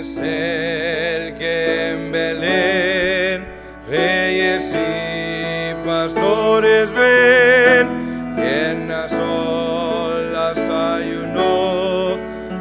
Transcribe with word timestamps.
es 0.00 0.16
el 0.18 1.34
que 1.34 1.92
en 1.92 2.12
Belén 2.12 3.46
reyes 3.88 4.74
y 4.74 5.74
pastores 5.86 6.92
ven, 6.92 8.34
quien 8.34 8.90
a 8.90 9.08
solas 9.08 10.58
ayunó 10.58 12.18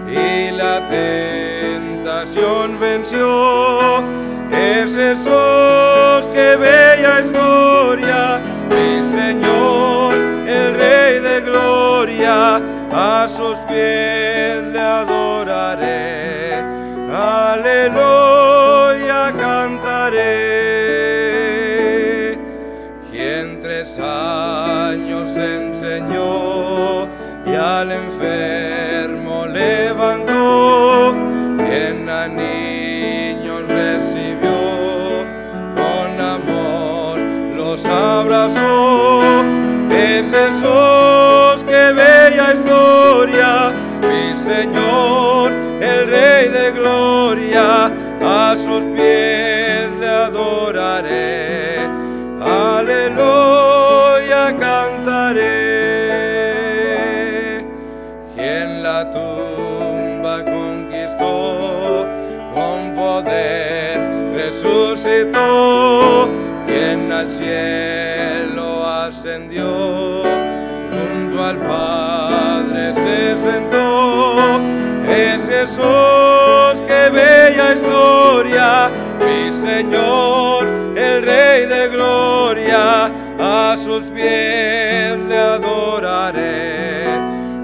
y 0.07 0.52
la 0.52 0.88
tentación 0.88 2.79
venció. 2.79 3.99
Es 4.52 4.95
Jesús, 4.95 6.27
que 6.33 6.55
bella 6.57 7.20
historia, 7.21 8.41
mi 8.70 9.04
Señor, 9.04 10.13
el 10.47 10.75
Rey 10.75 11.20
de 11.20 11.41
gloria, 11.41 12.61
a 12.92 13.28
sus 13.28 13.57
pies 13.68 14.25
Aleluya, 17.55 18.14
El 79.94 81.23
Rey 81.23 81.67
de 81.67 81.88
gloria, 81.89 83.11
a 83.39 83.78
sus 83.78 84.02
pies 84.05 85.16
le 85.30 85.38
adoraré. 85.38 87.05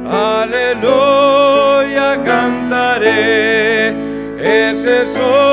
Aleluya, 0.08 2.22
cantaré. 2.24 3.88
Es 4.38 4.84
Jesús, 4.84 5.51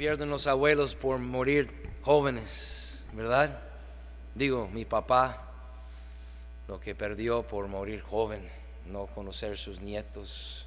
pierden 0.00 0.30
los 0.30 0.46
abuelos 0.46 0.94
por 0.94 1.18
morir 1.18 1.70
jóvenes, 2.00 3.04
¿verdad? 3.12 3.60
Digo, 4.34 4.66
mi 4.72 4.86
papá, 4.86 5.44
lo 6.68 6.80
que 6.80 6.94
perdió 6.94 7.42
por 7.42 7.68
morir 7.68 8.00
joven, 8.00 8.48
no 8.86 9.08
conocer 9.08 9.58
sus 9.58 9.82
nietos. 9.82 10.66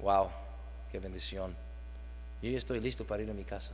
Wow, 0.00 0.30
qué 0.90 0.98
bendición. 0.98 1.54
Yo 2.42 2.50
ya 2.50 2.58
estoy 2.58 2.80
listo 2.80 3.04
para 3.04 3.22
ir 3.22 3.30
a 3.30 3.34
mi 3.34 3.44
casa. 3.44 3.72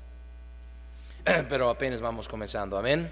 Pero 1.48 1.70
apenas 1.70 2.02
vamos 2.02 2.28
comenzando, 2.28 2.76
amén. 2.76 3.10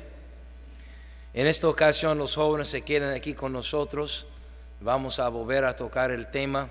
En 1.33 1.47
esta 1.47 1.67
ocasión 1.67 2.19
los 2.19 2.35
jóvenes 2.35 2.69
se 2.69 2.83
quedan 2.83 3.15
aquí 3.15 3.33
con 3.33 3.55
nosotros. 3.55 4.27
Vamos 4.83 5.19
a 5.19 5.31
volver 5.31 5.65
a 5.65 5.75
tocar 5.75 6.11
el 6.11 6.31
tema 6.31 6.69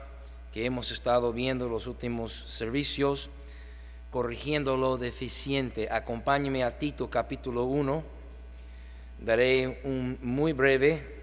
que 0.54 0.66
hemos 0.66 0.92
estado 0.92 1.34
viendo 1.34 1.68
los 1.68 1.88
últimos 1.88 2.32
servicios 2.32 3.32
corrigiendo 4.10 4.78
lo 4.78 4.98
deficiente. 4.98 5.90
Acompáñeme 5.92 6.64
a 6.64 6.78
Tito 6.78 7.10
capítulo 7.10 7.64
1. 7.64 8.04
Daré 9.20 9.82
un 9.84 10.18
muy 10.22 10.54
breve 10.54 11.16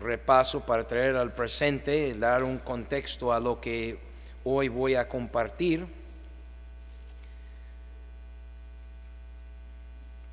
repaso 0.00 0.60
para 0.60 0.86
traer 0.86 1.16
al 1.16 1.32
presente, 1.32 2.14
dar 2.14 2.42
un 2.42 2.58
contexto 2.58 3.32
a 3.32 3.40
lo 3.40 3.60
que 3.60 3.98
hoy 4.44 4.68
voy 4.68 4.94
a 4.94 5.08
compartir. 5.08 5.86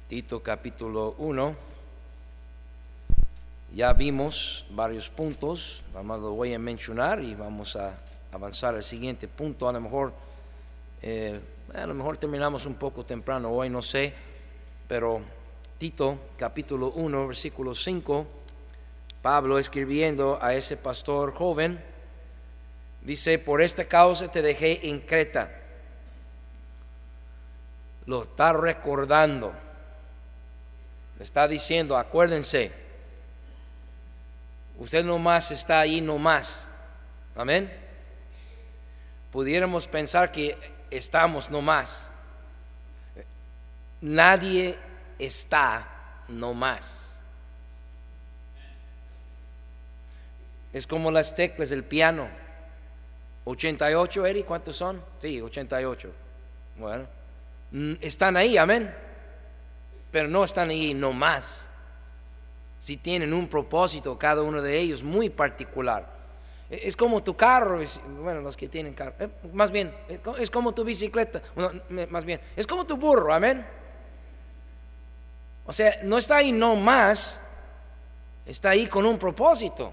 Tito 0.08 0.44
capítulo 0.44 1.16
1. 1.18 1.72
Ya 3.74 3.94
vimos 3.94 4.66
varios 4.72 5.08
puntos, 5.08 5.86
vamos 5.94 6.20
lo 6.20 6.32
voy 6.32 6.54
a 6.54 6.60
mencionar 6.60 7.24
y 7.24 7.34
vamos 7.36 7.78
a 7.78 7.98
avanzar 8.34 8.76
al 8.76 8.84
siguiente 8.84 9.30
punto. 9.30 9.70
A 9.70 9.72
lo 9.72 9.80
mejor 9.80 10.14
eh, 11.02 11.40
a 11.74 11.86
lo 11.86 11.94
mejor 11.94 12.18
terminamos 12.18 12.66
un 12.66 12.76
poco 12.76 13.06
temprano 13.06 13.50
hoy, 13.50 13.70
no 13.70 13.82
sé, 13.82 14.14
pero 14.88 15.22
Tito 15.78 16.20
capítulo 16.38 16.92
1, 16.92 17.28
versículo 17.28 17.74
5, 17.74 18.28
Pablo 19.22 19.58
escribiendo 19.58 20.38
a 20.42 20.54
ese 20.54 20.76
pastor 20.76 21.34
joven, 21.34 21.82
dice, 23.02 23.40
por 23.40 23.62
esta 23.62 23.86
causa 23.86 24.30
te 24.30 24.42
dejé 24.42 24.90
en 24.90 25.00
Creta. 25.00 25.60
Lo 28.06 28.24
está 28.24 28.52
recordando. 28.52 29.54
Le 31.18 31.24
está 31.24 31.48
diciendo, 31.48 31.98
acuérdense, 31.98 32.72
usted 34.78 35.06
no 35.06 35.20
más 35.20 35.52
está 35.52 35.80
ahí, 35.80 36.02
no 36.02 36.18
más. 36.18 36.68
Amén. 37.36 37.72
Pudiéramos 39.32 39.88
pensar 39.88 40.32
que 40.32 40.58
estamos 40.92 41.50
no 41.50 41.62
más. 41.62 42.12
Nadie 44.02 44.78
está 45.18 45.88
no 46.28 46.54
más. 46.54 47.20
Es 50.74 50.88
como 50.88 51.12
las 51.12 51.36
teclas 51.36 51.70
del 51.70 51.84
piano. 51.84 52.30
88, 53.46 54.26
Eri, 54.26 54.44
¿cuántos 54.44 54.76
son? 54.76 55.04
Sí, 55.20 55.42
88. 55.42 56.12
Bueno, 56.78 57.08
mm, 57.72 57.94
están 58.02 58.38
ahí, 58.38 58.58
amén. 58.58 58.94
Pero 60.12 60.28
no 60.28 60.44
están 60.44 60.70
ahí 60.70 60.94
no 60.94 61.12
más. 61.12 61.70
Si 62.80 62.98
tienen 62.98 63.34
un 63.34 63.48
propósito 63.48 64.18
cada 64.18 64.42
uno 64.42 64.62
de 64.62 64.78
ellos 64.78 65.04
muy 65.04 65.30
particular. 65.30 66.21
Es 66.72 66.96
como 66.96 67.22
tu 67.22 67.36
carro, 67.36 67.82
bueno, 68.22 68.40
los 68.40 68.56
que 68.56 68.70
tienen 68.70 68.94
carro, 68.94 69.14
eh, 69.20 69.30
más 69.52 69.72
bien, 69.72 69.94
es 70.40 70.50
como 70.50 70.74
tu 70.74 70.86
bicicleta, 70.86 71.42
más 72.10 72.24
bien, 72.24 72.40
es 72.56 72.66
como 72.66 72.86
tu 72.86 72.96
burro, 72.96 73.34
amén. 73.34 73.66
O 75.66 75.74
sea, 75.74 76.00
no 76.04 76.18
está 76.18 76.38
ahí 76.38 76.54
no 76.54 76.78
más, 76.78 77.42
está 78.46 78.70
ahí 78.70 78.88
con 78.88 79.06
un 79.06 79.18
propósito. 79.18 79.92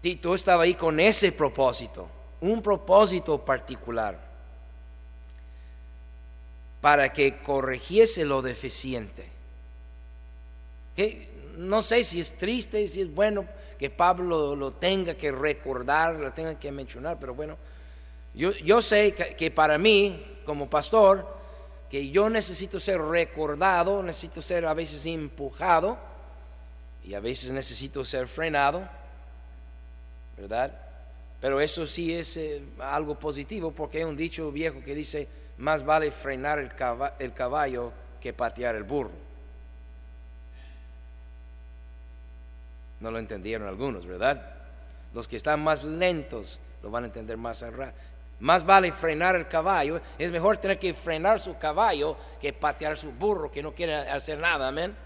Tito 0.00 0.36
estaba 0.36 0.62
ahí 0.62 0.74
con 0.74 1.00
ese 1.00 1.32
propósito, 1.32 2.08
un 2.40 2.62
propósito 2.62 3.44
particular, 3.44 4.16
para 6.80 7.12
que 7.12 7.38
corrigiese 7.38 8.24
lo 8.24 8.42
deficiente. 8.42 9.28
Que 10.94 11.52
no 11.56 11.82
sé 11.82 12.04
si 12.04 12.20
es 12.20 12.34
triste, 12.38 12.86
si 12.86 13.00
es 13.00 13.12
bueno 13.12 13.44
que 13.78 13.90
Pablo 13.90 14.54
lo 14.56 14.72
tenga 14.72 15.14
que 15.14 15.32
recordar, 15.32 16.14
lo 16.14 16.32
tenga 16.32 16.58
que 16.58 16.70
mencionar, 16.70 17.18
pero 17.18 17.34
bueno, 17.34 17.56
yo, 18.34 18.52
yo 18.52 18.82
sé 18.82 19.14
que, 19.14 19.50
para 19.50 19.78
mí, 19.78 20.38
como 20.44 20.68
pastor, 20.68 21.26
que 21.88 22.10
yo 22.10 22.28
necesito 22.28 22.80
ser 22.80 23.00
recordado, 23.00 24.02
necesito 24.02 24.42
ser 24.42 24.66
a 24.66 24.74
veces 24.74 25.06
empujado 25.06 25.96
y 27.04 27.14
a 27.14 27.20
veces 27.20 27.52
necesito 27.52 28.04
ser 28.04 28.26
frenado, 28.26 28.88
¿verdad? 30.36 30.80
Pero 31.40 31.60
eso 31.60 31.86
sí 31.86 32.12
es 32.12 32.36
eh, 32.36 32.62
algo 32.80 33.18
positivo 33.18 33.70
porque 33.70 33.98
hay 33.98 34.04
un 34.04 34.16
dicho 34.16 34.50
viejo 34.50 34.82
que 34.82 34.94
dice, 34.94 35.28
más 35.58 35.84
vale 35.84 36.10
frenar 36.10 36.58
el 36.58 36.70
el 37.18 37.32
caballo 37.32 37.92
que 38.20 38.32
patear 38.32 38.74
el 38.74 38.84
burro. 38.84 39.23
No 43.04 43.10
lo 43.10 43.18
entendieron 43.18 43.68
algunos, 43.68 44.06
¿verdad? 44.06 44.42
Los 45.12 45.28
que 45.28 45.36
están 45.36 45.62
más 45.62 45.84
lentos 45.84 46.58
lo 46.82 46.90
van 46.90 47.04
a 47.04 47.08
entender 47.08 47.36
más 47.36 47.60
rápido. 47.60 48.02
Más 48.40 48.64
vale 48.64 48.92
frenar 48.92 49.36
el 49.36 49.46
caballo. 49.46 50.00
Es 50.18 50.30
mejor 50.30 50.56
tener 50.56 50.78
que 50.78 50.94
frenar 50.94 51.38
su 51.38 51.58
caballo 51.58 52.16
que 52.40 52.54
patear 52.54 52.96
su 52.96 53.12
burro 53.12 53.52
que 53.52 53.62
no 53.62 53.74
quiere 53.74 53.94
hacer 53.94 54.38
nada. 54.38 54.68
Amén. 54.68 54.96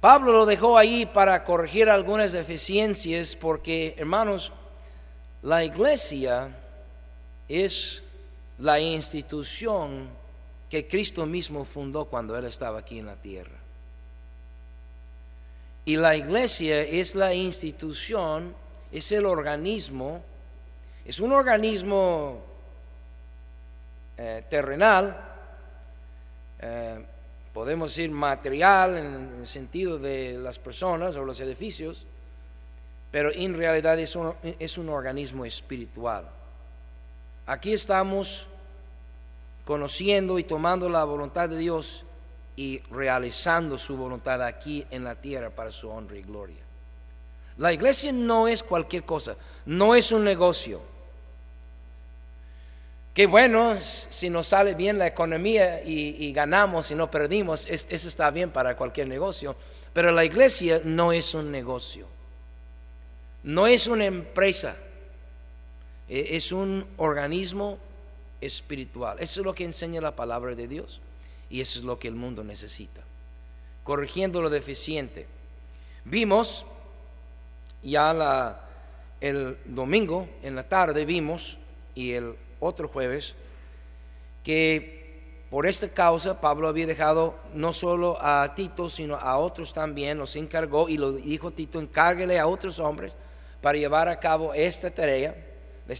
Pablo 0.00 0.30
lo 0.30 0.46
dejó 0.46 0.78
ahí 0.78 1.06
para 1.06 1.42
corregir 1.42 1.90
algunas 1.90 2.30
deficiencias 2.30 3.34
porque, 3.34 3.96
hermanos, 3.98 4.52
la 5.42 5.64
iglesia 5.64 6.56
es 7.48 8.04
la 8.58 8.78
institución 8.78 10.08
que 10.68 10.86
Cristo 10.86 11.26
mismo 11.26 11.64
fundó 11.64 12.04
cuando 12.04 12.38
Él 12.38 12.44
estaba 12.44 12.78
aquí 12.78 13.00
en 13.00 13.06
la 13.06 13.16
tierra. 13.16 13.59
Y 15.84 15.96
la 15.96 16.16
iglesia 16.16 16.82
es 16.82 17.14
la 17.14 17.34
institución, 17.34 18.54
es 18.92 19.10
el 19.12 19.26
organismo, 19.26 20.22
es 21.04 21.20
un 21.20 21.32
organismo 21.32 22.42
eh, 24.16 24.44
terrenal, 24.48 25.18
eh, 26.60 27.04
podemos 27.54 27.90
decir 27.90 28.10
material 28.10 28.98
en 28.98 29.38
el 29.40 29.46
sentido 29.46 29.98
de 29.98 30.38
las 30.38 30.58
personas 30.58 31.16
o 31.16 31.24
los 31.24 31.40
edificios, 31.40 32.06
pero 33.10 33.32
en 33.32 33.56
realidad 33.56 33.98
es 33.98 34.14
un, 34.14 34.34
es 34.42 34.78
un 34.78 34.88
organismo 34.88 35.44
espiritual. 35.44 36.28
Aquí 37.46 37.72
estamos 37.72 38.46
conociendo 39.64 40.38
y 40.38 40.44
tomando 40.44 40.88
la 40.88 41.04
voluntad 41.04 41.48
de 41.48 41.56
Dios 41.56 42.04
y 42.60 42.82
realizando 42.90 43.78
su 43.78 43.96
voluntad 43.96 44.42
aquí 44.42 44.84
en 44.90 45.02
la 45.02 45.14
tierra 45.14 45.48
para 45.48 45.70
su 45.70 45.88
honra 45.88 46.18
y 46.18 46.20
gloria. 46.20 46.62
La 47.56 47.72
iglesia 47.72 48.12
no 48.12 48.48
es 48.48 48.62
cualquier 48.62 49.04
cosa, 49.04 49.34
no 49.64 49.94
es 49.94 50.12
un 50.12 50.24
negocio. 50.24 50.82
Qué 53.14 53.26
bueno 53.26 53.78
si 53.80 54.28
nos 54.28 54.48
sale 54.48 54.74
bien 54.74 54.98
la 54.98 55.06
economía 55.06 55.82
y, 55.82 56.30
ganamos 56.34 56.90
y 56.90 56.94
no 56.96 57.10
perdimos, 57.10 57.66
eso 57.66 58.08
está 58.08 58.30
bien 58.30 58.50
para 58.50 58.76
cualquier 58.76 59.08
negocio, 59.08 59.56
pero 59.94 60.12
la 60.12 60.26
iglesia 60.26 60.82
no 60.84 61.14
es 61.14 61.32
un 61.32 61.50
negocio, 61.50 62.04
no 63.42 63.68
es 63.68 63.86
una 63.86 64.04
empresa, 64.04 64.76
e, 66.10 66.36
es 66.36 66.52
un 66.52 66.86
organismo 66.98 67.78
espiritual. 68.38 69.16
Eso 69.18 69.40
es 69.40 69.46
lo 69.46 69.54
que 69.54 69.64
enseña 69.64 70.02
la 70.02 70.14
palabra 70.14 70.54
de 70.54 70.68
Dios. 70.68 71.00
Y 71.50 71.60
eso 71.60 71.80
es 71.80 71.84
lo 71.84 71.98
que 71.98 72.08
el 72.08 72.14
mundo 72.14 72.44
necesita. 72.44 73.02
Corrigiendo 73.84 74.40
lo 74.40 74.48
deficiente. 74.48 75.26
Vimos 76.04 76.64
ya 77.82 78.60
el 79.20 79.58
domingo 79.64 80.28
en 80.42 80.54
la 80.56 80.68
tarde, 80.68 81.04
vimos, 81.04 81.58
y 81.94 82.12
el 82.12 82.36
otro 82.60 82.88
jueves, 82.88 83.34
que 84.42 85.00
por 85.50 85.66
esta 85.66 85.88
causa 85.88 86.40
Pablo 86.40 86.68
había 86.68 86.86
dejado 86.86 87.34
no 87.54 87.72
solo 87.72 88.16
a 88.20 88.54
Tito, 88.54 88.88
sino 88.88 89.16
a 89.16 89.36
otros 89.36 89.72
también, 89.72 90.18
los 90.18 90.36
encargó 90.36 90.88
y 90.88 90.96
lo 90.96 91.12
dijo 91.12 91.50
Tito, 91.50 91.80
encárguele 91.80 92.38
a 92.38 92.46
otros 92.46 92.78
hombres 92.78 93.16
para 93.60 93.76
llevar 93.76 94.08
a 94.08 94.20
cabo 94.20 94.54
esta 94.54 94.90
tarea. 94.90 95.34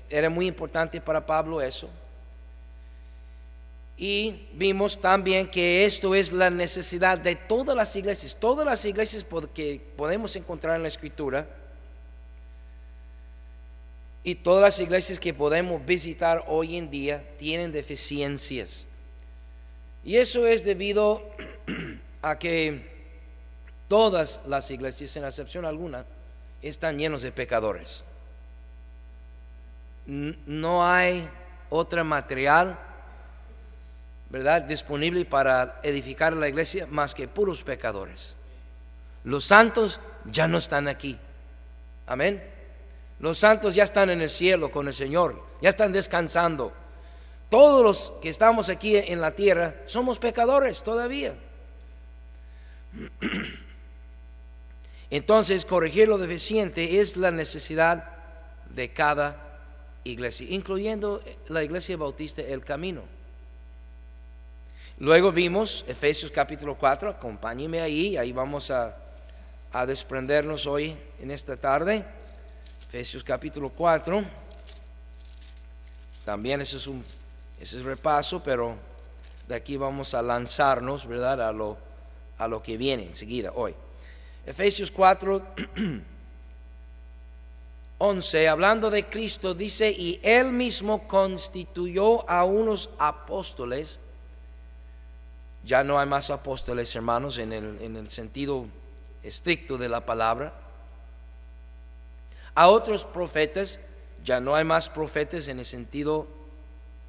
Era 0.08 0.30
muy 0.30 0.46
importante 0.46 1.00
para 1.00 1.26
Pablo 1.26 1.60
eso. 1.60 1.90
Y 4.02 4.48
vimos 4.54 4.98
también 4.98 5.46
que 5.46 5.84
esto 5.84 6.14
es 6.14 6.32
la 6.32 6.48
necesidad 6.48 7.18
de 7.18 7.36
todas 7.36 7.76
las 7.76 7.94
iglesias, 7.96 8.34
todas 8.34 8.64
las 8.64 8.82
iglesias 8.86 9.26
que 9.52 9.78
podemos 9.94 10.34
encontrar 10.36 10.76
en 10.76 10.82
la 10.82 10.88
escritura 10.88 11.46
y 14.24 14.36
todas 14.36 14.62
las 14.62 14.80
iglesias 14.80 15.20
que 15.20 15.34
podemos 15.34 15.84
visitar 15.84 16.46
hoy 16.48 16.78
en 16.78 16.90
día 16.90 17.22
tienen 17.36 17.72
deficiencias. 17.72 18.86
Y 20.02 20.16
eso 20.16 20.46
es 20.46 20.64
debido 20.64 21.22
a 22.22 22.38
que 22.38 23.12
todas 23.86 24.40
las 24.46 24.70
iglesias, 24.70 25.10
sin 25.10 25.24
excepción 25.24 25.66
alguna, 25.66 26.06
están 26.62 26.96
llenos 26.96 27.20
de 27.20 27.32
pecadores. 27.32 28.02
No 30.06 30.86
hay 30.86 31.28
otro 31.68 32.02
material 32.02 32.86
¿verdad? 34.30 34.62
Disponible 34.62 35.24
para 35.24 35.80
edificar 35.82 36.32
la 36.32 36.48
iglesia 36.48 36.86
más 36.88 37.14
que 37.14 37.28
puros 37.28 37.62
pecadores. 37.62 38.36
Los 39.24 39.44
santos 39.44 40.00
ya 40.24 40.48
no 40.48 40.58
están 40.58 40.88
aquí. 40.88 41.18
Amén. 42.06 42.42
Los 43.18 43.38
santos 43.38 43.74
ya 43.74 43.84
están 43.84 44.08
en 44.08 44.22
el 44.22 44.30
cielo 44.30 44.70
con 44.70 44.86
el 44.86 44.94
Señor, 44.94 45.44
ya 45.60 45.68
están 45.68 45.92
descansando. 45.92 46.72
Todos 47.50 47.82
los 47.82 48.12
que 48.22 48.30
estamos 48.30 48.68
aquí 48.68 48.96
en 48.96 49.20
la 49.20 49.32
tierra 49.32 49.74
somos 49.86 50.18
pecadores 50.18 50.82
todavía. 50.82 51.34
Entonces, 55.10 55.64
corregir 55.64 56.06
lo 56.08 56.18
deficiente 56.18 57.00
es 57.00 57.16
la 57.16 57.32
necesidad 57.32 58.16
de 58.70 58.92
cada 58.92 59.58
iglesia, 60.04 60.46
incluyendo 60.48 61.22
la 61.48 61.64
iglesia 61.64 61.96
bautista 61.96 62.42
El 62.42 62.64
Camino. 62.64 63.19
Luego 65.00 65.32
vimos 65.32 65.82
Efesios 65.88 66.30
capítulo 66.30 66.76
4, 66.76 67.08
acompáñeme 67.08 67.80
ahí, 67.80 68.18
ahí 68.18 68.32
vamos 68.32 68.70
a, 68.70 68.94
desprendernos 69.86 70.66
hoy 70.66 70.94
en 71.18 71.30
esta 71.30 71.56
tarde. 71.56 72.04
Efesios 72.86 73.24
capítulo 73.24 73.70
4. 73.70 74.22
También 76.26 76.60
ese 76.60 76.76
es 76.76 76.86
un 76.86 77.02
ese 77.58 77.78
es 77.78 77.84
repaso, 77.84 78.42
pero 78.42 78.76
de 79.48 79.54
aquí 79.54 79.78
vamos 79.78 80.12
a 80.12 80.20
lanzarnos, 80.20 81.06
¿verdad? 81.06 81.48
A 81.48 81.52
lo, 81.54 81.78
a 82.36 82.46
lo 82.46 82.62
que 82.62 82.76
viene 82.76 83.06
enseguida, 83.06 83.52
hoy. 83.54 83.74
Efesios 84.44 84.90
4, 84.90 85.42
11, 87.96 88.48
hablando 88.50 88.90
de 88.90 89.08
Cristo, 89.08 89.54
dice, 89.54 89.90
y 89.90 90.20
él 90.22 90.52
mismo 90.52 91.08
constituyó 91.08 92.28
a 92.28 92.44
unos 92.44 92.90
apóstoles, 92.98 93.98
ya 95.64 95.84
no 95.84 95.98
hay 95.98 96.06
más 96.06 96.30
apóstoles, 96.30 96.94
hermanos, 96.96 97.38
en 97.38 97.52
el, 97.52 98.08
sentido 98.08 98.66
estricto 99.22 99.76
de 99.76 99.88
la 99.88 100.04
palabra. 100.06 100.54
A 102.54 102.68
otros 102.68 103.04
profetas, 103.04 103.78
ya 104.24 104.40
no 104.40 104.54
hay 104.54 104.64
más 104.64 104.88
profetas 104.88 105.48
en 105.48 105.58
el 105.58 105.64
sentido 105.64 106.26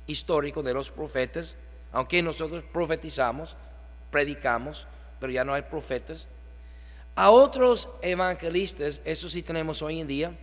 histórico 0.06 0.62
de 0.64 0.74
los 0.74 0.92
profetas, 0.92 1.56
aunque 1.92 2.22
nosotros 2.22 2.64
profetizamos, 2.72 3.56
predicamos, 4.12 4.88
pero 5.20 5.32
ya 5.32 5.44
no 5.44 5.54
hay 5.54 5.64
profetas. 5.64 6.28
A 7.16 7.32
otros 7.32 7.90
evangelistas, 8.02 9.02
eso 9.06 9.30
sí 9.30 9.42
tenemos 9.42 9.82
hoy 9.82 10.00
en 10.00 10.08
día, 10.08 10.38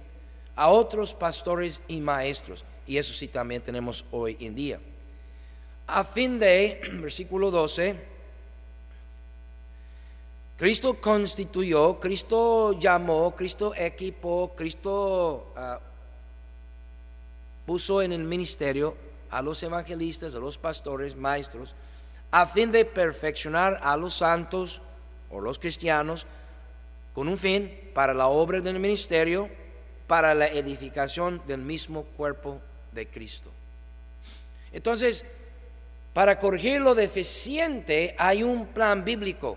a 0.56 0.68
otros 0.68 1.14
pastores 1.14 1.82
y 1.88 2.00
maestros, 2.00 2.64
y 2.86 2.96
eso 2.96 3.12
sí 3.12 3.28
también 3.28 3.62
tenemos 3.62 4.04
hoy 4.10 4.36
en 4.40 4.54
día 4.54 4.80
a 5.88 6.04
fin 6.04 6.38
de, 6.38 6.80
versículo 7.00 7.50
12, 7.50 7.96
Cristo 10.56 11.00
constituyó, 11.00 11.98
Cristo 11.98 12.78
llamó, 12.78 13.34
Cristo 13.34 13.72
equipó, 13.76 14.52
Cristo 14.54 15.52
ah, 15.56 15.80
puso 17.64 18.02
en 18.02 18.12
el 18.12 18.24
ministerio 18.24 18.96
a 19.30 19.40
los 19.40 19.62
evangelistas, 19.62 20.34
a 20.34 20.38
los 20.38 20.58
pastores, 20.58 21.16
maestros, 21.16 21.74
a 22.30 22.46
fin 22.46 22.70
de 22.70 22.84
perfeccionar 22.84 23.80
a 23.82 23.96
los 23.96 24.14
santos 24.14 24.82
o 25.30 25.40
los 25.40 25.58
cristianos 25.58 26.26
con 27.14 27.28
un 27.28 27.38
fin 27.38 27.90
para 27.94 28.12
la 28.12 28.26
obra 28.26 28.60
del 28.60 28.78
ministerio, 28.78 29.48
para 30.06 30.34
la 30.34 30.48
edificación 30.48 31.40
del 31.46 31.60
mismo 31.60 32.04
cuerpo 32.16 32.60
de 32.92 33.06
Cristo. 33.06 33.50
Entonces, 34.72 35.24
para 36.18 36.40
corregir 36.40 36.80
lo 36.80 36.96
deficiente 36.96 38.16
hay 38.18 38.42
un 38.42 38.66
plan 38.66 39.04
bíblico. 39.04 39.56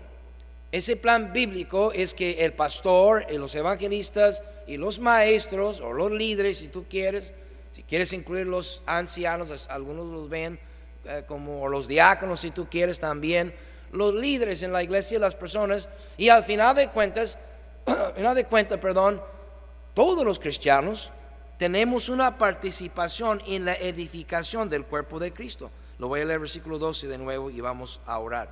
Ese 0.70 0.94
plan 0.94 1.32
bíblico 1.32 1.90
es 1.92 2.14
que 2.14 2.44
el 2.44 2.52
pastor, 2.52 3.26
y 3.28 3.36
los 3.36 3.52
evangelistas 3.56 4.44
y 4.68 4.76
los 4.76 5.00
maestros 5.00 5.80
o 5.80 5.92
los 5.92 6.12
líderes, 6.12 6.58
si 6.58 6.68
tú 6.68 6.84
quieres, 6.88 7.34
si 7.72 7.82
quieres 7.82 8.12
incluir 8.12 8.46
los 8.46 8.80
ancianos, 8.86 9.66
algunos 9.70 10.06
los 10.06 10.28
ven 10.28 10.56
eh, 11.04 11.24
como 11.26 11.66
los 11.66 11.88
diáconos, 11.88 12.38
si 12.38 12.52
tú 12.52 12.68
quieres 12.70 13.00
también, 13.00 13.52
los 13.90 14.14
líderes 14.14 14.62
en 14.62 14.72
la 14.72 14.84
iglesia, 14.84 15.18
las 15.18 15.34
personas, 15.34 15.88
y 16.16 16.28
al 16.28 16.44
final 16.44 16.76
de 16.76 16.90
cuentas, 16.90 17.38
al 17.86 18.14
final 18.14 18.36
de 18.36 18.44
cuentas, 18.44 18.78
perdón, 18.78 19.20
todos 19.94 20.24
los 20.24 20.38
cristianos 20.38 21.10
tenemos 21.58 22.08
una 22.08 22.38
participación 22.38 23.42
en 23.48 23.64
la 23.64 23.74
edificación 23.74 24.68
del 24.68 24.84
cuerpo 24.84 25.18
de 25.18 25.32
Cristo. 25.32 25.72
Lo 25.98 26.08
voy 26.08 26.20
a 26.20 26.24
leer 26.24 26.40
versículo 26.40 26.78
12 26.78 27.08
de 27.08 27.18
nuevo 27.18 27.50
y 27.50 27.60
vamos 27.60 28.00
a 28.06 28.18
orar. 28.18 28.50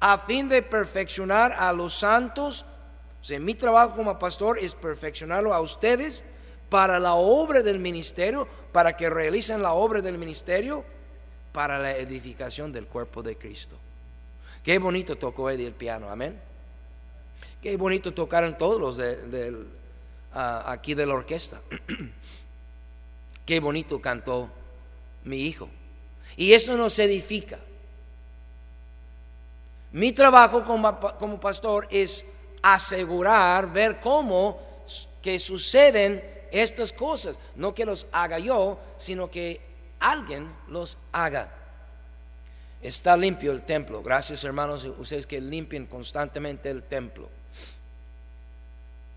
A 0.00 0.18
fin 0.18 0.48
de 0.48 0.62
perfeccionar 0.62 1.52
a 1.52 1.72
los 1.72 1.94
santos, 1.94 2.64
mi 3.40 3.54
trabajo 3.54 3.94
como 3.94 4.18
pastor 4.18 4.58
es 4.58 4.74
perfeccionarlo 4.74 5.54
a 5.54 5.60
ustedes 5.60 6.24
para 6.68 6.98
la 6.98 7.14
obra 7.14 7.62
del 7.62 7.78
ministerio, 7.78 8.48
para 8.72 8.96
que 8.96 9.08
realicen 9.08 9.62
la 9.62 9.74
obra 9.74 10.00
del 10.00 10.18
ministerio, 10.18 10.84
para 11.52 11.78
la 11.78 11.96
edificación 11.96 12.72
del 12.72 12.86
cuerpo 12.86 13.22
de 13.22 13.36
Cristo. 13.36 13.76
Qué 14.62 14.78
bonito 14.78 15.16
tocó 15.16 15.50
Eddie 15.50 15.66
el 15.66 15.74
piano, 15.74 16.08
amén. 16.10 16.40
Qué 17.60 17.76
bonito 17.76 18.12
tocaron 18.12 18.56
todos 18.58 18.80
los 18.80 18.96
de, 18.96 19.66
ah, 20.32 20.64
aquí 20.66 20.94
de 20.94 21.06
la 21.06 21.14
orquesta. 21.14 21.60
Qué 23.46 23.60
bonito 23.60 24.00
cantó 24.00 24.48
mi 25.24 25.42
hijo. 25.42 25.68
Y 26.36 26.52
eso 26.52 26.76
nos 26.76 26.98
edifica. 26.98 27.58
Mi 29.92 30.12
trabajo 30.12 30.64
como, 30.64 31.40
pastor 31.40 31.86
es 31.90 32.24
asegurar, 32.62 33.70
ver 33.70 34.00
cómo 34.00 34.58
que 35.20 35.38
suceden 35.38 36.22
estas 36.50 36.92
cosas. 36.92 37.38
No 37.56 37.74
que 37.74 37.84
los 37.84 38.06
haga 38.12 38.38
yo, 38.38 38.78
sino 38.96 39.30
que 39.30 39.60
alguien 40.00 40.50
los 40.68 40.98
haga. 41.12 41.52
Está 42.80 43.16
limpio 43.16 43.52
el 43.52 43.64
templo. 43.64 44.02
Gracias 44.02 44.42
hermanos, 44.44 44.84
ustedes 44.84 45.26
que 45.26 45.40
limpien 45.40 45.86
constantemente 45.86 46.70
el 46.70 46.82
templo. 46.82 47.28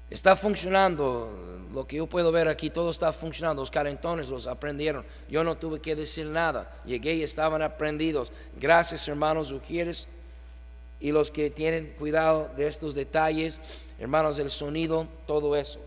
Está 0.10 0.36
funcionando, 0.36 1.68
lo 1.74 1.88
que 1.88 1.98
yo 1.98 2.08
puedo 2.08 2.32
ver 2.32 2.48
aquí, 2.48 2.70
todo 2.70 2.92
está 2.92 3.12
funcionando. 3.12 3.62
Los 3.62 3.72
calentones 3.72 4.30
los 4.30 4.48
aprendieron. 4.48 5.06
Yo 5.30 5.44
no 5.44 5.58
tuve 5.58 5.82
que 5.82 5.96
decir 5.96 6.28
nada. 6.28 6.72
Llegué 6.86 7.16
y 7.16 7.24
estaban 7.24 7.62
aprendidos. 7.62 8.32
Gracias, 8.56 9.08
hermanos 9.08 9.52
Ujieres 9.52 10.08
y 11.00 11.12
los 11.12 11.32
que 11.32 11.50
tienen 11.50 11.94
cuidado 11.98 12.50
de 12.56 12.68
estos 12.68 12.96
detalles, 12.96 13.60
hermanos 14.00 14.38
del 14.38 14.50
sonido, 14.50 15.08
todo 15.28 15.56
eso. 15.56 15.80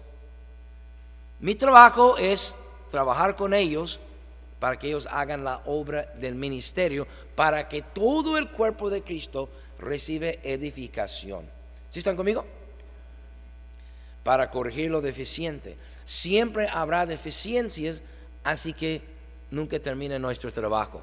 Mi 1.41 1.55
trabajo 1.55 2.19
es 2.19 2.57
trabajar 2.91 3.37
con 3.37 3.55
ellos 3.55 4.01
para 4.59 4.79
que 4.79 4.89
ellos 4.89 5.09
hagan 5.11 5.45
la 5.45 5.63
obra 5.67 6.13
del 6.17 6.35
ministerio, 6.35 7.07
para 7.35 7.69
que 7.69 7.83
todo 7.83 8.37
el 8.37 8.51
cuerpo 8.51 8.91
de 8.91 9.03
Cristo 9.03 9.49
reciba 9.79 10.29
edificación. 10.43 11.49
¿Sí 11.91 12.01
están 12.01 12.17
conmigo? 12.17 12.45
Para 14.29 14.51
corregir 14.51 14.91
lo 14.91 15.01
deficiente. 15.01 15.79
Siempre 16.05 16.69
habrá 16.71 17.07
deficiencias, 17.07 18.03
así 18.45 18.75
que 18.75 19.01
nunca 19.51 19.81
termine 19.81 20.19
nuestro 20.19 20.53
trabajo. 20.53 21.01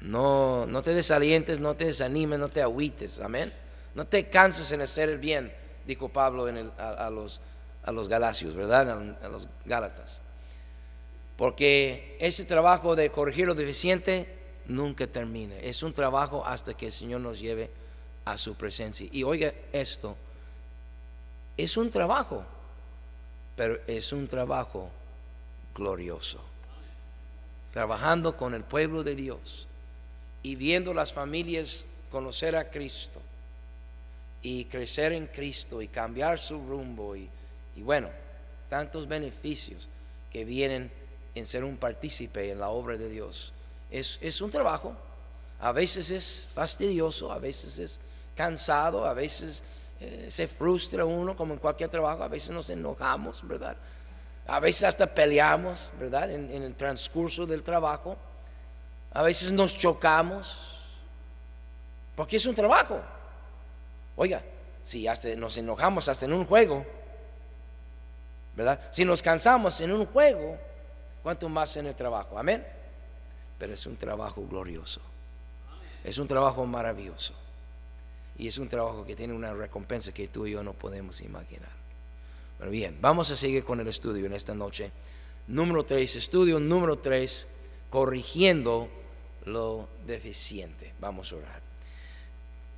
No, 0.00 0.66
no 0.66 0.82
te 0.82 0.94
desalientes, 0.94 1.58
no 1.58 1.74
te 1.74 1.86
desanimes, 1.86 2.38
no 2.38 2.48
te 2.48 2.62
agüites, 2.62 3.18
amén. 3.18 3.52
No 3.96 4.06
te 4.06 4.28
canses 4.28 4.70
en 4.70 4.82
hacer 4.82 5.08
el 5.08 5.18
bien, 5.18 5.52
dijo 5.84 6.08
Pablo 6.08 6.46
a, 6.78 7.10
los, 7.10 7.40
a 7.82 7.90
los 7.90 8.08
Galacios, 8.08 8.54
¿verdad? 8.54 8.88
A, 8.88 9.26
a 9.26 9.28
los 9.28 9.48
Gálatas. 9.64 10.20
Porque 11.36 12.16
ese 12.20 12.44
trabajo 12.44 12.94
de 12.94 13.10
corregir 13.10 13.48
lo 13.48 13.56
deficiente 13.56 14.32
nunca 14.68 15.08
termina. 15.08 15.56
Es 15.56 15.82
un 15.82 15.92
trabajo 15.92 16.46
hasta 16.46 16.72
que 16.72 16.86
el 16.86 16.92
Señor 16.92 17.20
nos 17.20 17.40
lleve 17.40 17.68
a 18.24 18.38
su 18.38 18.54
presencia. 18.54 19.08
Y 19.10 19.24
oiga 19.24 19.52
esto, 19.72 20.16
es 21.56 21.76
un 21.76 21.90
trabajo, 21.90 22.44
pero 23.56 23.78
es 23.86 24.12
un 24.12 24.28
trabajo 24.28 24.90
glorioso. 25.74 26.40
Trabajando 27.72 28.36
con 28.36 28.54
el 28.54 28.62
pueblo 28.62 29.02
de 29.02 29.14
Dios 29.14 29.66
y 30.42 30.56
viendo 30.56 30.94
las 30.94 31.12
familias 31.12 31.86
conocer 32.10 32.56
a 32.56 32.70
Cristo 32.70 33.20
y 34.42 34.64
crecer 34.66 35.12
en 35.12 35.26
Cristo 35.26 35.82
y 35.82 35.88
cambiar 35.88 36.38
su 36.38 36.58
rumbo 36.58 37.16
y, 37.16 37.28
bueno, 37.76 38.08
tantos 38.68 39.08
beneficios 39.08 39.88
que 40.30 40.44
vienen 40.44 40.90
en 41.34 41.46
ser 41.46 41.64
un 41.64 41.76
partícipe 41.76 42.50
en 42.50 42.60
la 42.60 42.68
obra 42.68 42.96
de 42.96 43.08
Dios. 43.08 43.52
Es, 43.90 44.18
es 44.22 44.40
un 44.40 44.50
trabajo, 44.50 44.94
a 45.60 45.72
veces 45.72 46.10
es 46.10 46.48
fastidioso, 46.54 47.32
a 47.32 47.38
veces 47.38 47.78
es 47.78 48.00
cansado, 48.34 49.06
a 49.06 49.14
veces 49.14 49.62
eh, 49.98 50.26
se 50.28 50.46
frustra 50.46 51.04
uno 51.04 51.34
como 51.34 51.54
en 51.54 51.58
cualquier 51.58 51.88
trabajo, 51.88 52.22
a 52.22 52.28
veces 52.28 52.50
nos 52.50 52.68
enojamos, 52.68 53.46
¿verdad? 53.46 53.76
A 54.46 54.60
veces 54.60 54.84
hasta 54.84 55.06
peleamos, 55.06 55.90
¿verdad? 55.98 56.30
En, 56.30 56.50
el 56.50 56.74
transcurso 56.74 57.46
del 57.46 57.62
trabajo. 57.62 58.16
A 59.12 59.22
veces 59.22 59.50
nos 59.50 59.76
chocamos, 59.76 60.84
porque 62.14 62.36
es 62.36 62.46
un 62.46 62.54
trabajo. 62.54 63.00
Oiga, 64.14 64.42
si 64.84 65.08
hasta 65.08 65.34
nos 65.36 65.56
enojamos 65.56 66.08
hasta 66.08 66.26
en 66.26 66.34
un 66.34 66.44
juego, 66.44 66.84
¿verdad? 68.54 68.80
Si 68.90 69.04
nos 69.04 69.22
cansamos 69.22 69.80
en 69.80 69.90
un 69.90 70.06
juego, 70.06 70.58
¿cuánto 71.22 71.48
más 71.48 71.76
en 71.76 71.86
el 71.86 71.94
trabajo? 71.94 72.38
Amén. 72.38 72.64
Pero 73.58 73.72
es 73.72 73.86
un 73.86 73.96
trabajo 73.96 74.46
glorioso. 74.46 75.00
Es 76.04 76.18
un 76.18 76.28
trabajo 76.28 76.64
maravilloso. 76.66 77.34
Y 78.38 78.48
es 78.48 78.58
un 78.58 78.68
trabajo 78.68 79.04
que 79.04 79.16
tiene 79.16 79.32
una 79.32 79.52
recompensa 79.54 80.12
que 80.12 80.28
tú 80.28 80.46
y 80.46 80.52
yo 80.52 80.62
no 80.62 80.74
podemos 80.74 81.20
imaginar. 81.22 81.70
Pero 82.58 82.70
bien, 82.70 82.98
vamos 83.00 83.30
a 83.30 83.36
seguir 83.36 83.64
con 83.64 83.80
el 83.80 83.88
estudio 83.88 84.26
en 84.26 84.32
esta 84.32 84.54
noche. 84.54 84.90
Número 85.46 85.84
3, 85.84 86.16
estudio 86.16 86.58
número 86.58 86.98
3, 86.98 87.46
corrigiendo 87.90 88.88
lo 89.44 89.88
deficiente. 90.06 90.92
Vamos 91.00 91.32
a 91.32 91.36
orar. 91.36 91.62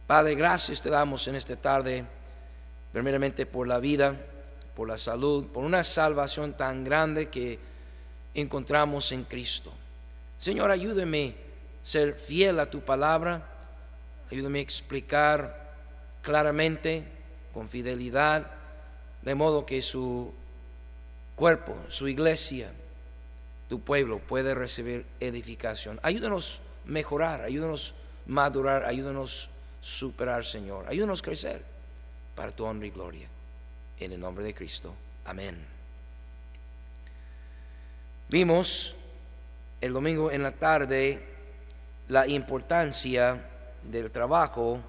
Padre, 0.07 0.35
gracias 0.35 0.81
te 0.81 0.91
damos 0.91 1.27
en 1.29 1.35
esta 1.35 1.57
tarde, 1.57 2.05
primeramente 2.93 3.47
por 3.47 3.67
la 3.67 3.79
vida, 3.79 4.17
por 4.75 4.88
la 4.88 4.97
salud, 4.97 5.47
por 5.47 5.65
una 5.65 5.85
salvación 5.85 6.57
tan 6.57 6.85
grande 6.85 7.29
que 7.29 7.59
encontramos 8.35 9.12
en 9.12 9.25
Cristo. 9.25 9.73
Señor, 10.38 10.71
ayúdeme 10.71 11.35
a 11.83 11.87
ser 11.87 12.15
fiel 12.15 12.61
a 12.61 12.71
tu 12.71 12.81
palabra 12.81 13.58
Ayúdame 14.30 14.58
a 14.58 14.62
explicar 14.62 15.75
claramente, 16.23 17.04
con 17.52 17.68
fidelidad, 17.68 18.50
de 19.23 19.35
modo 19.35 19.66
que 19.66 19.80
su 19.82 20.32
cuerpo, 21.35 21.76
su 21.88 22.08
iglesia, 22.08 22.73
tu 23.68 23.80
pueblo 23.80 24.18
puede 24.18 24.54
recibir 24.54 25.06
edificación. 25.20 26.00
Ayúdanos 26.02 26.61
a 26.87 26.90
mejorar, 26.90 27.42
ayúdanos 27.42 27.94
a 28.26 28.30
madurar, 28.30 28.85
ayúdanos 28.85 29.50
a 29.52 29.85
superar, 29.85 30.44
Señor. 30.44 30.87
Ayúdanos 30.88 31.20
a 31.20 31.25
crecer 31.25 31.62
para 32.35 32.52
tu 32.52 32.64
honra 32.64 32.87
y 32.87 32.90
gloria. 32.90 33.28
En 33.99 34.12
el 34.12 34.20
nombre 34.20 34.44
de 34.44 34.54
Cristo. 34.54 34.94
Amén. 35.25 35.56
Vimos 38.28 38.94
el 39.80 39.92
domingo 39.92 40.30
en 40.30 40.42
la 40.42 40.52
tarde 40.52 41.26
la 42.08 42.26
importancia 42.26 43.42
del 43.90 44.11
trabajo 44.11 44.80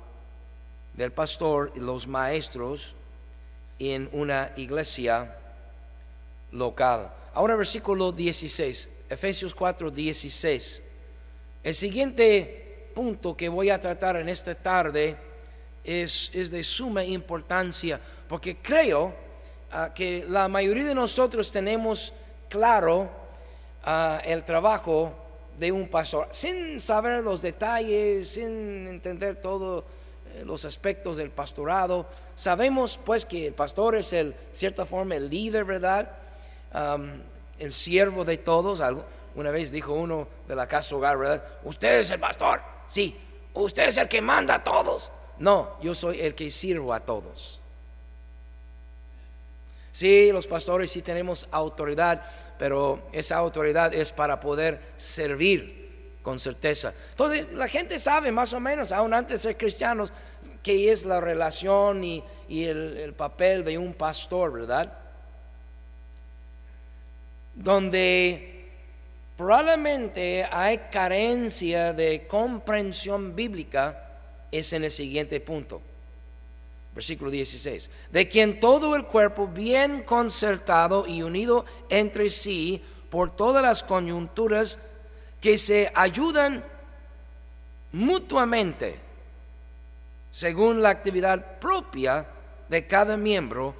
del 0.93 1.11
pastor 1.11 1.71
y 1.75 1.79
los 1.79 2.07
maestros 2.07 2.95
en 3.79 4.09
una 4.11 4.51
iglesia 4.57 5.35
local. 6.51 7.11
Ahora 7.33 7.55
versículo 7.55 8.11
16, 8.11 8.89
Efesios 9.09 9.55
4, 9.55 9.91
16. 9.91 10.83
El 11.63 11.73
siguiente 11.73 12.89
punto 12.93 13.35
que 13.35 13.47
voy 13.49 13.69
a 13.69 13.79
tratar 13.79 14.17
en 14.17 14.27
esta 14.27 14.55
tarde 14.55 15.15
es, 15.83 16.31
es 16.33 16.51
de 16.51 16.63
suma 16.63 17.03
importancia 17.03 17.99
porque 18.27 18.57
creo 18.57 19.13
ah, 19.71 19.91
que 19.93 20.25
la 20.27 20.47
mayoría 20.47 20.85
de 20.85 20.95
nosotros 20.95 21.51
tenemos 21.51 22.13
claro 22.49 23.09
ah, 23.83 24.21
el 24.25 24.43
trabajo 24.43 25.15
de 25.59 25.71
un 25.71 25.89
pastor, 25.89 26.27
sin 26.31 26.79
saber 26.79 27.23
los 27.23 27.41
detalles, 27.41 28.29
sin 28.29 28.87
entender 28.87 29.41
todos 29.41 29.83
eh, 30.33 30.43
los 30.45 30.63
aspectos 30.65 31.17
del 31.17 31.31
pastorado. 31.31 32.07
Sabemos 32.33 32.97
pues 33.03 33.25
que 33.25 33.47
el 33.47 33.53
pastor 33.53 33.95
es 33.95 34.13
el, 34.13 34.33
cierta 34.51 34.85
forma, 34.85 35.15
el 35.15 35.29
líder, 35.29 35.65
¿verdad? 35.65 36.15
el 37.57 37.71
siervo 37.71 38.23
de 38.23 38.37
todos. 38.37 38.81
Una 39.35 39.51
vez 39.51 39.71
dijo 39.71 39.93
uno 39.93 40.27
de 40.47 40.55
la 40.55 40.67
casa 40.67 40.95
hogar, 40.95 41.17
¿verdad? 41.17 41.43
Usted 41.63 41.99
es 41.99 42.09
el 42.11 42.19
pastor. 42.19 42.61
Sí, 42.87 43.17
usted 43.53 43.87
es 43.87 43.97
el 43.97 44.07
que 44.07 44.21
manda 44.21 44.55
a 44.55 44.63
todos. 44.63 45.11
No, 45.39 45.77
yo 45.81 45.93
soy 45.95 46.21
el 46.21 46.35
que 46.35 46.51
sirvo 46.51 46.93
a 46.93 46.99
todos. 46.99 47.58
Sí, 49.99 50.31
los 50.31 50.47
pastores 50.47 50.89
sí 50.91 51.01
tenemos 51.01 51.45
autoridad, 51.51 52.23
pero 52.57 53.09
esa 53.11 53.35
autoridad 53.35 53.93
es 53.93 54.13
para 54.13 54.39
poder 54.39 54.79
servir 54.95 56.15
con 56.21 56.39
certeza. 56.39 56.93
Entonces 57.09 57.51
la 57.51 57.67
gente 57.67 57.99
sabe 57.99 58.31
más 58.31 58.53
o 58.53 58.61
menos, 58.61 58.93
aún 58.93 59.13
antes 59.13 59.43
de 59.43 59.49
ser 59.49 59.57
cristianos, 59.57 60.13
qué 60.63 60.89
es 60.89 61.03
la 61.03 61.19
relación 61.19 62.05
y, 62.05 62.23
el, 62.47 62.95
el 62.95 63.11
papel 63.11 63.65
de 63.65 63.77
un 63.77 63.93
pastor, 63.93 64.53
¿verdad? 64.53 64.97
Donde 67.53 68.69
probablemente 69.35 70.47
hay 70.49 70.77
carencia 70.89 71.91
de 71.91 72.25
comprensión 72.25 73.35
bíblica 73.35 74.11
es 74.49 74.71
en 74.71 74.85
el 74.85 74.91
siguiente 74.91 75.41
punto. 75.41 75.81
Versículo 76.93 77.31
16. 77.31 77.89
De 78.11 78.27
quien 78.27 78.59
todo 78.59 78.95
el 78.95 79.05
cuerpo 79.05 79.47
bien 79.47 80.03
concertado 80.03 81.05
y 81.07 81.21
unido 81.21 81.65
entre 81.89 82.29
sí 82.29 82.83
por 83.09 83.35
todas 83.35 83.61
las 83.61 83.83
coyunturas 83.83 84.79
que 85.41 85.57
se 85.57 85.91
ayudan 85.95 86.63
mutuamente 87.91 88.99
según 90.31 90.81
la 90.81 90.89
actividad 90.89 91.59
propia 91.59 92.27
de 92.67 92.85
cada 92.85 93.17
miembro, 93.17 93.73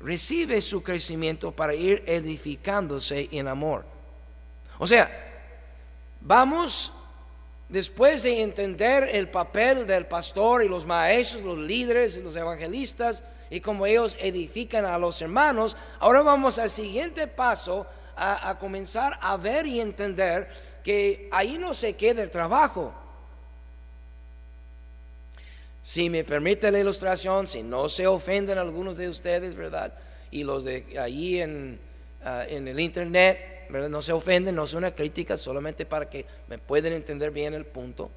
recibe 0.00 0.60
su 0.60 0.82
crecimiento 0.82 1.52
para 1.52 1.74
ir 1.74 2.04
edificándose 2.06 3.28
en 3.32 3.48
amor. 3.48 3.84
O 4.78 4.86
sea, 4.86 5.10
vamos 6.20 6.92
después 7.68 8.22
de 8.22 8.42
entender 8.42 9.08
el 9.12 9.28
papel 9.28 9.86
del 9.86 10.06
pastor 10.06 10.62
y 10.62 10.68
los 10.68 10.84
maestros, 10.84 11.42
los 11.42 11.58
líderes 11.58 12.18
los 12.18 12.36
evangelistas 12.36 13.24
y 13.50 13.60
cómo 13.60 13.86
ellos 13.86 14.16
edifican 14.20 14.84
a 14.84 14.98
los 14.98 15.20
hermanos, 15.22 15.76
ahora 15.98 16.22
vamos 16.22 16.58
al 16.58 16.70
siguiente 16.70 17.26
paso 17.26 17.86
a, 18.16 18.56
comenzar 18.58 19.18
a 19.20 19.36
ver 19.36 19.66
y 19.66 19.80
entender 19.80 20.48
que 20.82 21.28
ahí 21.30 21.58
no 21.58 21.74
se 21.74 21.94
queda 21.94 22.22
el 22.22 22.30
trabajo. 22.30 22.94
Si 25.82 26.10
me 26.10 26.24
permite 26.24 26.72
la 26.72 26.80
ilustración, 26.80 27.46
si 27.46 27.62
no 27.62 27.88
se 27.88 28.06
ofenden 28.06 28.58
algunos 28.58 28.96
de 28.96 29.08
ustedes, 29.08 29.54
¿verdad? 29.54 29.92
Y 30.30 30.42
los 30.42 30.64
de 30.64 30.98
ahí 30.98 31.40
en, 31.40 31.78
ah, 32.24 32.44
en 32.48 32.66
el 32.66 32.80
internet, 32.80 33.55
No 33.70 34.02
se 34.02 34.12
ofenden, 34.12 34.54
no 34.54 34.64
es 34.64 34.74
una 34.74 34.94
crítica, 34.94 35.36
solamente 35.36 35.86
para 35.86 36.08
que 36.08 36.26
me 36.48 36.58
puedan 36.58 36.92
entender 36.92 37.30
bien 37.30 37.54
el 37.54 37.64
punto. 37.64 38.10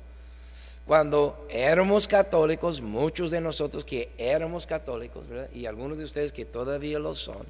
Cuando 0.86 1.46
éramos 1.50 2.08
católicos, 2.08 2.82
muchos 2.82 3.30
de 3.30 3.40
nosotros 3.42 3.86
que 3.86 4.12
éramos 4.18 4.66
católicos, 4.66 5.28
¿verdad? 5.28 5.50
Y 5.54 5.68
algunos 5.68 6.00
de 6.00 6.04
ustedes 6.04 6.32
que 6.32 6.46
todavía 6.46 6.98
lo 6.98 7.14
son, 7.14 7.46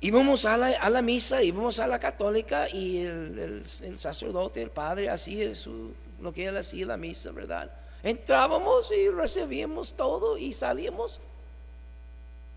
íbamos 0.00 0.44
a 0.44 0.56
la, 0.56 0.68
a 0.68 0.90
la 0.90 1.02
misa, 1.02 1.42
íbamos 1.42 1.78
a 1.78 1.86
la 1.86 1.98
católica 1.98 2.68
y 2.68 3.04
el, 3.04 3.62
sacerdote, 3.96 4.62
el 4.62 4.70
padre, 4.70 5.08
hacía 5.08 5.54
su, 5.54 5.92
lo 6.20 6.32
que 6.32 6.46
él 6.46 6.56
hacía 6.56 6.86
la 6.86 6.96
misa, 6.96 7.30
¿verdad? 7.30 7.70
Entrábamos 8.02 8.92
y 8.92 9.08
recibíamos 9.08 9.94
todo 9.94 10.36
y 10.36 10.52
salíamos. 10.52 11.20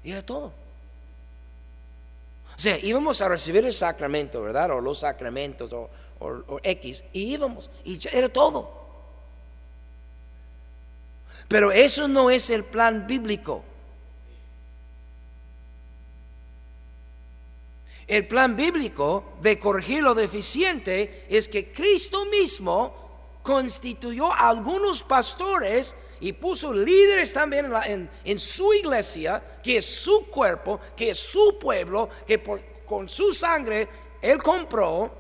Y 0.03 0.11
era 0.11 0.21
todo. 0.21 0.51
O 2.57 2.59
sea, 2.59 2.79
íbamos 2.79 3.21
a 3.21 3.29
recibir 3.29 3.63
el 3.65 3.73
sacramento, 3.73 4.41
¿verdad? 4.41 4.71
O 4.71 4.81
los 4.81 4.99
sacramentos 4.99 5.71
o, 5.73 5.89
o 6.19 6.59
X. 6.63 7.03
Y 7.13 7.33
íbamos. 7.33 7.69
Y 7.85 7.99
era 8.11 8.29
todo. 8.29 8.71
Pero 11.47 11.71
eso 11.71 12.07
no 12.07 12.31
es 12.31 12.49
el 12.49 12.63
plan 12.63 13.05
bíblico. 13.05 13.63
El 18.07 18.27
plan 18.27 18.55
bíblico 18.55 19.33
de 19.41 19.59
corregir 19.59 20.01
lo 20.01 20.15
deficiente 20.15 21.25
es 21.29 21.47
que 21.47 21.71
Cristo 21.71 22.25
mismo 22.25 23.39
constituyó 23.43 24.31
a 24.33 24.49
algunos 24.49 25.03
pastores 25.03 25.95
y 26.19 26.33
puso 26.33 26.73
líderes 26.73 27.33
también 27.33 27.71
en, 28.23 28.39
su 28.39 28.73
iglesia, 28.73 29.41
que 29.63 29.77
es 29.77 29.85
su 29.85 30.27
cuerpo, 30.27 30.79
que 30.95 31.11
es 31.11 31.17
su 31.17 31.57
pueblo, 31.59 32.09
que 32.25 32.41
con 32.85 33.07
su 33.09 33.33
sangre 33.33 33.87
Él 34.21 34.41
compró 34.41 35.11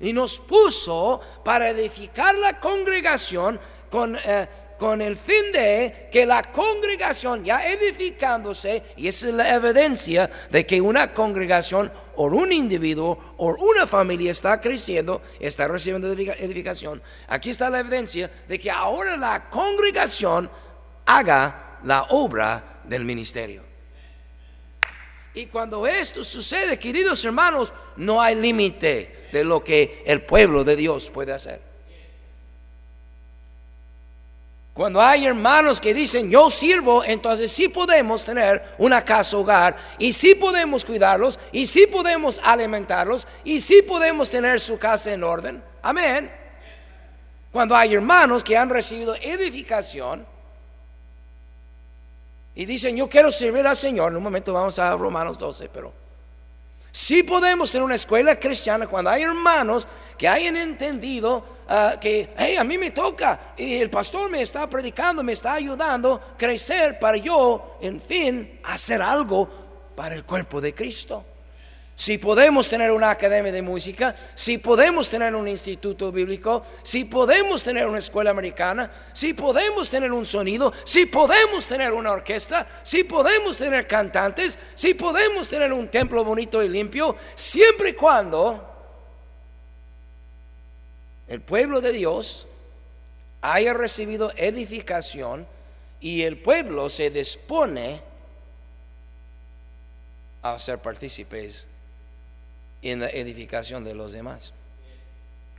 y 0.00 0.12
nos 0.12 0.38
puso 0.38 1.20
para 1.44 1.70
edificar 1.70 2.34
la 2.36 2.60
congregación 2.60 3.58
con... 3.90 4.16
Eh, 4.16 4.48
con 4.78 5.00
el 5.00 5.16
fin 5.16 5.52
de 5.52 6.08
que 6.12 6.26
la 6.26 6.42
congregación 6.42 7.44
ya 7.44 7.66
edificándose, 7.66 8.82
y 8.96 9.08
esa 9.08 9.28
es 9.28 9.34
la 9.34 9.54
evidencia 9.54 10.30
de 10.50 10.66
que 10.66 10.80
una 10.80 11.14
congregación 11.14 11.90
o 12.16 12.26
un 12.26 12.52
individuo 12.52 13.18
o 13.36 13.54
una 13.54 13.86
familia 13.86 14.30
está 14.30 14.60
creciendo, 14.60 15.22
está 15.40 15.68
recibiendo 15.68 16.12
edificación. 16.12 17.02
Aquí 17.28 17.50
está 17.50 17.70
la 17.70 17.80
evidencia 17.80 18.30
de 18.48 18.58
que 18.58 18.70
ahora 18.70 19.16
la 19.16 19.48
congregación 19.48 20.50
haga 21.06 21.78
la 21.84 22.02
obra 22.10 22.82
del 22.84 23.04
ministerio. 23.04 23.62
Y 25.34 25.46
cuando 25.46 25.86
esto 25.86 26.24
sucede, 26.24 26.78
queridos 26.78 27.22
hermanos, 27.24 27.72
no 27.96 28.22
hay 28.22 28.34
límite 28.36 29.28
de 29.32 29.44
lo 29.44 29.62
que 29.62 30.02
el 30.06 30.22
pueblo 30.22 30.64
de 30.64 30.76
Dios 30.76 31.10
puede 31.10 31.32
hacer. 31.32 31.60
Cuando 34.76 35.00
hay 35.00 35.24
hermanos 35.24 35.80
que 35.80 35.94
dicen 35.94 36.30
yo 36.30 36.50
sirvo, 36.50 37.02
entonces 37.02 37.50
sí 37.50 37.66
podemos 37.70 38.26
tener 38.26 38.62
una 38.76 39.02
casa 39.02 39.38
hogar 39.38 39.74
y 39.98 40.12
sí 40.12 40.34
podemos 40.34 40.84
cuidarlos 40.84 41.40
y 41.50 41.66
sí 41.66 41.86
podemos 41.86 42.38
alimentarlos 42.44 43.26
y 43.42 43.62
sí 43.62 43.80
podemos 43.80 44.30
tener 44.30 44.60
su 44.60 44.78
casa 44.78 45.14
en 45.14 45.24
orden. 45.24 45.64
Amén. 45.80 46.30
Cuando 47.50 47.74
hay 47.74 47.94
hermanos 47.94 48.44
que 48.44 48.54
han 48.54 48.68
recibido 48.68 49.14
edificación 49.14 50.26
y 52.54 52.66
dicen 52.66 52.98
yo 52.98 53.08
quiero 53.08 53.32
servir 53.32 53.66
al 53.66 53.76
Señor, 53.76 54.10
en 54.10 54.18
un 54.18 54.22
momento 54.22 54.52
vamos 54.52 54.78
a 54.78 54.94
Romanos 54.94 55.38
12, 55.38 55.70
pero 55.70 56.05
si 56.96 57.22
podemos 57.22 57.70
tener 57.70 57.84
una 57.84 57.94
escuela 57.94 58.40
cristiana 58.40 58.86
cuando 58.86 59.10
hay 59.10 59.20
hermanos 59.20 59.86
que 60.16 60.26
hayan 60.26 60.56
entendido 60.56 61.44
ah, 61.68 61.96
que, 62.00 62.32
hey, 62.38 62.56
a 62.56 62.64
mí 62.64 62.78
me 62.78 62.90
toca 62.90 63.52
y 63.54 63.74
el 63.74 63.90
pastor 63.90 64.30
me 64.30 64.40
está 64.40 64.66
predicando, 64.66 65.22
me 65.22 65.32
está 65.32 65.52
ayudando 65.52 66.14
a 66.14 66.36
crecer 66.38 66.98
para 66.98 67.18
yo, 67.18 67.76
en 67.82 68.00
fin, 68.00 68.60
hacer 68.64 69.02
algo 69.02 69.46
para 69.94 70.14
el 70.14 70.24
cuerpo 70.24 70.58
de 70.58 70.74
Cristo 70.74 71.22
si 71.96 72.18
podemos 72.18 72.68
tener 72.68 72.90
una 72.90 73.10
academia 73.10 73.50
de 73.50 73.62
música, 73.62 74.14
si 74.34 74.58
podemos 74.58 75.08
tener 75.08 75.34
un 75.34 75.48
instituto 75.48 76.12
bíblico, 76.12 76.62
si 76.82 77.06
podemos 77.06 77.64
tener 77.64 77.86
una 77.86 78.00
escuela 78.00 78.30
americana, 78.30 78.90
si 79.14 79.32
podemos 79.32 79.88
tener 79.88 80.12
un 80.12 80.26
sonido, 80.26 80.70
si 80.84 81.06
podemos 81.06 81.64
tener 81.64 81.94
una 81.94 82.12
orquesta, 82.12 82.66
si 82.82 83.04
podemos 83.04 83.56
tener 83.56 83.86
cantantes, 83.86 84.58
si 84.74 84.92
podemos 84.92 85.48
tener 85.48 85.72
un 85.72 85.88
templo 85.88 86.22
bonito 86.22 86.62
y 86.62 86.68
limpio, 86.68 87.16
siempre 87.34 87.90
y 87.90 87.94
cuando 87.94 88.62
el 91.28 91.40
pueblo 91.40 91.80
de 91.80 91.92
Dios 91.92 92.46
haya 93.40 93.72
recibido 93.72 94.34
edificación 94.36 95.46
y 95.98 96.22
el 96.22 96.36
pueblo 96.36 96.90
se 96.90 97.08
dispone 97.08 98.02
a 100.42 100.58
ser 100.58 100.78
partícipes 100.78 101.68
en 102.90 103.00
la 103.00 103.08
edificación 103.08 103.84
de 103.84 103.94
los 103.94 104.12
demás. 104.12 104.52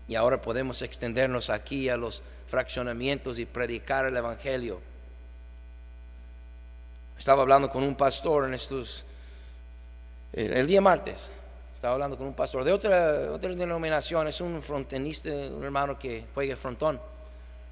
Y 0.07 0.15
ahora 0.15 0.41
podemos 0.41 0.81
extendernos 0.81 1.49
aquí 1.49 1.89
a 1.89 1.97
los 1.97 2.23
fraccionamientos 2.47 3.39
y 3.39 3.45
predicar 3.45 4.05
el 4.05 4.15
Evangelio. 4.15 4.79
Estaba 7.17 7.41
hablando 7.41 7.69
con 7.69 7.83
un 7.83 7.95
pastor 7.95 8.45
en 8.45 8.53
estos, 8.53 9.03
eh, 10.33 10.51
el 10.55 10.67
día 10.67 10.81
martes, 10.81 11.31
estaba 11.73 11.93
hablando 11.93 12.17
con 12.17 12.27
un 12.27 12.33
pastor 12.33 12.63
de 12.63 12.71
otra, 12.71 13.31
otra 13.31 13.53
denominación, 13.53 14.27
es 14.27 14.39
un 14.41 14.61
frontenista, 14.61 15.29
un 15.29 15.63
hermano 15.63 15.97
que 15.97 16.25
juega 16.33 16.55
frontón. 16.55 16.99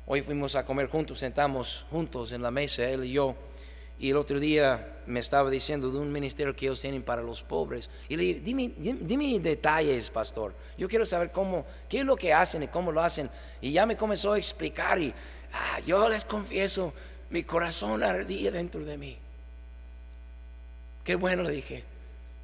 Hoy 0.08 0.22
fuimos 0.22 0.56
a 0.56 0.64
comer 0.64 0.88
juntos, 0.88 1.20
sentamos 1.20 1.86
juntos 1.90 2.32
en 2.32 2.42
la 2.42 2.52
mesa, 2.52 2.88
él 2.88 3.06
y 3.06 3.14
yo. 3.14 3.36
Y 4.00 4.10
el 4.10 4.18
otro 4.18 4.40
día 4.40 5.00
me 5.06 5.20
estaba 5.20 5.50
diciendo 5.50 5.90
de 5.90 5.98
un 5.98 6.12
ministerio 6.12 6.56
que 6.56 6.66
ellos 6.66 6.82
tienen 6.82 7.04
para 7.04 7.22
los 7.22 7.44
pobres. 7.44 7.90
Y 8.10 8.18
le 8.18 8.24
dije, 8.24 8.40
dime, 8.42 8.72
dime 8.78 9.40
detalles, 9.40 10.10
pastor. 10.10 10.54
Yo 10.78 10.88
quiero 10.88 11.06
saber 11.06 11.32
cómo, 11.32 11.66
qué 11.88 12.00
es 12.00 12.06
lo 12.06 12.16
que 12.16 12.34
hacen 12.34 12.64
y 12.64 12.68
cómo 12.68 12.92
lo 12.92 13.02
hacen. 13.02 13.30
Y 13.62 13.72
ya 13.72 13.86
me 13.86 13.96
comenzó 13.96 14.34
a 14.34 14.38
explicar 14.38 15.00
y 15.00 15.14
ah, 15.54 15.80
yo 15.86 16.10
les 16.10 16.26
confieso, 16.26 16.94
mi 17.30 17.44
corazón 17.44 18.04
ardía 18.04 18.52
dentro 18.52 18.84
de 18.84 18.98
mí. 18.98 19.18
Qué 21.04 21.16
bueno, 21.16 21.44
le 21.44 21.52
dije. 21.52 21.84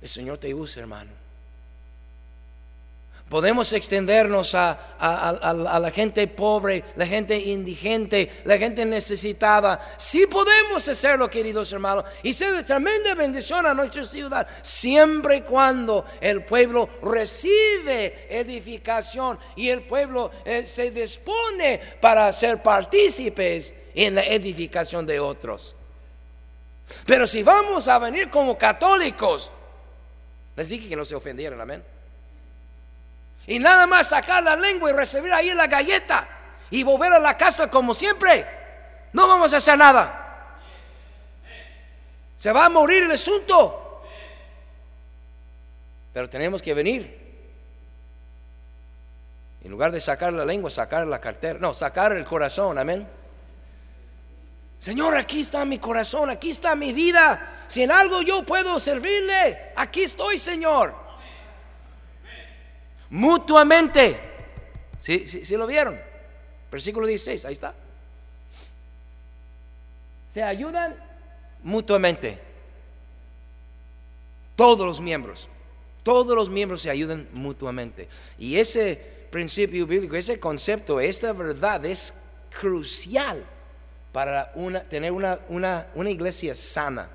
El 0.02 0.08
Señor 0.08 0.38
te 0.38 0.54
usa, 0.54 0.82
hermano. 0.82 1.21
Podemos 3.32 3.72
extendernos 3.72 4.56
a, 4.56 4.78
la 5.80 5.92
gente 5.92 6.28
pobre, 6.28 6.84
la 6.98 7.08
gente 7.08 7.38
indigente, 7.38 8.30
la 8.44 8.58
gente 8.58 8.84
necesitada. 8.84 9.80
Sí 9.96 10.28
podemos 10.28 10.86
hacerlo, 10.86 11.30
queridos 11.30 11.72
hermanos, 11.72 12.04
y 12.24 12.34
ser 12.34 12.54
de 12.54 12.64
tremenda 12.64 13.16
bendición 13.16 13.66
a 13.66 13.74
nuestra 13.74 14.04
ciudad, 14.04 14.46
siempre 14.62 15.38
y 15.38 15.42
cuando 15.44 16.04
el 16.20 16.44
pueblo 16.44 16.90
recibe 17.04 18.28
edificación 18.30 19.40
y 19.56 19.70
el 19.70 19.84
pueblo 19.84 20.30
eh, 20.44 20.68
se 20.68 20.92
dispone 20.92 21.80
para 22.02 22.34
ser 22.34 22.62
partícipes 22.62 23.74
en 23.96 24.16
la 24.16 24.24
edificación 24.24 25.06
de 25.06 25.22
otros. 25.22 25.78
Pero 27.06 27.26
si 27.26 27.44
vamos 27.44 27.88
a 27.88 27.98
venir 27.98 28.30
como 28.30 28.58
católicos, 28.58 29.50
les 30.58 30.68
dije 30.68 30.90
que 30.90 30.98
no 30.98 31.06
se 31.06 31.16
ofendieran, 31.16 31.62
amén. 31.62 31.91
Y 33.48 33.60
nada 33.60 33.88
más 33.88 34.10
sacar 34.10 34.44
la 34.44 34.56
lengua 34.56 34.90
y 34.90 34.94
recibir 34.94 35.34
ahí 35.34 35.54
la 35.54 35.68
galleta 35.68 36.28
y 36.70 36.84
volver 36.84 37.14
a 37.14 37.20
la 37.20 37.36
casa 37.36 37.70
como 37.70 37.94
siempre. 37.94 38.48
No 39.14 39.28
vamos 39.28 39.54
a 39.54 39.58
hacer 39.58 39.78
nada. 39.78 40.60
Se 42.38 42.52
va 42.52 42.66
a 42.66 42.70
morir 42.70 43.04
el 43.04 43.12
asunto. 43.12 44.04
Pero 46.14 46.30
tenemos 46.30 46.62
que 46.62 46.74
venir. 46.74 47.20
En 49.64 49.70
lugar 49.72 49.92
de 49.92 50.00
sacar 50.00 50.34
la 50.34 50.46
lengua, 50.46 50.70
sacar 50.70 51.06
la 51.08 51.20
cartera. 51.20 51.60
No, 51.60 51.74
sacar 51.74 52.14
el 52.14 52.26
corazón, 52.26 52.78
amén. 52.78 53.08
Señor, 54.80 55.16
aquí 55.16 55.42
está 55.42 55.64
mi 55.66 55.78
corazón, 55.78 56.30
aquí 56.32 56.50
está 56.50 56.76
mi 56.76 56.94
vida. 56.94 57.64
Si 57.68 57.84
en 57.84 57.92
algo 57.92 58.22
yo 58.24 58.44
puedo 58.44 58.80
servirle, 58.80 59.74
aquí 59.76 60.04
estoy, 60.04 60.40
Señor 60.40 61.01
mutuamente. 63.12 64.20
¿Sí, 65.00 65.28
sí, 65.28 65.56
lo 65.56 65.68
vieron? 65.68 66.00
Versículo 66.72 67.06
16, 67.06 67.46
ahí 67.46 67.54
está. 67.54 67.76
Se 70.34 70.42
ayudan 70.42 70.96
mutuamente. 71.62 72.40
Todos 74.56 74.86
los 74.88 75.02
miembros. 75.02 75.50
Todos 76.04 76.36
los 76.36 76.50
miembros 76.50 76.82
se 76.82 76.90
ayudan 76.90 77.28
mutuamente. 77.34 78.08
Y 78.40 78.58
ese 78.58 79.28
principio 79.30 79.86
bíblico, 79.86 80.16
ese 80.16 80.40
concepto, 80.40 81.00
esta 81.00 81.34
verdad 81.34 81.86
es 81.86 82.16
crucial 82.60 83.46
para 84.12 84.52
una, 84.56 84.82
tener 84.82 85.12
una, 85.12 85.40
una, 85.50 85.88
una 85.96 86.10
iglesia 86.10 86.56
sana. 86.56 87.10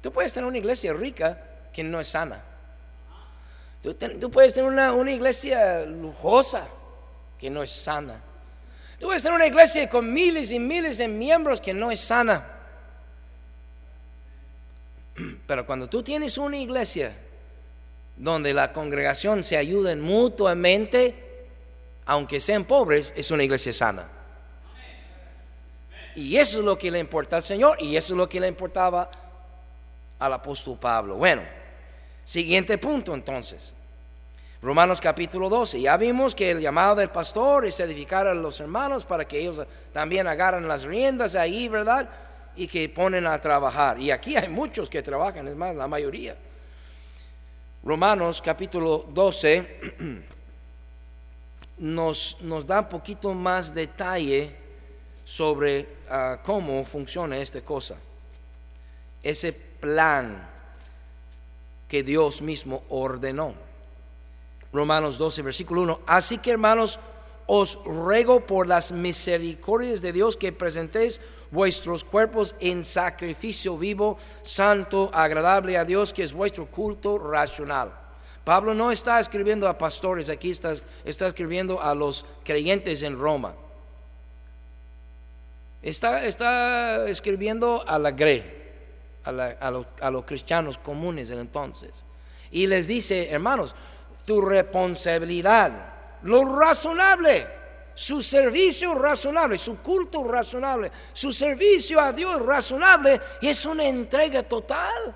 Tú 0.00 0.12
puedes 0.12 0.32
tener 0.32 0.48
una 0.48 0.58
iglesia 0.58 0.92
rica 0.92 1.42
que 1.72 1.82
no 1.82 2.00
es 2.00 2.08
sana. 2.08 2.55
Tú, 3.94 4.30
puedes 4.32 4.52
tener 4.52 4.68
una, 4.68 4.92
una, 4.92 5.12
iglesia 5.12 5.84
lujosa 5.84 6.66
que 7.38 7.48
no 7.48 7.62
es 7.62 7.70
sana. 7.70 8.20
Tú 8.98 9.06
puedes 9.06 9.22
tener 9.22 9.36
una 9.36 9.46
iglesia 9.46 9.88
con 9.88 10.12
miles 10.12 10.50
y 10.50 10.58
miles 10.58 10.98
de 10.98 11.06
miembros 11.06 11.60
que 11.60 11.72
no 11.72 11.92
es 11.92 12.00
sana. 12.00 12.44
Pero 15.46 15.64
cuando 15.66 15.88
tú 15.88 16.02
tienes 16.02 16.36
una 16.36 16.56
iglesia 16.56 17.16
donde 18.16 18.52
la 18.52 18.72
congregación 18.72 19.44
se 19.44 19.56
ayuden 19.56 20.00
mutuamente, 20.00 21.46
aunque 22.06 22.40
sean 22.40 22.64
pobres, 22.64 23.14
es 23.16 23.30
una 23.30 23.44
iglesia 23.44 23.72
sana. 23.72 24.08
Y 26.16 26.38
eso 26.38 26.58
es 26.58 26.64
lo 26.64 26.76
que 26.76 26.90
le 26.90 26.98
importa 26.98 27.36
al 27.36 27.44
Señor 27.44 27.80
y 27.80 27.94
eso 27.94 28.14
es 28.14 28.16
lo 28.16 28.28
que 28.28 28.40
le 28.40 28.48
importaba 28.48 29.08
al 30.18 30.32
apóstol 30.32 30.76
Pablo. 30.76 31.14
Bueno, 31.16 31.42
siguiente 32.26 32.76
punto 32.76 33.14
entonces. 33.14 33.72
Romanos 34.60 35.00
capítulo 35.00 35.48
12. 35.48 35.80
Ya 35.80 35.96
vimos 35.96 36.34
que 36.34 36.50
el 36.50 36.60
llamado 36.60 36.96
del 36.96 37.08
pastor 37.08 37.64
es 37.64 37.78
edificar 37.78 38.26
a 38.26 38.34
los 38.34 38.58
hermanos 38.58 39.06
para 39.06 39.26
que 39.26 39.38
ellos 39.38 39.62
también 39.92 40.26
agarren 40.26 40.66
las 40.66 40.82
riendas 40.82 41.36
ahí, 41.36 41.68
¿verdad? 41.68 42.08
Y 42.56 42.66
que 42.66 42.88
ponen 42.88 43.26
a 43.26 43.40
trabajar. 43.40 44.00
Y 44.00 44.10
aquí 44.10 44.36
hay 44.36 44.48
muchos 44.48 44.90
que 44.90 45.02
trabajan, 45.02 45.46
es 45.46 45.54
más, 45.54 45.76
la 45.76 45.86
mayoría. 45.86 46.36
Romanos 47.84 48.42
capítulo 48.42 49.06
12 49.08 49.80
nos, 51.78 52.38
nos 52.40 52.66
da 52.66 52.80
un 52.80 52.88
poquito 52.88 53.32
más 53.34 53.72
detalle 53.72 54.56
sobre 55.24 55.88
ah, 56.10 56.40
cómo 56.42 56.84
funciona 56.84 57.38
esta 57.38 57.60
cosa. 57.60 57.96
Ese 59.22 59.52
plan 59.52 60.55
que 61.88 62.02
Dios 62.02 62.42
mismo 62.42 62.82
ordenó. 62.88 63.54
Romanos 64.72 65.18
12, 65.18 65.42
versículo 65.42 65.82
1. 65.82 66.00
Así 66.06 66.38
que 66.38 66.50
hermanos, 66.50 66.98
os 67.46 67.78
ruego 67.84 68.40
por 68.40 68.66
las 68.66 68.92
misericordias 68.92 70.02
de 70.02 70.12
Dios 70.12 70.36
que 70.36 70.52
presentéis 70.52 71.20
vuestros 71.50 72.02
cuerpos 72.02 72.54
en 72.60 72.84
sacrificio 72.84 73.78
vivo, 73.78 74.18
santo, 74.42 75.10
agradable 75.14 75.78
a 75.78 75.84
Dios, 75.84 76.12
que 76.12 76.24
es 76.24 76.34
vuestro 76.34 76.66
culto 76.66 77.18
racional. 77.18 77.92
Pablo 78.44 78.74
no 78.74 78.92
está 78.92 79.18
escribiendo 79.18 79.68
a 79.68 79.78
pastores, 79.78 80.28
aquí 80.28 80.50
está, 80.50 80.72
escribiendo 81.04 81.82
a 81.82 81.94
los 81.94 82.24
creyentes 82.44 83.02
en 83.02 83.18
Roma. 83.18 83.54
Está, 85.82 86.24
está 86.24 87.08
escribiendo 87.08 87.84
a 87.86 87.98
la 87.98 88.10
GRE, 88.10 88.65
a, 89.26 90.10
los 90.10 90.24
cristianos 90.24 90.78
comunes 90.78 91.28
del 91.28 91.40
entonces. 91.40 92.04
Y 92.50 92.66
les 92.66 92.86
dice, 92.86 93.30
hermanos, 93.30 93.74
tu 94.24 94.40
responsabilidad, 94.40 95.70
lo 96.22 96.44
razonable, 96.44 97.46
su 97.94 98.22
servicio 98.22 98.94
razonable, 98.94 99.58
su 99.58 99.78
culto 99.78 100.24
razonable, 100.24 100.90
su 101.12 101.32
servicio 101.32 102.00
a 102.00 102.12
Dios 102.12 102.40
razonable 102.44 103.20
es 103.42 103.66
una 103.66 103.84
entrega 103.84 104.42
total. 104.42 105.14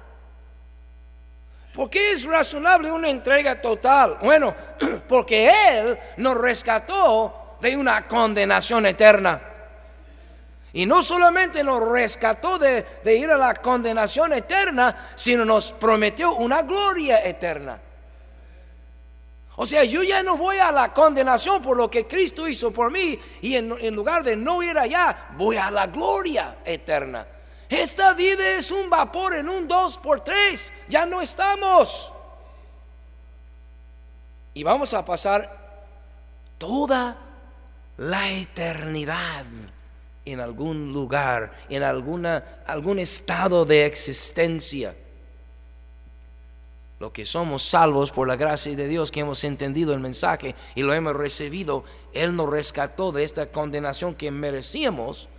¿Por 1.72 1.88
qué 1.88 2.12
es 2.12 2.24
razonable 2.24 2.90
una 2.90 3.08
entrega 3.08 3.60
total? 3.60 4.18
Bueno, 4.22 4.54
porque 5.08 5.52
Él 5.68 5.96
nos 6.16 6.36
rescató 6.36 7.56
de 7.60 7.76
una 7.76 8.08
condenación 8.08 8.86
eterna. 8.86 9.49
Y 10.72 10.86
no 10.86 11.02
solamente 11.02 11.64
nos 11.64 11.86
rescató 11.88 12.58
de, 12.58 12.86
ir 13.04 13.30
a 13.30 13.36
la 13.36 13.54
condenación 13.54 14.32
eterna, 14.32 15.12
sino 15.16 15.44
nos 15.44 15.72
prometió 15.72 16.34
una 16.34 16.62
gloria 16.62 17.24
eterna. 17.24 17.80
O 19.56 19.66
sea, 19.66 19.84
yo 19.84 20.02
ya 20.02 20.22
no 20.22 20.36
voy 20.36 20.58
a 20.58 20.72
la 20.72 20.92
condenación 20.92 21.60
por 21.60 21.76
lo 21.76 21.90
que 21.90 22.06
Cristo 22.06 22.48
hizo 22.48 22.70
por 22.70 22.90
mí 22.90 23.18
y 23.42 23.56
en, 23.56 23.94
lugar 23.94 24.22
de 24.22 24.36
no 24.36 24.62
ir 24.62 24.78
allá, 24.78 25.28
voy 25.36 25.56
a 25.56 25.70
la 25.70 25.88
gloria 25.88 26.58
eterna. 26.64 27.26
Esta 27.68 28.14
vida 28.14 28.48
es 28.56 28.70
un 28.70 28.88
vapor 28.88 29.34
en 29.34 29.48
un 29.48 29.68
dos 29.68 29.98
por 29.98 30.20
tres. 30.22 30.72
Ya 30.88 31.04
no 31.04 31.20
estamos. 31.20 32.12
Y 34.54 34.62
vamos 34.62 34.94
a 34.94 35.04
pasar 35.04 35.84
toda 36.58 37.16
la 37.96 38.30
eternidad 38.30 39.44
en 40.24 40.40
algún 40.40 40.92
lugar, 40.92 41.52
en 41.68 41.82
alguna, 41.82 42.62
algún 42.66 42.98
estado 42.98 43.64
de 43.64 43.86
existencia 43.86 44.94
lo 47.00 47.14
que 47.14 47.24
somos 47.24 47.62
salvos 47.62 48.10
por 48.10 48.28
la 48.28 48.36
gracia 48.36 48.76
de 48.76 48.86
Dios, 48.86 49.10
que 49.10 49.20
hemos 49.20 49.42
entendido 49.44 49.94
el 49.94 50.00
mensaje 50.00 50.54
y 50.74 50.82
lo 50.82 50.92
hemos 50.92 51.16
recibido, 51.16 51.82
Él 52.12 52.36
nos 52.36 52.50
rescató 52.50 53.10
de 53.10 53.24
esta 53.24 53.46
condenación 53.46 54.14
que 54.14 54.30
merecíamos 54.30 55.30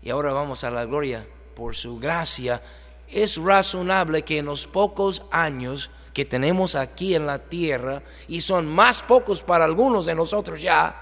y 0.00 0.10
ahora 0.10 0.32
vamos 0.32 0.62
a 0.62 0.70
la 0.70 0.84
gloria 0.84 1.26
por 1.56 1.74
su 1.74 1.98
gracia. 1.98 2.62
Es 3.08 3.36
razonable 3.36 4.22
que 4.22 4.38
en 4.38 4.46
los 4.46 4.68
pocos 4.68 5.24
años 5.32 5.90
que 6.14 6.24
tenemos 6.24 6.76
aquí 6.76 7.16
en 7.16 7.26
la 7.26 7.40
tierra, 7.40 8.02
y 8.28 8.40
son 8.40 8.66
más 8.66 9.02
pocos 9.02 9.42
para 9.42 9.64
algunos 9.64 10.06
de 10.06 10.14
nosotros 10.14 10.62
ya, 10.62 10.94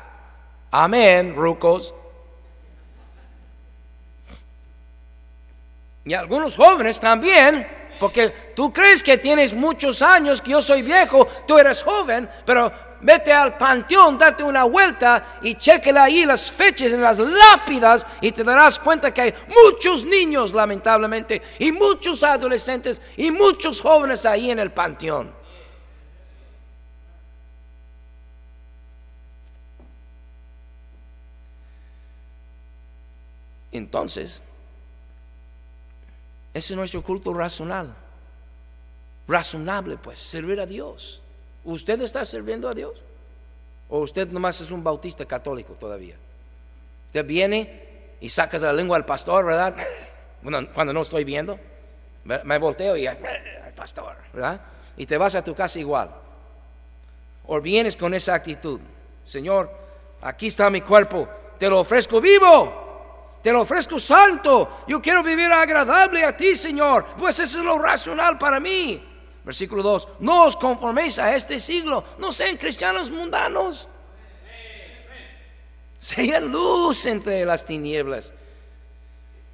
amén, 0.71 1.37
rucos, 1.37 1.95
y 6.05 6.13
algunos 6.13 6.57
jóvenes 6.57 7.01
también, 7.01 7.67
porque 7.99 8.29
tú 8.55 8.73
crees 8.73 9.03
que 9.03 9.17
tienes 9.17 9.55
muchos 9.55 10.03
años, 10.03 10.43
que 10.43 10.51
yo 10.51 10.61
soy 10.61 10.83
viejo, 10.83 11.27
tú 11.47 11.59
eres 11.59 11.83
joven, 11.83 12.29
pero 12.45 12.71
vete 13.01 13.33
al 13.33 13.57
panteón, 13.57 14.19
date 14.19 14.43
una 14.43 14.65
vuelta 14.65 15.39
y 15.43 15.55
chequela 15.55 16.05
ahí 16.05 16.27
las 16.27 16.51
fechas 16.51 16.93
en 16.93 17.01
las 17.01 17.19
lápidas 17.19 18.07
y 18.21 18.33
te 18.33 18.45
darás 18.45 18.79
cuenta 18.79 19.15
que 19.15 19.23
hay 19.23 19.35
muchos 19.65 20.05
niños, 20.05 20.53
lamentablemente, 20.53 21.41
y 21.59 21.73
muchos 21.73 22.23
adolescentes 22.23 23.01
y 23.17 23.31
muchos 23.31 23.81
jóvenes 23.81 24.27
ahí 24.27 24.51
en 24.51 24.59
el 24.59 24.73
panteón. 24.73 25.33
Entonces, 33.73 34.41
ese 36.55 36.73
es 36.73 36.77
nuestro 36.77 37.03
culto 37.03 37.35
racional. 37.35 37.93
Razonable, 39.27 39.97
pues, 39.97 40.21
servir 40.21 40.61
a 40.61 40.67
Dios. 40.67 41.21
¿Usted 41.65 42.01
está 42.01 42.25
sirviendo 42.25 42.69
a 42.69 42.73
Dios? 42.73 42.95
¿O 43.89 44.01
usted 44.01 44.29
nomás 44.29 44.61
es 44.61 44.71
un 44.71 44.85
bautista 44.85 45.25
católico 45.25 45.75
todavía? 45.75 46.17
Usted 47.09 47.27
viene 47.27 48.17
y 48.21 48.29
sacas 48.29 48.63
la 48.63 48.73
lengua 48.73 48.97
al 48.97 49.05
pastor, 49.05 49.45
¿verdad? 49.45 49.75
cuando 50.75 50.93
no 50.93 51.01
estoy 51.01 51.25
viendo, 51.25 51.59
me 52.25 52.59
volteo 52.59 52.97
y 52.97 53.07
al 53.09 53.19
pastor, 53.75 54.17
¿verdad? 54.33 54.61
Y 54.97 55.07
te 55.07 55.19
vas 55.19 55.35
a 55.35 55.43
tu 55.43 55.55
casa 55.55 55.81
igual. 55.81 56.11
O 57.47 57.61
vienes 57.61 57.97
con 57.97 58.15
esa 58.15 58.35
actitud, 58.35 58.81
Señor, 59.25 59.71
aquí 60.21 60.47
está 60.47 60.71
mi 60.71 60.81
cuerpo, 60.81 61.29
te 61.59 61.69
lo 61.69 61.81
ofrezco 61.81 62.21
vivo, 62.21 62.84
te 63.45 63.53
lo 63.53 63.61
ofrezco 63.61 63.99
santo, 63.99 64.85
yo 64.89 65.03
quiero 65.03 65.23
vivir 65.23 65.53
agradable 65.53 66.25
a 66.25 66.35
ti, 66.35 66.57
Señor, 66.57 67.05
pues 67.19 67.39
eso 67.39 67.59
es 67.59 67.65
lo 67.65 67.79
racional 67.79 68.39
para 68.39 68.59
mí. 68.59 69.07
Versículo 69.45 69.83
2, 69.83 70.09
no 70.21 70.45
os 70.45 70.57
conforméis 70.57 71.19
a 71.19 71.37
este 71.37 71.61
siglo, 71.61 72.03
no 72.17 72.33
sean 72.33 72.57
cristianos 72.57 73.11
mundanos. 73.11 73.87
Sean 75.99 76.51
luz 76.51 77.05
entre 77.05 77.45
las 77.45 77.67
tinieblas. 77.67 78.33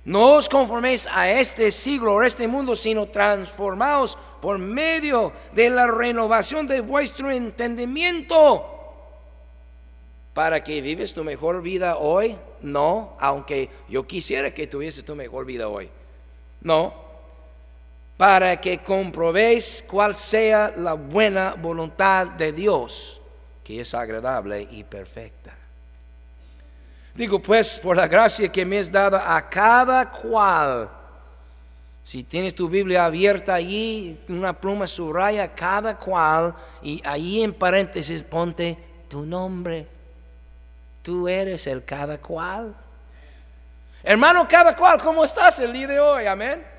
No 0.04 0.34
os 0.34 0.48
conforméis 0.48 1.08
a 1.10 1.28
este 1.28 1.72
siglo 1.72 2.14
o 2.14 2.20
a 2.20 2.28
este 2.28 2.46
mundo, 2.46 2.76
sino 2.76 3.06
transformaos 3.06 4.16
por 4.40 4.58
medio 4.58 5.32
de 5.50 5.68
la 5.68 5.88
renovación 5.88 6.68
de 6.68 6.80
vuestro 6.80 7.28
entendimiento. 7.28 8.66
¿Para 10.32 10.62
que 10.62 10.80
vives 10.80 11.12
tu 11.12 11.24
mejor 11.24 11.60
vida 11.60 11.96
hoy? 11.96 12.38
No, 12.62 13.16
aunque 13.20 13.70
yo 13.88 14.06
quisiera 14.06 14.52
que 14.52 14.66
tuviese 14.66 15.02
tu 15.02 15.14
mejor 15.14 15.44
vida 15.44 15.68
hoy. 15.68 15.90
No, 16.60 16.94
para 18.16 18.60
que 18.60 18.82
comprobéis 18.82 19.82
cuál 19.88 20.14
sea 20.14 20.74
la 20.76 20.92
buena 20.92 21.54
voluntad 21.54 22.26
de 22.26 22.52
Dios, 22.52 23.22
que 23.64 23.80
es 23.80 23.94
agradable 23.94 24.68
y 24.70 24.84
perfecta. 24.84 25.56
Digo 27.14 27.40
pues, 27.40 27.80
por 27.80 27.96
la 27.96 28.06
gracia 28.06 28.52
que 28.52 28.66
me 28.66 28.78
es 28.78 28.92
dada 28.92 29.34
a 29.34 29.48
cada 29.48 30.10
cual, 30.10 30.90
si 32.02 32.22
tienes 32.24 32.54
tu 32.54 32.68
Biblia 32.68 33.06
abierta 33.06 33.54
allí, 33.54 34.18
una 34.28 34.52
pluma 34.52 34.86
subraya 34.86 35.54
cada 35.54 35.98
cual 35.98 36.54
y 36.82 37.00
ahí 37.04 37.42
en 37.42 37.54
paréntesis 37.54 38.22
ponte 38.22 38.76
tu 39.08 39.24
nombre. 39.24 39.86
Tú 41.02 41.28
eres 41.28 41.66
el 41.66 41.84
cada 41.84 42.18
cual. 42.18 42.74
Hermano, 44.02 44.46
cada 44.48 44.76
cual, 44.76 45.00
¿cómo 45.02 45.24
estás 45.24 45.58
el 45.60 45.72
día 45.72 45.86
de 45.86 46.00
hoy? 46.00 46.26
Amén 46.26 46.70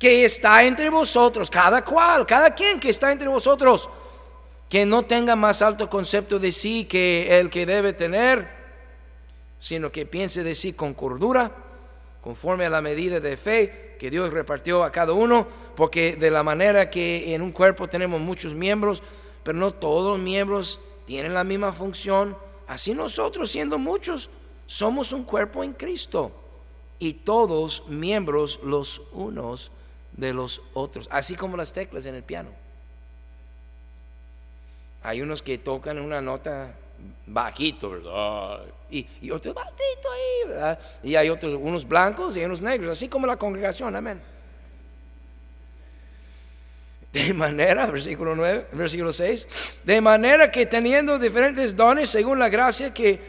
que 0.00 0.24
está 0.24 0.64
entre 0.64 0.88
vosotros, 0.88 1.50
cada 1.50 1.84
cual, 1.84 2.24
cada 2.24 2.54
quien 2.54 2.80
que 2.80 2.88
está 2.88 3.12
entre 3.12 3.28
vosotros, 3.28 3.90
que 4.70 4.86
no 4.86 5.02
tenga 5.02 5.36
más 5.36 5.60
alto 5.60 5.90
concepto 5.90 6.38
de 6.38 6.52
sí 6.52 6.86
que 6.86 7.38
el 7.38 7.50
que 7.50 7.66
debe 7.66 7.92
tener, 7.92 8.48
sino 9.58 9.92
que 9.92 10.06
piense 10.06 10.42
de 10.42 10.54
sí 10.54 10.72
con 10.72 10.94
cordura, 10.94 11.52
conforme 12.22 12.64
a 12.64 12.70
la 12.70 12.80
medida 12.80 13.20
de 13.20 13.36
fe 13.36 13.96
que 14.00 14.10
Dios 14.10 14.32
repartió 14.32 14.84
a 14.84 14.90
cada 14.90 15.12
uno, 15.12 15.46
porque 15.76 16.16
de 16.16 16.30
la 16.30 16.42
manera 16.42 16.88
que 16.88 17.34
en 17.34 17.42
un 17.42 17.52
cuerpo 17.52 17.86
tenemos 17.86 18.22
muchos 18.22 18.54
miembros, 18.54 19.02
pero 19.42 19.58
no 19.58 19.70
todos 19.70 20.12
los 20.16 20.18
miembros 20.18 20.80
tienen 21.04 21.34
la 21.34 21.44
misma 21.44 21.74
función, 21.74 22.34
así 22.70 22.94
nosotros 22.94 23.50
siendo 23.50 23.78
muchos, 23.78 24.30
somos 24.64 25.12
un 25.12 25.24
cuerpo 25.24 25.64
en 25.64 25.72
Cristo 25.72 26.30
y 27.00 27.14
todos 27.14 27.82
miembros 27.88 28.60
los 28.62 29.02
unos 29.10 29.72
de 30.12 30.32
los 30.32 30.62
otros, 30.72 31.08
así 31.10 31.34
como 31.34 31.56
las 31.56 31.72
teclas 31.72 32.06
en 32.06 32.14
el 32.14 32.22
piano. 32.22 32.50
Hay 35.02 35.20
unos 35.20 35.42
que 35.42 35.58
tocan 35.58 35.98
una 35.98 36.20
nota 36.20 36.76
bajito, 37.26 37.90
¿verdad? 37.90 38.60
Y, 38.88 39.30
otros 39.32 39.52
bajito 39.52 40.12
ahí, 40.12 40.48
¿verdad? 40.48 40.78
Y 41.02 41.16
hay 41.16 41.28
otros, 41.28 41.54
unos 41.54 41.88
blancos 41.88 42.36
y 42.36 42.44
unos 42.44 42.62
negros, 42.62 42.92
así 42.92 43.08
como 43.08 43.26
la 43.26 43.36
congregación, 43.36 43.96
amén. 43.96 44.22
De 47.12 47.34
manera, 47.34 47.86
versículo 47.86 48.36
9, 48.36 48.68
versículo 48.72 49.12
6, 49.12 49.48
de 49.82 50.00
manera 50.00 50.50
que 50.50 50.66
teniendo 50.66 51.18
diferentes 51.18 51.74
dones 51.74 52.08
según 52.08 52.38
la 52.38 52.48
gracia 52.48 52.94
que 52.94 53.20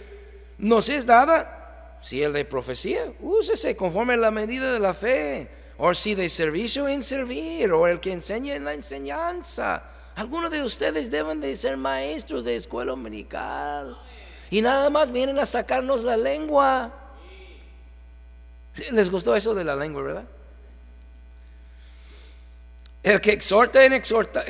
nos 0.60 0.88
es 0.89 1.06
dada, 1.06 1.98
si 2.02 2.22
el 2.22 2.34
de 2.34 2.46
profecía, 2.46 3.02
úsese 3.20 3.76
conforme 3.76 4.13
a 4.13 4.17
la 4.17 4.32
medida 4.32 4.72
de 4.72 4.80
la 4.80 4.94
fe 4.94 5.50
o 5.84 5.96
si 5.96 6.13
de 6.13 6.30
servicio 6.30 6.88
en 6.88 7.02
servir, 7.02 7.72
o 7.72 7.88
el 7.88 8.00
que 8.00 8.13
enseña 8.13 8.54
en 8.54 8.65
la 8.65 8.76
enseñanza. 8.76 9.84
Algunos 10.15 10.52
de 10.52 10.62
ustedes 10.63 11.10
deben 11.10 11.41
de 11.41 11.56
ser 11.56 11.76
maestros 11.76 12.46
de 12.46 12.56
escuela 12.56 12.91
dominical. 12.91 13.98
Y 14.52 14.62
nada 14.62 14.91
más 14.91 15.12
vienen 15.12 15.39
a 15.39 15.46
sacarnos 15.48 16.04
la 16.04 16.17
lengua. 16.17 16.94
¿Les 18.91 19.10
gustó 19.10 19.36
eso 19.36 19.56
de 19.56 19.63
la 19.63 19.76
lengua, 19.76 20.04
verdad? 20.04 20.26
El 23.04 23.20
que 23.20 23.32
exhorta 23.32 23.84
en, 23.84 23.94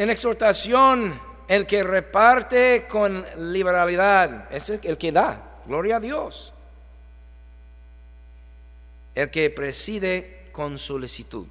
exhortación, 0.09 1.19
el 1.47 1.65
que 1.65 1.83
reparte 1.83 2.85
con 2.89 3.25
liberalidad, 3.37 4.51
es 4.51 4.69
el 4.69 4.97
que 4.97 5.11
da, 5.11 5.61
gloria 5.65 5.97
a 5.97 5.99
Dios. 5.99 6.53
El 9.15 9.29
que 9.29 9.49
preside 9.49 10.49
con 10.51 10.77
solicitud. 10.77 11.47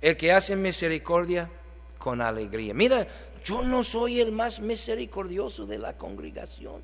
El 0.00 0.16
que 0.16 0.32
hace 0.32 0.56
misericordia 0.56 1.50
con 1.98 2.20
alegría. 2.20 2.74
Mira, 2.74 3.06
yo 3.44 3.62
no 3.62 3.84
soy 3.84 4.20
el 4.20 4.32
más 4.32 4.60
misericordioso 4.60 5.66
de 5.66 5.78
la 5.78 5.96
congregación. 5.96 6.82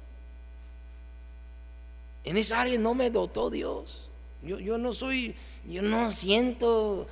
En 2.25 2.37
esa 2.37 2.61
área 2.61 2.79
no 2.79 2.95
me 2.95 3.11
dotó 3.11 3.51
Dios. 3.51 4.11
Yo, 4.47 4.59
yo 4.61 4.79
no 4.79 4.93
soy, 4.93 5.35
yo 5.65 5.83
no 5.83 6.13
siento 6.13 7.07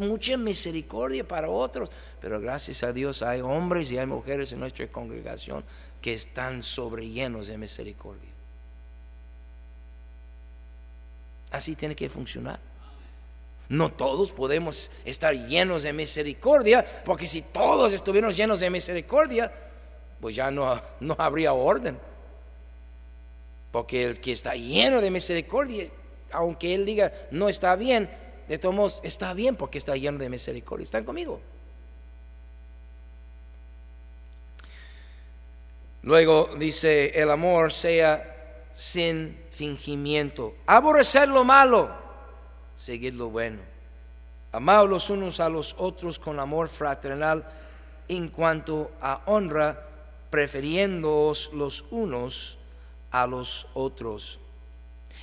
mucha 0.00 0.36
misericordia 0.36 1.26
para 1.26 1.48
otros, 1.48 1.90
pero 2.20 2.40
gracias 2.40 2.82
a 2.82 2.92
Dios 2.92 3.22
hay 3.22 3.40
hombres 3.40 3.90
y 3.90 3.98
hay 3.98 4.06
mujeres 4.06 4.52
en 4.52 4.60
nuestra 4.60 4.86
congregación 4.88 5.64
que 6.00 6.12
están 6.12 6.62
sobrellenos 6.62 7.48
de 7.48 7.58
misericordia. 7.58 8.30
Así 11.50 11.74
tiene 11.74 11.96
que 11.96 12.08
funcionar. 12.08 12.60
No 13.68 13.90
todos 13.90 14.30
podemos 14.30 14.90
estar 15.04 15.34
llenos 15.34 15.82
de 15.82 15.92
misericordia, 15.92 16.84
porque 17.04 17.26
si 17.26 17.42
todos 17.42 17.92
estuviéramos 17.92 18.36
llenos 18.36 18.60
de 18.60 18.70
misericordia, 18.70 19.52
pues 20.20 20.36
ya 20.36 20.50
no, 20.50 20.80
no 21.00 21.16
habría 21.18 21.52
orden. 21.52 21.98
Porque 23.72 24.04
el 24.04 24.20
que 24.20 24.32
está 24.32 24.54
lleno 24.54 25.00
de 25.00 25.10
misericordia, 25.10 25.88
aunque 26.36 26.74
él 26.74 26.86
diga 26.86 27.12
no 27.30 27.48
está 27.48 27.74
bien, 27.76 28.08
de 28.48 28.58
todos 28.58 28.74
modos 28.74 29.00
está 29.02 29.34
bien 29.34 29.56
porque 29.56 29.78
está 29.78 29.96
lleno 29.96 30.18
de 30.18 30.28
misericordia. 30.28 30.84
¿Están 30.84 31.04
conmigo? 31.04 31.40
Luego 36.02 36.50
dice, 36.56 37.20
el 37.20 37.30
amor 37.30 37.72
sea 37.72 38.64
sin 38.74 39.36
fingimiento. 39.50 40.54
Aborrecer 40.66 41.28
lo 41.28 41.42
malo 41.42 42.06
seguir 42.76 43.14
lo 43.14 43.30
bueno. 43.30 43.60
Amados 44.52 44.88
los 44.88 45.10
unos 45.10 45.40
a 45.40 45.48
los 45.48 45.74
otros 45.78 46.18
con 46.18 46.38
amor 46.38 46.68
fraternal 46.68 47.44
en 48.08 48.28
cuanto 48.28 48.92
a 49.00 49.22
honra, 49.26 49.86
prefiriéndoos 50.30 51.50
los 51.52 51.84
unos 51.90 52.58
a 53.10 53.26
los 53.26 53.66
otros. 53.74 54.38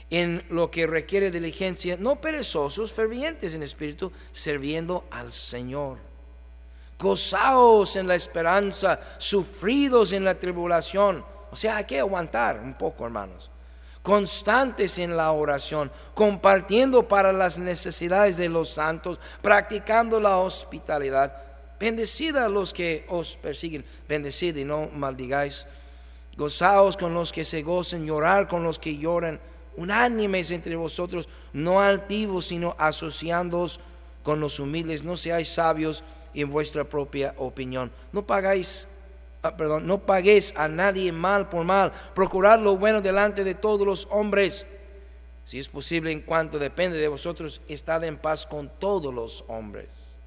En 0.10 0.46
lo 0.50 0.70
que 0.70 0.86
requiere 0.86 1.32
diligencia, 1.32 1.98
no 1.98 2.22
perezosos, 2.22 2.94
fervientes 2.94 3.56
en 3.56 3.64
espíritu, 3.64 4.12
sirviendo 4.32 5.06
al 5.12 5.32
Señor. 5.32 5.98
Gozaos 7.00 7.96
en 7.96 8.08
la 8.08 8.16
esperanza, 8.16 9.00
sufridos 9.18 10.14
en 10.14 10.24
la 10.24 10.38
tribulación. 10.38 11.26
O 11.52 11.56
sea, 11.56 11.78
hay 11.78 11.86
que 11.86 12.00
aguantar 12.00 12.60
un 12.60 12.76
poco, 12.76 13.06
hermanos 13.06 13.50
constantes 14.04 15.00
en 15.00 15.16
la 15.16 15.32
oración, 15.32 15.90
compartiendo 16.14 17.08
para 17.08 17.32
las 17.32 17.58
necesidades 17.58 18.38
de 18.38 18.50
los 18.50 18.70
santos, 18.70 19.20
practicando 19.42 20.20
la 20.20 20.38
hospitalidad. 20.38 21.36
Bendecid 21.80 22.36
a 22.36 22.50
los 22.50 22.74
que 22.74 23.06
os 23.10 23.36
persiguen, 23.38 23.84
bendecid 24.08 24.56
y 24.58 24.66
no 24.66 24.90
maldigáis. 24.94 25.66
Gozaos 26.36 26.98
con 26.98 27.14
los 27.14 27.32
que 27.32 27.46
se 27.46 27.64
gocen, 27.64 28.06
llorar 28.06 28.48
con 28.48 28.64
los 28.64 28.78
que 28.78 28.98
lloran, 28.98 29.40
unánimes 29.78 30.52
entre 30.52 30.76
vosotros, 30.76 31.28
no 31.54 31.80
altivos, 31.80 32.46
sino 32.46 32.76
asociándoos 32.78 33.80
con 34.24 34.40
los 34.40 34.60
humildes. 34.60 35.04
No 35.04 35.18
seáis 35.18 35.50
sabios 35.50 36.04
en 36.34 36.50
vuestra 36.50 36.84
propia 36.84 37.34
opinión. 37.38 37.92
No 38.12 38.26
pagáis 38.26 38.88
Ah, 39.44 39.58
perdón, 39.58 39.86
no 39.86 40.00
paguéis 40.00 40.54
a 40.56 40.70
nadie 40.70 41.12
mal 41.12 41.50
por 41.50 41.66
mal, 41.66 41.92
procurad 42.16 42.62
lo 42.62 42.78
bueno 42.78 43.02
delante 43.02 43.44
de 43.44 43.54
todos 43.54 43.86
los 43.86 44.08
hombres. 44.10 44.66
Si 45.44 45.60
es 45.60 45.68
posible, 45.68 46.14
en 46.14 46.22
cuanto 46.22 46.58
depende 46.58 46.98
de 46.98 47.10
vosotros, 47.10 47.60
estad 47.68 48.06
en 48.06 48.18
paz 48.18 48.48
con 48.48 48.72
todos 48.80 49.14
los 49.14 49.44
hombres. 49.50 50.18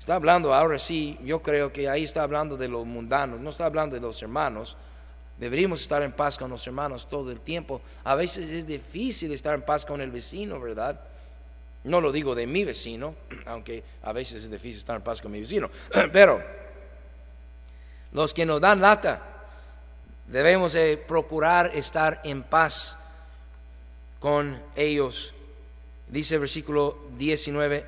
Está 0.00 0.16
hablando 0.16 0.52
ahora 0.52 0.80
sí, 0.80 1.16
yo 1.22 1.42
creo 1.42 1.72
que 1.72 1.88
ahí 1.88 2.02
está 2.02 2.24
hablando 2.24 2.56
de 2.56 2.66
los 2.66 2.84
mundanos, 2.84 3.38
no 3.38 3.50
está 3.50 3.66
hablando 3.66 3.94
de 3.94 4.00
los 4.00 4.20
hermanos. 4.20 4.76
Deberíamos 5.38 5.80
estar 5.80 6.02
en 6.02 6.12
paz 6.12 6.36
con 6.36 6.50
los 6.50 6.66
hermanos 6.66 7.08
todo 7.08 7.30
el 7.30 7.40
tiempo. 7.40 7.80
A 8.02 8.16
veces 8.16 8.50
es 8.50 8.66
difícil 8.66 9.30
estar 9.30 9.54
en 9.54 9.62
paz 9.62 9.86
con 9.86 10.00
el 10.00 10.10
vecino, 10.10 10.58
¿verdad? 10.60 11.00
No 11.84 12.00
lo 12.00 12.10
digo 12.10 12.34
de 12.34 12.46
mi 12.46 12.64
vecino, 12.64 13.14
aunque 13.46 13.84
a 14.02 14.12
veces 14.12 14.42
es 14.42 14.50
difícil 14.50 14.78
estar 14.78 14.96
en 14.96 15.02
paz 15.02 15.22
con 15.22 15.30
mi 15.30 15.38
vecino. 15.38 15.70
Pero 16.12 16.42
los 18.10 18.34
que 18.34 18.44
nos 18.44 18.60
dan 18.60 18.80
lata, 18.80 19.22
debemos 20.26 20.76
procurar 21.06 21.70
estar 21.72 22.20
en 22.24 22.42
paz 22.42 22.98
con 24.18 24.60
ellos. 24.74 25.34
Dice 26.08 26.34
el 26.34 26.40
versículo 26.40 26.98
19, 27.16 27.86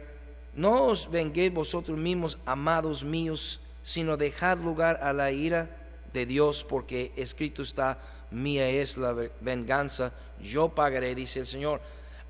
no 0.55 0.85
os 0.85 1.11
venguéis 1.11 1.53
vosotros 1.53 1.99
mismos, 1.99 2.39
amados 2.47 3.03
míos, 3.03 3.61
sino 3.83 4.17
dejad 4.17 4.59
lugar 4.59 5.01
a 5.03 5.13
la 5.13 5.33
ira 5.33 5.80
de 6.13 6.27
Dios, 6.27 6.65
porque 6.65 7.13
escrito 7.17 7.63
está, 7.63 7.99
mía 8.31 8.69
es 8.69 8.97
la 8.97 9.15
venganza, 9.41 10.13
yo 10.41 10.69
pagaré, 10.69 11.15
dice 11.15 11.41
el 11.41 11.47
Señor. 11.47 11.81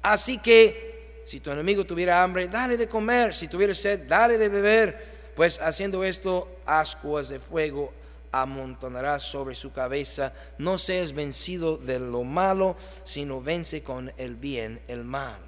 Así 0.02 0.38
que 0.38 1.22
si 1.24 1.40
tu 1.40 1.50
enemigo 1.50 1.84
tuviera 1.84 2.22
hambre, 2.22 2.48
dale 2.48 2.76
de 2.76 2.88
comer, 2.88 3.34
si 3.34 3.48
tuviera 3.48 3.74
sed, 3.74 4.06
dale 4.06 4.38
de 4.38 4.48
beber, 4.48 5.32
pues 5.36 5.60
haciendo 5.60 6.02
esto, 6.04 6.60
ascuas 6.66 7.28
de 7.28 7.38
fuego 7.38 7.92
amontonará 8.32 9.18
sobre 9.18 9.54
su 9.54 9.72
cabeza. 9.72 10.32
No 10.58 10.78
seas 10.78 11.12
vencido 11.12 11.76
de 11.76 11.98
lo 11.98 12.24
malo, 12.24 12.76
sino 13.04 13.40
vence 13.40 13.82
con 13.82 14.12
el 14.16 14.36
bien 14.36 14.80
el 14.88 15.04
mal. 15.04 15.38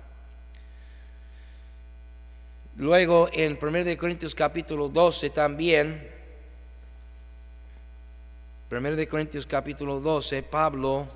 Luego 2.77 3.29
en 3.33 3.59
1 3.61 3.99
Corintios 3.99 4.35
capítulo 4.35 4.88
12 4.88 5.31
también 5.31 6.11
1 8.72 8.96
de 8.96 9.06
Corintios 9.06 9.44
capítulo 9.44 10.00
12, 10.00 10.42
Pablo, 10.44 11.06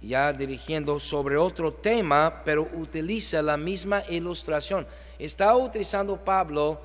ya 0.00 0.32
dirigiendo 0.32 0.98
sobre 0.98 1.36
otro 1.36 1.72
tema, 1.72 2.42
pero 2.44 2.68
utiliza 2.74 3.40
la 3.40 3.56
misma 3.56 4.02
ilustración. 4.08 4.84
Está 5.16 5.54
utilizando 5.54 6.16
Pablo 6.16 6.80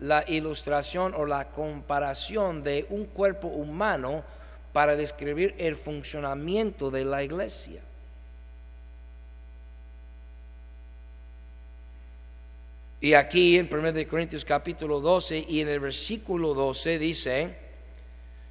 la 0.00 0.22
ilustración 0.28 1.14
o 1.14 1.24
la 1.24 1.48
comparación 1.48 2.62
de 2.62 2.84
un 2.90 3.06
cuerpo 3.06 3.48
humano 3.48 4.22
para 4.74 4.96
describir 4.96 5.54
el 5.56 5.74
funcionamiento 5.74 6.90
de 6.90 7.06
la 7.06 7.24
iglesia. 7.24 7.80
Y 13.00 13.14
aquí 13.14 13.56
en 13.56 13.66
1 13.72 14.06
Corintios 14.06 14.44
capítulo 14.44 15.00
12 15.00 15.46
y 15.48 15.60
en 15.60 15.68
el 15.68 15.80
versículo 15.80 16.52
12 16.52 16.98
dice, 16.98 17.69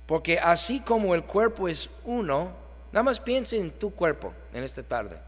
porque 0.10 0.40
así 0.40 0.80
como 0.80 1.14
el 1.14 1.24
cuerpo 1.24 1.68
es 1.68 1.88
uno, 2.04 2.52
nada 2.92 3.04
más 3.04 3.20
piense 3.20 3.60
en 3.60 3.70
tu 3.70 3.92
cuerpo 3.92 4.34
en 4.52 4.64
esta 4.64 4.82
tarde. 4.82 5.22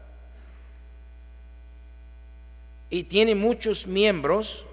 Y 2.90 3.04
tiene 3.04 3.36
muchos 3.36 3.86
miembros, 3.86 4.66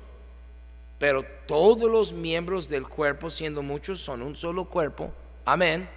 pero 0.97 1.23
todos 1.45 1.91
los 1.91 2.11
miembros 2.11 2.67
del 2.67 2.87
cuerpo, 2.87 3.29
siendo 3.29 3.61
muchos, 3.61 3.99
son 3.99 4.23
un 4.23 4.35
solo 4.35 4.65
cuerpo. 4.65 5.13
Amén. 5.45 5.87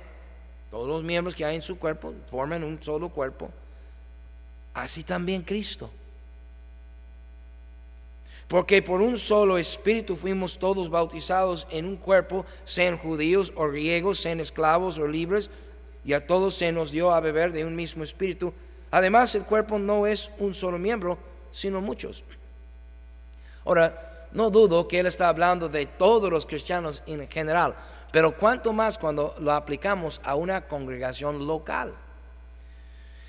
Todos 0.70 0.86
los 0.86 1.02
miembros 1.02 1.34
que 1.34 1.46
hay 1.46 1.56
en 1.56 1.62
su 1.62 1.78
cuerpo 1.78 2.12
forman 2.30 2.64
un 2.64 2.82
solo 2.82 3.08
cuerpo. 3.08 3.50
Así 4.74 5.04
también 5.04 5.40
Cristo. 5.40 5.90
Porque 8.48 8.82
por 8.82 9.00
un 9.00 9.16
solo 9.16 9.56
espíritu 9.56 10.16
fuimos 10.16 10.58
todos 10.58 10.90
bautizados 10.90 11.66
en 11.70 11.86
un 11.86 11.96
cuerpo, 11.96 12.44
sean 12.64 12.98
judíos 12.98 13.52
o 13.56 13.68
griegos, 13.68 14.18
sean 14.18 14.40
esclavos 14.40 14.98
o 14.98 15.06
libres, 15.06 15.50
y 16.04 16.12
a 16.12 16.26
todos 16.26 16.54
se 16.54 16.72
nos 16.72 16.90
dio 16.90 17.12
a 17.12 17.20
beber 17.20 17.52
de 17.52 17.64
un 17.64 17.74
mismo 17.74 18.02
espíritu. 18.02 18.52
Además, 18.90 19.34
el 19.34 19.44
cuerpo 19.44 19.78
no 19.78 20.06
es 20.06 20.30
un 20.38 20.54
solo 20.54 20.78
miembro, 20.78 21.18
sino 21.50 21.80
muchos. 21.80 22.24
Ahora, 23.64 24.28
no 24.32 24.50
dudo 24.50 24.88
que 24.88 25.00
él 25.00 25.06
está 25.06 25.28
hablando 25.28 25.68
de 25.68 25.86
todos 25.86 26.30
los 26.30 26.46
cristianos 26.46 27.02
en 27.06 27.28
general, 27.28 27.74
pero 28.10 28.36
cuanto 28.36 28.72
más 28.72 28.98
cuando 28.98 29.34
lo 29.38 29.52
aplicamos 29.52 30.20
a 30.24 30.34
una 30.34 30.66
congregación 30.66 31.46
local. 31.46 31.94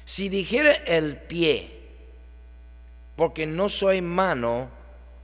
Si 0.06 0.28
dijera 0.28 0.74
el 0.74 1.18
pie, 1.18 1.80
porque 3.16 3.46
no 3.46 3.70
soy 3.70 4.02
mano, 4.02 4.70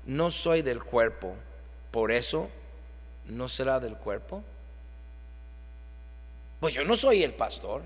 no 0.09 0.31
soy 0.31 0.63
del 0.63 0.83
cuerpo, 0.83 1.35
por 1.91 2.11
eso 2.11 2.49
no 3.25 3.47
será 3.47 3.79
del 3.79 3.95
cuerpo. 3.95 4.43
Pues 6.59 6.73
yo 6.73 6.83
no 6.83 6.95
soy 6.95 7.23
el 7.23 7.33
pastor. 7.33 7.83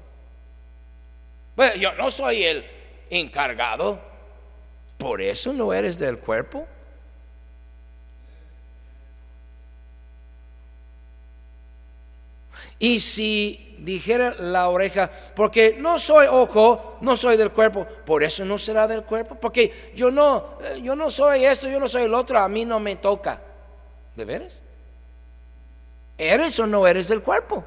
Pues 1.53 1.77
yo 1.81 1.91
no 1.95 2.09
soy 2.09 2.43
el 2.43 2.65
encargado. 3.09 4.01
Por 4.97 5.21
eso 5.21 5.51
no 5.51 5.73
eres 5.73 5.99
del 5.99 6.17
cuerpo. 6.17 6.65
Y 12.79 13.01
si 13.01 13.72
dijera 13.83 14.33
la 14.39 14.69
oreja, 14.69 15.09
porque 15.35 15.75
no 15.77 15.99
soy 15.99 16.27
ojo, 16.29 16.97
no 17.01 17.15
soy 17.15 17.35
del 17.35 17.51
cuerpo, 17.51 17.85
por 18.05 18.23
eso 18.23 18.45
no 18.45 18.57
será 18.57 18.87
del 18.87 19.03
cuerpo, 19.03 19.35
porque 19.35 19.91
yo 19.93 20.09
no, 20.09 20.57
eh, 20.61 20.79
yo 20.81 20.95
no 20.95 21.09
soy 21.09 21.43
esto, 21.43 21.67
yo 21.69 21.79
no 21.79 21.87
soy 21.87 22.03
el 22.03 22.13
otro, 22.13 22.39
a 22.39 22.47
mí 22.47 22.63
no 22.63 22.79
me 22.79 22.95
toca. 22.95 23.41
¿De 24.15 24.25
veras? 24.25 24.63
¿Eres 26.17 26.57
o 26.59 26.67
no 26.67 26.87
eres 26.87 27.09
del 27.09 27.21
cuerpo? 27.21 27.65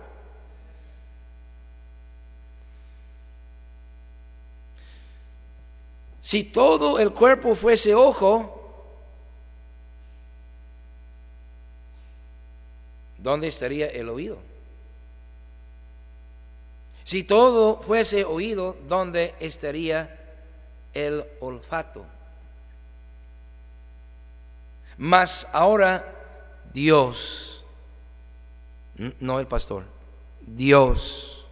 Si 6.20 6.44
todo 6.44 6.98
el 6.98 7.12
cuerpo 7.12 7.54
fuese 7.54 7.94
ojo, 7.94 8.52
¿dónde 13.18 13.48
estaría 13.48 13.88
el 13.88 14.08
oído? 14.08 14.55
Si 17.06 17.22
todo 17.22 17.80
fuese 17.80 18.24
oído, 18.24 18.76
¿dónde 18.88 19.36
estaría 19.38 20.18
el 20.92 21.24
olfato? 21.38 22.04
Mas 24.98 25.46
ahora 25.52 26.04
Dios, 26.74 27.64
no 29.20 29.38
el 29.38 29.46
pastor, 29.46 29.84
Dios 30.40 31.46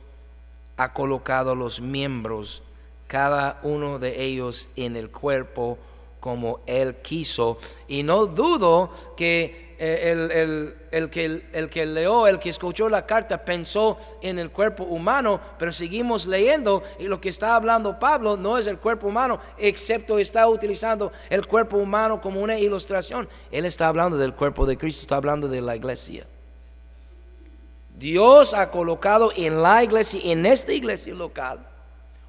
ha 0.76 0.92
colocado 0.92 1.54
los 1.54 1.80
miembros, 1.80 2.64
cada 3.06 3.60
uno 3.62 4.00
de 4.00 4.24
ellos 4.24 4.68
en 4.74 4.96
el 4.96 5.12
cuerpo 5.12 5.78
como 6.18 6.62
Él 6.66 6.96
quiso. 6.96 7.58
Y 7.86 8.02
no 8.02 8.26
dudo 8.26 8.90
que 9.16 9.63
eh, 9.78 10.74
el, 10.92 11.10
que, 11.10 11.44
el 11.52 11.68
que 11.68 11.86
leó, 11.86 12.26
el 12.26 12.38
que 12.38 12.50
escuchó 12.50 12.88
la 12.88 13.06
carta 13.06 13.44
pensó 13.44 13.98
en 14.22 14.38
el 14.38 14.50
cuerpo 14.50 14.84
humano, 14.84 15.40
pero 15.58 15.72
seguimos 15.72 16.26
leyendo 16.26 16.82
y 16.98 17.08
lo 17.08 17.20
que 17.20 17.28
está 17.28 17.56
hablando 17.56 17.98
Pablo 17.98 18.36
no 18.36 18.56
es 18.56 18.66
el 18.66 18.78
cuerpo 18.78 19.08
humano, 19.08 19.40
excepto 19.58 20.18
está 20.18 20.46
utilizando 20.48 21.10
el 21.30 21.46
cuerpo 21.46 21.78
humano 21.78 22.20
como 22.20 22.40
una 22.40 22.58
ilustración. 22.58 23.28
Él 23.50 23.64
está 23.64 23.88
hablando 23.88 24.16
del 24.16 24.34
cuerpo 24.34 24.66
de 24.66 24.78
Cristo, 24.78 25.02
está 25.02 25.16
hablando 25.16 25.48
de 25.48 25.60
la 25.60 25.74
iglesia. 25.74 26.26
Dios 27.96 28.54
ha 28.54 28.70
colocado 28.70 29.32
en 29.36 29.62
la 29.62 29.82
iglesia, 29.82 30.20
en 30.24 30.46
esta 30.46 30.72
iglesia 30.72 31.14
local, 31.14 31.66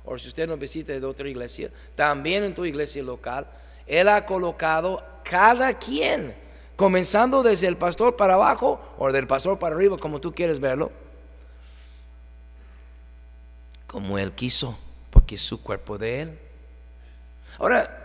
o 0.03 0.17
si 0.17 0.27
usted 0.27 0.47
no 0.47 0.57
visita 0.57 0.93
de 0.93 1.05
otra 1.05 1.27
iglesia, 1.27 1.71
también 1.95 2.43
en 2.43 2.53
tu 2.53 2.65
iglesia 2.65 3.03
local, 3.03 3.47
Él 3.85 4.07
ha 4.07 4.25
colocado 4.25 5.03
cada 5.23 5.73
quien 5.73 6.44
comenzando 6.75 7.43
desde 7.43 7.67
el 7.67 7.77
pastor 7.77 8.15
para 8.15 8.33
abajo 8.33 8.81
o 8.97 9.11
del 9.11 9.27
pastor 9.27 9.57
para 9.57 9.75
arriba, 9.75 9.97
como 9.97 10.19
tú 10.19 10.33
quieres 10.33 10.59
verlo, 10.59 10.91
como 13.87 14.17
Él 14.17 14.33
quiso, 14.33 14.77
porque 15.09 15.35
es 15.35 15.41
su 15.41 15.61
cuerpo 15.61 15.97
de 15.97 16.21
Él. 16.21 16.39
Ahora, 17.57 18.01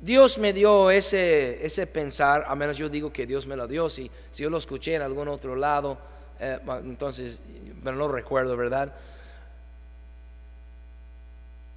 Dios 0.00 0.38
me 0.38 0.52
dio 0.52 0.90
ese, 0.90 1.64
ese 1.64 1.86
pensar, 1.86 2.44
a 2.46 2.54
menos 2.54 2.76
yo 2.76 2.88
digo 2.88 3.12
que 3.12 3.26
Dios 3.26 3.46
me 3.46 3.56
lo 3.56 3.66
dio, 3.66 3.88
si, 3.90 4.10
si 4.30 4.44
yo 4.44 4.50
lo 4.50 4.58
escuché 4.58 4.94
en 4.94 5.02
algún 5.02 5.26
otro 5.26 5.56
lado, 5.56 5.98
eh, 6.38 6.58
entonces, 6.84 7.40
pero 7.82 7.96
no 7.96 8.06
recuerdo, 8.06 8.56
¿verdad? 8.56 8.94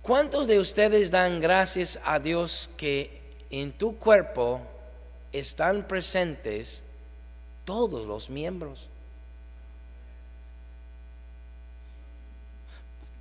¿Cuántos 0.03 0.47
de 0.47 0.59
ustedes 0.59 1.09
dan 1.09 1.39
gracias 1.39 1.99
a 2.03 2.19
Dios 2.19 2.69
que 2.77 3.21
en 3.49 3.71
tu 3.71 3.97
cuerpo 3.97 4.61
están 5.31 5.87
presentes 5.87 6.83
todos 7.65 8.05
los 8.05 8.29
miembros. 8.29 8.89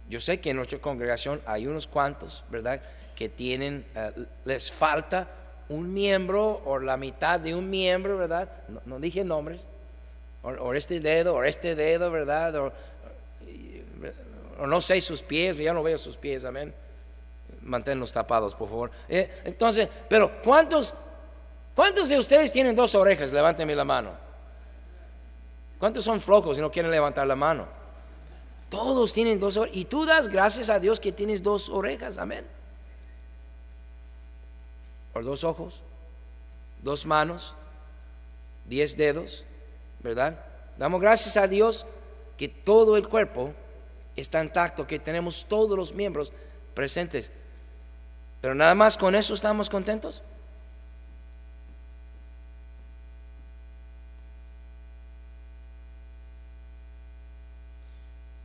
Yo 0.08 0.20
sé 0.20 0.40
que 0.40 0.50
en 0.50 0.56
nuestra 0.56 0.80
congregación 0.80 1.40
hay 1.46 1.68
unos 1.68 1.86
cuantos, 1.86 2.44
¿verdad? 2.50 2.82
Que 3.14 3.28
tienen, 3.28 3.86
eh, 3.94 4.10
les 4.44 4.72
falta 4.72 5.28
un 5.68 5.94
miembro 5.94 6.60
o 6.64 6.80
la 6.80 6.96
mitad 6.96 7.38
de 7.38 7.54
un 7.54 7.70
miembro, 7.70 8.18
¿verdad? 8.18 8.50
No, 8.84 8.98
dije 8.98 9.24
nombres, 9.24 9.66
o, 10.42 10.74
este 10.74 10.98
dedo, 10.98 11.36
o 11.36 11.44
este 11.44 11.76
dedo, 11.76 12.10
¿verdad? 12.10 12.56
O, 12.56 12.72
no 14.66 14.80
sé 14.80 15.00
sus 15.00 15.22
pies, 15.22 15.56
ya 15.56 15.72
no 15.72 15.82
veo 15.82 15.96
sus 15.96 16.16
pies, 16.16 16.44
amén. 16.44 16.74
Manténlos 17.62 18.12
tapados, 18.12 18.54
por 18.54 18.68
favor. 18.68 18.90
Eh, 19.08 19.30
entonces, 19.44 19.88
pero 20.08 20.42
¿cuántos, 20.42 20.94
¿cuántos 21.80 22.08
de 22.08 22.18
ustedes 22.18 22.52
tienen 22.52 22.76
dos 22.76 22.94
orejas? 22.94 23.32
Levánteme 23.32 23.74
la 23.74 23.84
mano. 23.84 24.12
¿Cuántos 25.78 26.04
son 26.04 26.20
flojos 26.20 26.58
y 26.58 26.60
no 26.60 26.70
quieren 26.70 26.90
levantar 26.90 27.26
la 27.26 27.36
mano? 27.36 27.66
Todos 28.68 29.12
tienen 29.12 29.40
dos 29.40 29.56
orejas. 29.56 29.76
Y 29.76 29.84
tú 29.84 30.04
das 30.04 30.28
gracias 30.28 30.68
a 30.70 30.78
Dios 30.78 31.00
que 31.00 31.12
tienes 31.12 31.42
dos 31.42 31.68
orejas, 31.68 32.18
amén 32.18 32.46
por 35.12 35.24
dos 35.24 35.44
ojos, 35.44 35.82
dos 36.82 37.04
manos, 37.04 37.54
diez 38.64 38.96
dedos, 38.96 39.44
¿verdad? 40.00 40.44
Damos 40.78 41.00
gracias 41.00 41.36
a 41.36 41.48
Dios 41.48 41.86
que 42.36 42.48
todo 42.48 42.96
el 42.96 43.08
cuerpo 43.08 43.52
está 44.16 44.42
intacto, 44.42 44.86
que 44.86 44.98
tenemos 44.98 45.44
todos 45.46 45.76
los 45.76 45.92
miembros 45.92 46.32
presentes. 46.74 47.32
Pero 48.40 48.54
nada 48.54 48.74
más 48.74 48.96
con 48.96 49.14
eso 49.14 49.34
estamos 49.34 49.68
contentos. 49.68 50.22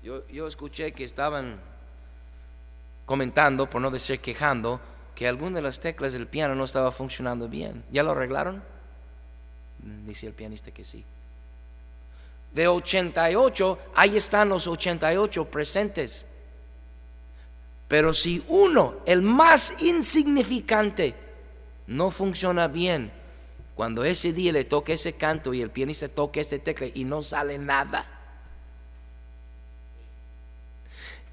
Yo, 0.06 0.46
escuché 0.46 0.92
que 0.92 1.04
estaban 1.04 1.60
comentando, 3.08 3.68
por 3.68 3.82
no 3.82 3.90
decir 3.90 4.20
quejando, 4.20 4.80
que 5.16 5.28
alguna 5.28 5.56
de 5.56 5.62
las 5.64 5.80
teclas 5.80 6.14
del 6.14 6.28
piano 6.28 6.54
no 6.54 6.64
estaba 6.64 6.92
funcionando 6.92 7.50
bien. 7.50 7.84
¿Ya 7.92 8.04
lo 8.04 8.12
arreglaron? 8.12 8.64
Dice 10.06 10.28
el 10.28 10.34
pianista 10.34 10.70
que 10.70 10.84
sí. 10.84 11.04
De 12.54 12.68
88, 12.68 13.80
ahí 13.96 14.16
están 14.16 14.50
los 14.50 14.68
88 14.68 15.46
presentes. 15.46 16.28
Pero 17.88 18.14
si 18.14 18.46
uno, 18.48 18.98
el 19.08 19.24
más 19.24 19.82
insignificante, 19.82 21.16
no 21.88 22.12
funciona 22.12 22.68
bien, 22.68 23.12
cuando 23.74 24.06
ese 24.06 24.34
día 24.34 24.52
le 24.52 24.66
toca 24.66 24.94
ese 24.94 25.14
canto 25.14 25.52
y 25.52 25.64
el 25.64 25.72
pianista 25.72 26.08
toca 26.08 26.40
este 26.40 26.60
tecla 26.60 26.86
y 26.94 27.06
no 27.06 27.24
sale 27.24 27.58
nada, 27.58 28.15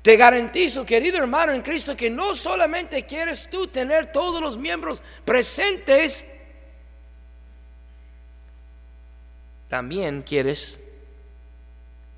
Te 0.02 0.16
garantizo, 0.16 0.84
querido 0.84 1.18
hermano 1.18 1.52
en 1.52 1.62
Cristo, 1.62 1.96
que 1.96 2.10
no 2.10 2.34
solamente 2.34 3.06
quieres 3.06 3.48
tú 3.48 3.68
tener 3.68 4.10
todos 4.10 4.40
los 4.40 4.58
miembros 4.58 5.00
presentes, 5.24 6.26
también 9.68 10.22
quieres 10.22 10.82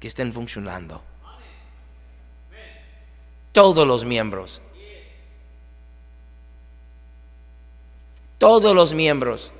que 0.01 0.09
estén 0.09 0.33
funcionando. 0.33 1.03
Todos 3.53 3.87
los 3.87 4.05
miembros. 4.05 4.63
Todos 8.39 8.75
los 8.75 8.95
miembros. 8.95 9.53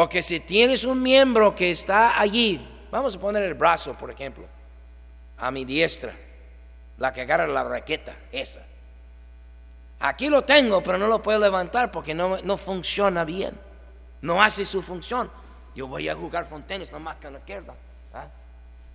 Porque 0.00 0.22
si 0.22 0.40
tienes 0.40 0.84
un 0.84 1.02
miembro 1.02 1.54
que 1.54 1.70
está 1.70 2.18
allí, 2.18 2.66
vamos 2.90 3.16
a 3.16 3.20
poner 3.20 3.42
el 3.42 3.52
brazo, 3.52 3.92
por 3.92 4.10
ejemplo, 4.10 4.46
a 5.36 5.50
mi 5.50 5.66
diestra, 5.66 6.16
la 6.96 7.12
que 7.12 7.20
agarra 7.20 7.46
la 7.46 7.62
raqueta, 7.64 8.16
esa. 8.32 8.62
Aquí 9.98 10.30
lo 10.30 10.40
tengo, 10.40 10.82
pero 10.82 10.96
no 10.96 11.06
lo 11.06 11.20
puedo 11.20 11.38
levantar 11.38 11.90
porque 11.90 12.14
no, 12.14 12.40
no 12.40 12.56
funciona 12.56 13.26
bien. 13.26 13.60
No 14.22 14.42
hace 14.42 14.64
su 14.64 14.80
función. 14.80 15.30
Yo 15.74 15.86
voy 15.86 16.08
a 16.08 16.14
jugar 16.14 16.46
fontenes 16.46 16.90
nomás 16.90 17.16
con 17.16 17.34
la 17.34 17.40
izquierda. 17.40 17.74
¿ah? 18.14 18.26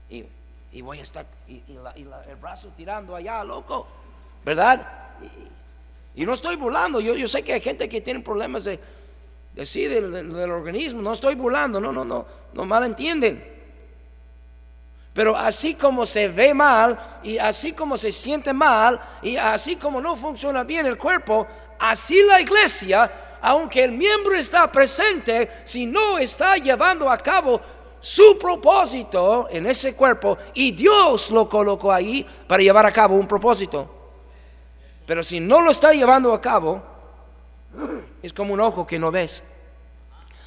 Y, 0.09 0.25
y, 0.71 0.81
voy 0.81 0.97
a 0.97 1.03
estar, 1.03 1.27
y, 1.47 1.61
el 1.67 2.35
brazo 2.41 2.69
tirando 2.75 3.15
allá, 3.15 3.43
loco. 3.43 3.87
¿Verdad? 4.43 5.13
Y, 6.15 6.25
no 6.25 6.33
estoy 6.33 6.55
burlando. 6.55 6.99
Yo, 6.99 7.13
yo 7.13 7.27
sé 7.27 7.43
que 7.43 7.53
hay 7.53 7.61
gente 7.61 7.87
que 7.87 8.01
tiene 8.01 8.21
problemas 8.21 8.63
de 8.63 8.79
sí, 9.63 9.85
del, 9.85 10.11
del, 10.11 10.51
organismo. 10.51 11.01
No 11.01 11.13
estoy 11.13 11.35
burlando, 11.35 11.79
no, 11.79 11.91
no, 11.91 12.03
no, 12.03 12.25
no 12.53 12.65
malentienden. 12.65 13.55
Pero 15.13 15.37
así 15.37 15.75
como 15.75 16.05
se 16.05 16.27
ve 16.27 16.53
mal 16.53 16.99
y 17.23 17.37
así 17.37 17.71
como 17.71 17.97
se 17.97 18.11
siente 18.11 18.51
mal 18.51 18.99
y 19.21 19.37
así 19.37 19.77
como 19.77 20.01
no 20.01 20.17
funciona 20.17 20.65
bien 20.65 20.85
el 20.85 20.97
cuerpo, 20.97 21.47
así 21.79 22.21
la 22.23 22.41
iglesia, 22.41 23.37
aunque 23.41 23.85
el 23.85 23.93
miembro 23.93 24.35
está 24.35 24.69
presente, 24.69 25.49
si 25.63 25.85
no 25.85 26.17
está 26.17 26.57
llevando 26.57 27.09
a 27.09 27.17
cabo 27.17 27.61
su 28.01 28.37
propósito 28.37 29.47
en 29.49 29.65
ese 29.67 29.95
cuerpo 29.95 30.37
y 30.53 30.73
Dios 30.73 31.31
lo 31.31 31.47
colocó 31.47 31.93
ahí 31.93 32.25
para 32.45 32.61
llevar 32.61 32.85
a 32.85 32.91
cabo 32.91 33.15
un 33.15 33.27
propósito. 33.27 33.89
Pero 35.05 35.23
si 35.23 35.39
no 35.39 35.61
lo 35.61 35.71
está 35.71 35.93
llevando 35.93 36.33
a 36.33 36.41
cabo, 36.41 36.83
es 38.25 38.33
como 38.33 38.53
un 38.53 38.59
ojo 38.59 38.87
que 38.87 38.97
no 38.97 39.11
ves. 39.11 39.43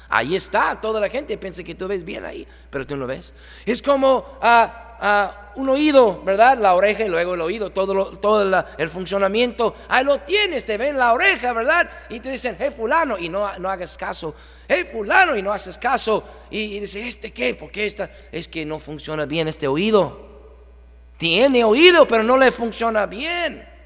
Ahí 0.09 0.35
está, 0.35 0.79
toda 0.81 0.99
la 0.99 1.09
gente 1.09 1.37
piensa 1.37 1.63
que 1.63 1.75
tú 1.75 1.87
ves 1.87 2.03
bien 2.03 2.25
ahí, 2.25 2.45
pero 2.69 2.85
tú 2.85 2.97
no 2.97 3.05
ves. 3.05 3.33
Es 3.65 3.81
como 3.81 4.25
ah, 4.41 4.97
ah, 4.99 5.51
un 5.55 5.69
oído, 5.69 6.21
¿verdad? 6.23 6.57
La 6.57 6.73
oreja 6.73 7.05
y 7.05 7.09
luego 7.09 7.35
el 7.35 7.41
oído, 7.41 7.69
todo, 7.69 8.17
todo 8.17 8.65
el 8.77 8.89
funcionamiento. 8.89 9.75
Ahí 9.87 10.03
lo 10.03 10.19
tienes, 10.21 10.65
te 10.65 10.77
ven 10.77 10.97
la 10.97 11.13
oreja, 11.13 11.53
¿verdad? 11.53 11.89
Y 12.09 12.19
te 12.19 12.31
dicen, 12.31 12.57
hey 12.59 12.71
fulano, 12.75 13.19
y 13.19 13.29
no, 13.29 13.47
no 13.59 13.69
hagas 13.69 13.97
caso. 13.97 14.33
Hey 14.67 14.89
fulano, 14.91 15.37
y 15.37 15.43
no 15.43 15.53
haces 15.53 15.77
caso. 15.77 16.23
Y, 16.49 16.77
y 16.77 16.79
dice, 16.79 17.07
¿este 17.07 17.31
qué? 17.31 17.53
¿Por 17.53 17.69
qué? 17.69 17.85
Es 18.31 18.47
que 18.47 18.65
no 18.65 18.79
funciona 18.79 19.25
bien 19.25 19.47
este 19.47 19.67
oído. 19.67 20.27
Tiene 21.17 21.63
oído, 21.63 22.07
pero 22.07 22.23
no 22.23 22.35
le 22.35 22.51
funciona 22.51 23.05
bien. 23.05 23.78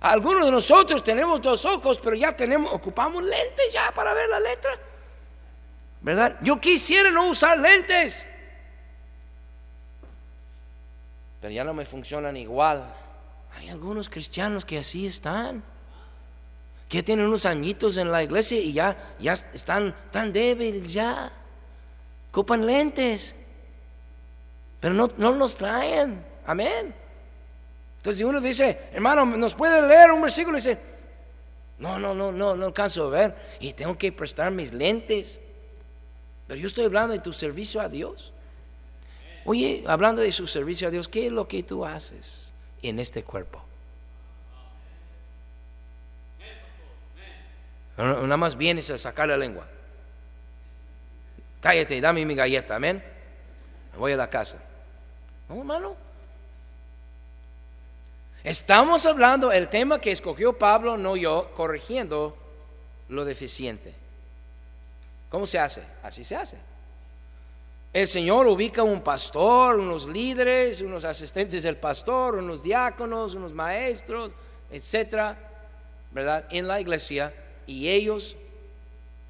Algunos 0.00 0.44
de 0.44 0.52
nosotros 0.52 1.02
tenemos 1.02 1.40
dos 1.40 1.64
ojos, 1.64 1.98
pero 2.02 2.16
ya 2.16 2.36
tenemos, 2.36 2.72
ocupamos 2.72 3.22
lentes 3.22 3.72
ya 3.72 3.90
para 3.92 4.12
ver 4.12 4.28
la 4.28 4.40
letra. 4.40 4.78
¿Verdad? 6.00 6.36
Yo 6.42 6.60
quisiera 6.60 7.10
no 7.10 7.28
usar 7.28 7.58
lentes. 7.58 8.26
Pero 11.40 11.52
ya 11.52 11.64
no 11.64 11.74
me 11.74 11.86
funcionan 11.86 12.36
igual. 12.36 12.92
Hay 13.56 13.70
algunos 13.70 14.08
cristianos 14.08 14.64
que 14.64 14.78
así 14.78 15.06
están. 15.06 15.62
Que 16.88 17.02
tienen 17.02 17.26
unos 17.26 17.46
añitos 17.46 17.96
en 17.96 18.12
la 18.12 18.22
iglesia 18.22 18.58
y 18.60 18.72
ya, 18.72 18.96
ya 19.18 19.32
están 19.32 19.94
tan 20.12 20.32
débiles 20.32 20.92
ya. 20.92 21.32
Ocupan 22.30 22.66
lentes. 22.66 23.34
Pero 24.78 24.94
no, 24.94 25.08
no 25.16 25.32
los 25.32 25.56
traen. 25.56 26.24
Amén. 26.46 26.94
Entonces, 28.06 28.18
si 28.18 28.24
uno 28.24 28.40
dice, 28.40 28.88
hermano, 28.92 29.26
¿nos 29.26 29.56
puede 29.56 29.82
leer 29.84 30.12
un 30.12 30.22
versículo? 30.22 30.56
Y 30.56 30.60
dice, 30.60 30.78
no, 31.78 31.98
no, 31.98 32.14
no, 32.14 32.30
no, 32.30 32.54
no 32.54 32.66
alcanzo 32.66 33.08
a 33.08 33.10
ver. 33.10 33.36
Y 33.58 33.72
tengo 33.72 33.98
que 33.98 34.12
prestar 34.12 34.52
mis 34.52 34.72
lentes. 34.72 35.40
Pero 36.46 36.60
yo 36.60 36.68
estoy 36.68 36.84
hablando 36.84 37.14
de 37.14 37.18
tu 37.18 37.32
servicio 37.32 37.80
a 37.80 37.88
Dios. 37.88 38.32
Oye, 39.44 39.82
hablando 39.88 40.22
de 40.22 40.30
su 40.30 40.46
servicio 40.46 40.86
a 40.86 40.92
Dios, 40.92 41.08
¿qué 41.08 41.26
es 41.26 41.32
lo 41.32 41.48
que 41.48 41.64
tú 41.64 41.84
haces 41.84 42.54
en 42.80 43.00
este 43.00 43.24
cuerpo? 43.24 43.64
Nada 47.96 48.36
más 48.36 48.56
vienes 48.56 48.88
a 48.90 48.98
sacar 48.98 49.26
la 49.30 49.36
lengua. 49.36 49.66
Cállate, 51.60 52.00
dame 52.00 52.24
mi 52.24 52.36
galleta, 52.36 52.76
amén. 52.76 53.02
voy 53.98 54.12
a 54.12 54.16
la 54.16 54.30
casa. 54.30 54.62
No, 55.48 55.56
hermano. 55.56 56.05
Estamos 58.46 59.06
hablando, 59.06 59.50
el 59.50 59.66
tema 59.66 60.00
que 60.00 60.12
escogió 60.12 60.56
Pablo, 60.56 60.96
no 60.96 61.16
yo, 61.16 61.50
corrigiendo 61.56 62.36
lo 63.08 63.24
deficiente. 63.24 63.92
¿Cómo 65.28 65.46
se 65.46 65.58
hace? 65.58 65.82
Así 66.00 66.22
se 66.22 66.36
hace. 66.36 66.56
El 67.92 68.06
Señor 68.06 68.46
ubica 68.46 68.84
un 68.84 69.00
pastor, 69.00 69.80
unos 69.80 70.06
líderes, 70.06 70.80
unos 70.80 71.04
asistentes 71.04 71.64
del 71.64 71.76
pastor, 71.76 72.36
unos 72.36 72.62
diáconos, 72.62 73.34
unos 73.34 73.52
maestros, 73.52 74.36
etcétera, 74.70 75.36
¿verdad? 76.12 76.44
En 76.48 76.68
la 76.68 76.80
iglesia 76.80 77.34
y 77.66 77.88
ellos 77.88 78.36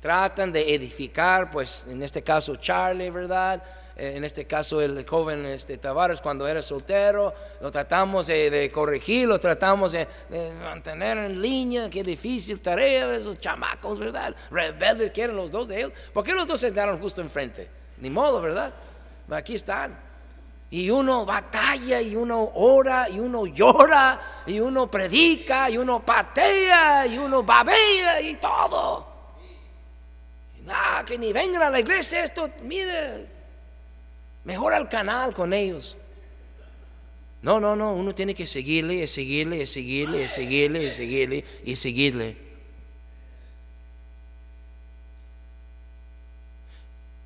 tratan 0.01 0.53
de 0.53 0.75
edificar, 0.75 1.51
pues 1.51 1.87
en 1.89 2.03
este 2.03 2.23
caso 2.23 2.57
Charlie, 2.57 3.09
¿verdad? 3.09 3.65
Eh, 3.97 4.13
en 4.17 4.25
este 4.25 4.47
caso 4.47 4.83
el 4.83 5.07
joven 5.07 5.47
este, 5.47 5.79
Tavares 5.79 6.21
cuando 6.21 6.47
era 6.47 6.61
soltero, 6.61 7.33
lo 7.63 7.71
tratamos 7.71 8.27
de, 8.27 8.71
corregir, 8.73 9.27
lo 9.27 9.41
tratamos 9.41 9.93
de, 9.93 10.07
mantener 10.61 11.17
en 11.17 11.41
línea, 11.41 11.89
qué 11.89 12.03
difícil 12.03 12.61
tarea, 12.61 13.15
esos 13.15 13.41
chamacos, 13.41 13.99
¿verdad? 13.99 14.37
Rebeldes 14.51 15.11
quieren 15.13 15.35
los 15.35 15.51
dos 15.51 15.69
de 15.69 15.79
ellos. 15.79 15.93
¿Por 16.13 16.25
qué 16.25 16.33
los 16.33 16.47
dos 16.47 16.61
se 16.61 16.67
sentaron 16.67 16.99
justo 17.01 17.23
enfrente? 17.23 17.71
Ni 17.99 18.11
modo, 18.11 18.43
¿verdad? 18.43 18.75
Aquí 19.31 19.55
están. 19.55 19.99
Y 20.69 20.91
uno 20.91 21.25
batalla 21.25 22.01
y 22.03 22.17
uno 22.17 22.51
ora 22.55 23.09
y 23.09 23.19
uno 23.19 23.47
llora 23.47 24.21
y 24.47 24.61
uno 24.61 24.91
predica 24.91 25.71
y 25.71 25.79
uno 25.79 26.05
patea 26.05 27.07
y 27.07 27.17
uno 27.17 27.43
babea 27.43 28.21
y 28.21 28.37
todo. 28.37 29.07
Ah, 30.69 31.05
que 31.07 31.17
ni 31.17 31.33
vengan 31.33 31.63
a 31.63 31.71
la 31.71 31.79
iglesia 31.79 32.25
esto, 32.25 32.51
mire, 32.63 33.36
mejor 34.47 34.73
al 34.73 34.89
canal 34.89 35.35
con 35.35 35.53
ellos. 35.53 35.97
No, 37.43 37.61
no, 37.61 37.77
no, 37.77 37.95
uno 37.95 38.15
tiene 38.15 38.35
que 38.35 38.47
seguirle, 38.47 38.95
y 38.95 39.07
seguirle, 39.07 39.59
y 39.59 39.67
seguirle, 39.67 40.23
y 40.23 40.29
seguirle, 40.29 40.85
y 40.85 40.91
seguirle, 40.91 41.45
y 41.65 41.77
seguirle. 41.77 42.37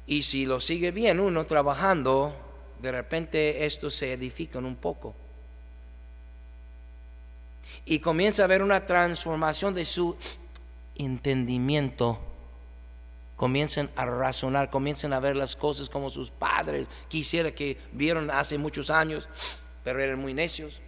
Y 0.06 0.22
si 0.22 0.46
lo 0.46 0.60
sigue 0.60 0.90
bien 0.90 1.20
uno 1.20 1.44
trabajando, 1.44 2.34
de 2.80 2.90
repente 2.90 3.66
esto 3.66 3.90
se 3.90 4.14
edifican 4.14 4.64
un 4.64 4.76
poco. 4.76 5.14
Y 7.84 7.98
comienza 7.98 8.42
a 8.42 8.46
haber 8.46 8.62
una 8.62 8.86
transformación 8.86 9.74
de 9.74 9.84
su 9.84 10.16
entendimiento. 10.96 12.18
Comienzan 13.40 13.88
a 13.96 14.04
razonar, 14.04 14.68
comienzan 14.68 15.14
a 15.14 15.18
ver 15.18 15.34
las 15.34 15.56
cosas 15.56 15.88
como 15.88 16.10
sus 16.10 16.30
padres 16.30 16.88
quisiera 17.08 17.50
que 17.50 17.78
vieron 17.90 18.30
hace 18.30 18.58
muchos 18.58 18.90
años, 18.90 19.30
pero 19.82 19.98
eran 19.98 20.20
muy 20.20 20.34
necios. 20.34 20.82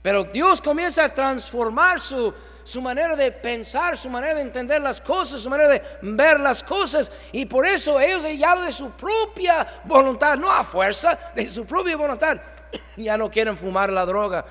Pero 0.00 0.24
Dios 0.24 0.62
comienza 0.62 1.04
a 1.04 1.12
transformar 1.12 2.00
su, 2.00 2.32
su 2.64 2.80
manera 2.80 3.14
de 3.14 3.30
pensar, 3.30 3.98
su 3.98 4.08
manera 4.08 4.32
de 4.32 4.40
entender 4.40 4.80
las 4.80 4.98
cosas, 4.98 5.42
su 5.42 5.50
manera 5.50 5.68
de 5.68 5.82
ver 6.00 6.40
las 6.40 6.62
cosas. 6.62 7.12
Y 7.32 7.44
por 7.44 7.66
eso 7.66 8.00
ellos 8.00 8.24
ya 8.38 8.58
de 8.58 8.72
su 8.72 8.92
propia 8.92 9.66
voluntad, 9.84 10.38
no 10.38 10.50
a 10.50 10.64
fuerza, 10.64 11.18
de 11.34 11.50
su 11.50 11.66
propia 11.66 11.98
voluntad, 11.98 12.40
ya 12.96 13.18
no 13.18 13.30
quieren 13.30 13.58
fumar 13.58 13.92
la 13.92 14.06
droga. 14.06 14.46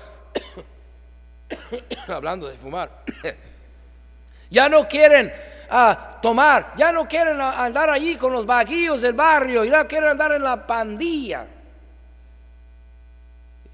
Hablando 2.06 2.46
de 2.46 2.56
fumar. 2.56 3.02
ya 4.50 4.68
no 4.68 4.86
quieren 4.86 5.32
ah, 5.72 6.18
tomar, 6.20 6.72
ya 6.76 6.92
no 6.92 7.08
quieren 7.08 7.40
andar 7.40 7.90
allí 7.90 8.16
con 8.16 8.32
los 8.32 8.46
vaguillos 8.46 9.00
del 9.00 9.14
barrio, 9.14 9.64
ya 9.64 9.86
quieren 9.86 10.10
andar 10.10 10.32
en 10.32 10.42
la 10.42 10.66
pandilla. 10.66 11.46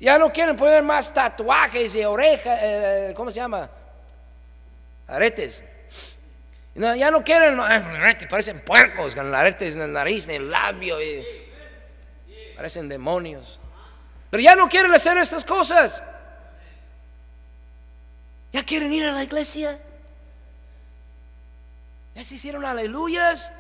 Ya 0.01 0.17
no 0.17 0.33
quieren 0.33 0.57
poner 0.57 0.83
más 0.83 1.13
tatuajes 1.13 1.95
y 1.97 2.05
orejas, 2.05 2.59
eh, 2.63 3.13
¿cómo 3.17 3.31
se 3.31 3.41
llama? 3.41 3.69
aretes. 5.09 5.65
ya 6.75 7.11
no 7.11 7.25
quieren 7.25 7.59
aretes, 7.59 8.29
parecen 8.29 8.61
puercos 8.61 9.15
con 9.15 9.35
aretes 9.35 9.75
en 9.75 9.81
la 9.81 9.87
nariz, 9.87 10.29
en 10.29 10.37
el 10.37 10.51
labio, 10.51 11.03
y 11.03 11.25
parecen 12.55 12.89
demonios. 12.89 13.59
Pero 14.31 14.43
ya 14.43 14.55
no 14.55 14.69
quieren 14.69 14.93
hacer 14.93 15.17
estas 15.17 15.45
cosas. 15.45 16.03
Ya 18.53 18.63
quieren 18.63 18.93
ir 18.93 19.07
a 19.07 19.13
la 19.13 19.25
iglesia. 19.25 19.79
Ya 22.19 22.25
se 22.25 22.35
hicieron 22.35 22.65
aleluyas. 22.65 23.53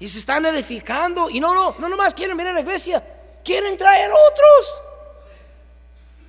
Y 0.00 0.08
se 0.08 0.18
están 0.18 0.44
edificando. 0.46 1.30
Y 1.30 1.38
no, 1.38 1.54
no, 1.54 1.76
no 1.78 1.88
nomás 1.88 2.12
quieren 2.12 2.36
venir 2.36 2.50
a 2.50 2.54
la 2.54 2.62
iglesia. 2.62 3.00
Quieren 3.44 3.76
traer 3.76 4.10
otros. 4.10 4.74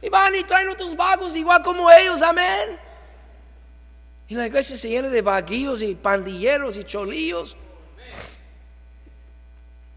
Y 0.03 0.09
van 0.09 0.35
y 0.35 0.43
traen 0.43 0.69
otros 0.69 0.95
vagos 0.95 1.35
igual 1.35 1.63
como 1.63 1.89
ellos. 1.89 2.21
Amén. 2.21 2.79
Y 4.27 4.35
la 4.35 4.45
iglesia 4.45 4.77
se 4.77 4.89
llena 4.89 5.09
de 5.09 5.23
vaguillos 5.23 5.81
y 5.81 5.95
pandilleros 5.95 6.77
y 6.77 6.83
cholillos. 6.83 7.57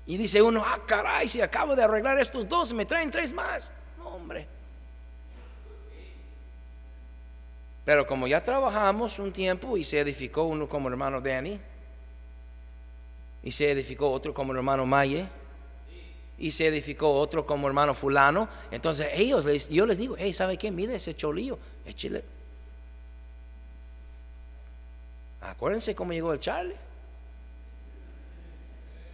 Y 0.06 0.16
dice 0.16 0.40
uno, 0.40 0.64
ah, 0.66 0.78
caray, 0.86 1.28
si 1.28 1.42
acabo 1.42 1.76
de 1.76 1.84
arreglar 1.84 2.18
estos 2.18 2.48
dos, 2.48 2.72
me 2.72 2.86
traen 2.86 3.10
tres 3.10 3.30
más. 3.30 3.74
No, 3.98 4.08
hombre. 4.08 4.48
Pero 7.84 8.06
como 8.06 8.26
ya 8.26 8.42
trabajamos 8.42 9.18
un 9.18 9.32
tiempo 9.32 9.76
y 9.76 9.84
se 9.84 10.00
edificó 10.00 10.44
uno 10.44 10.68
como 10.68 10.88
hermano 10.88 11.20
Danny, 11.20 11.60
y 13.42 13.50
se 13.50 13.70
edificó 13.70 14.10
otro 14.10 14.32
como 14.32 14.54
hermano 14.54 14.86
Maye, 14.86 15.26
y 16.38 16.50
se 16.50 16.66
edificó 16.66 17.12
otro 17.12 17.46
como 17.46 17.66
hermano 17.66 17.94
fulano, 17.94 18.48
entonces 18.70 19.08
ellos, 19.14 19.68
yo 19.68 19.86
les 19.86 19.98
digo, 19.98 20.16
hey, 20.18 20.32
¿sabe 20.32 20.56
qué? 20.56 20.70
Mire 20.70 20.94
ese 20.94 21.14
cholillo, 21.14 21.58
échale, 21.84 22.24
Acuérdense 25.44 25.94
cómo 25.94 26.12
llegó 26.12 26.32
el 26.32 26.40
Charlie. 26.40 26.76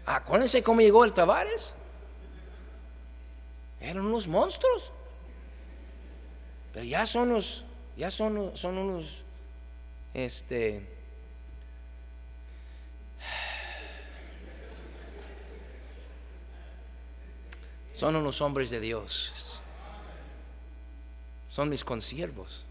Acuérdense 0.06 0.62
cómo 0.62 0.80
llegó 0.80 1.04
el 1.04 1.12
Tavares. 1.12 1.74
Eran 3.80 4.06
unos 4.06 4.28
monstruos. 4.28 4.92
Pero 6.72 6.84
ya 6.84 7.04
son 7.04 7.30
unos, 7.30 7.64
ya 8.00 8.10
son, 8.10 8.38
unos, 8.38 9.22
este, 10.14 10.88
son 17.92 18.16
unos 18.16 18.40
hombres 18.40 18.70
de 18.70 18.80
Dios. 18.80 19.60
Son 21.50 21.68
mis 21.68 21.84
consiervos. 21.84 22.64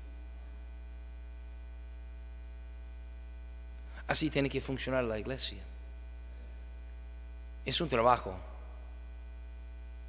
Así 4.07 4.32
tiene 4.32 4.49
que 4.49 4.61
funcionar 4.61 5.03
la 5.03 5.19
iglesia. 5.19 5.61
Es 7.63 7.80
un 7.80 7.88
trabajo. 7.88 8.36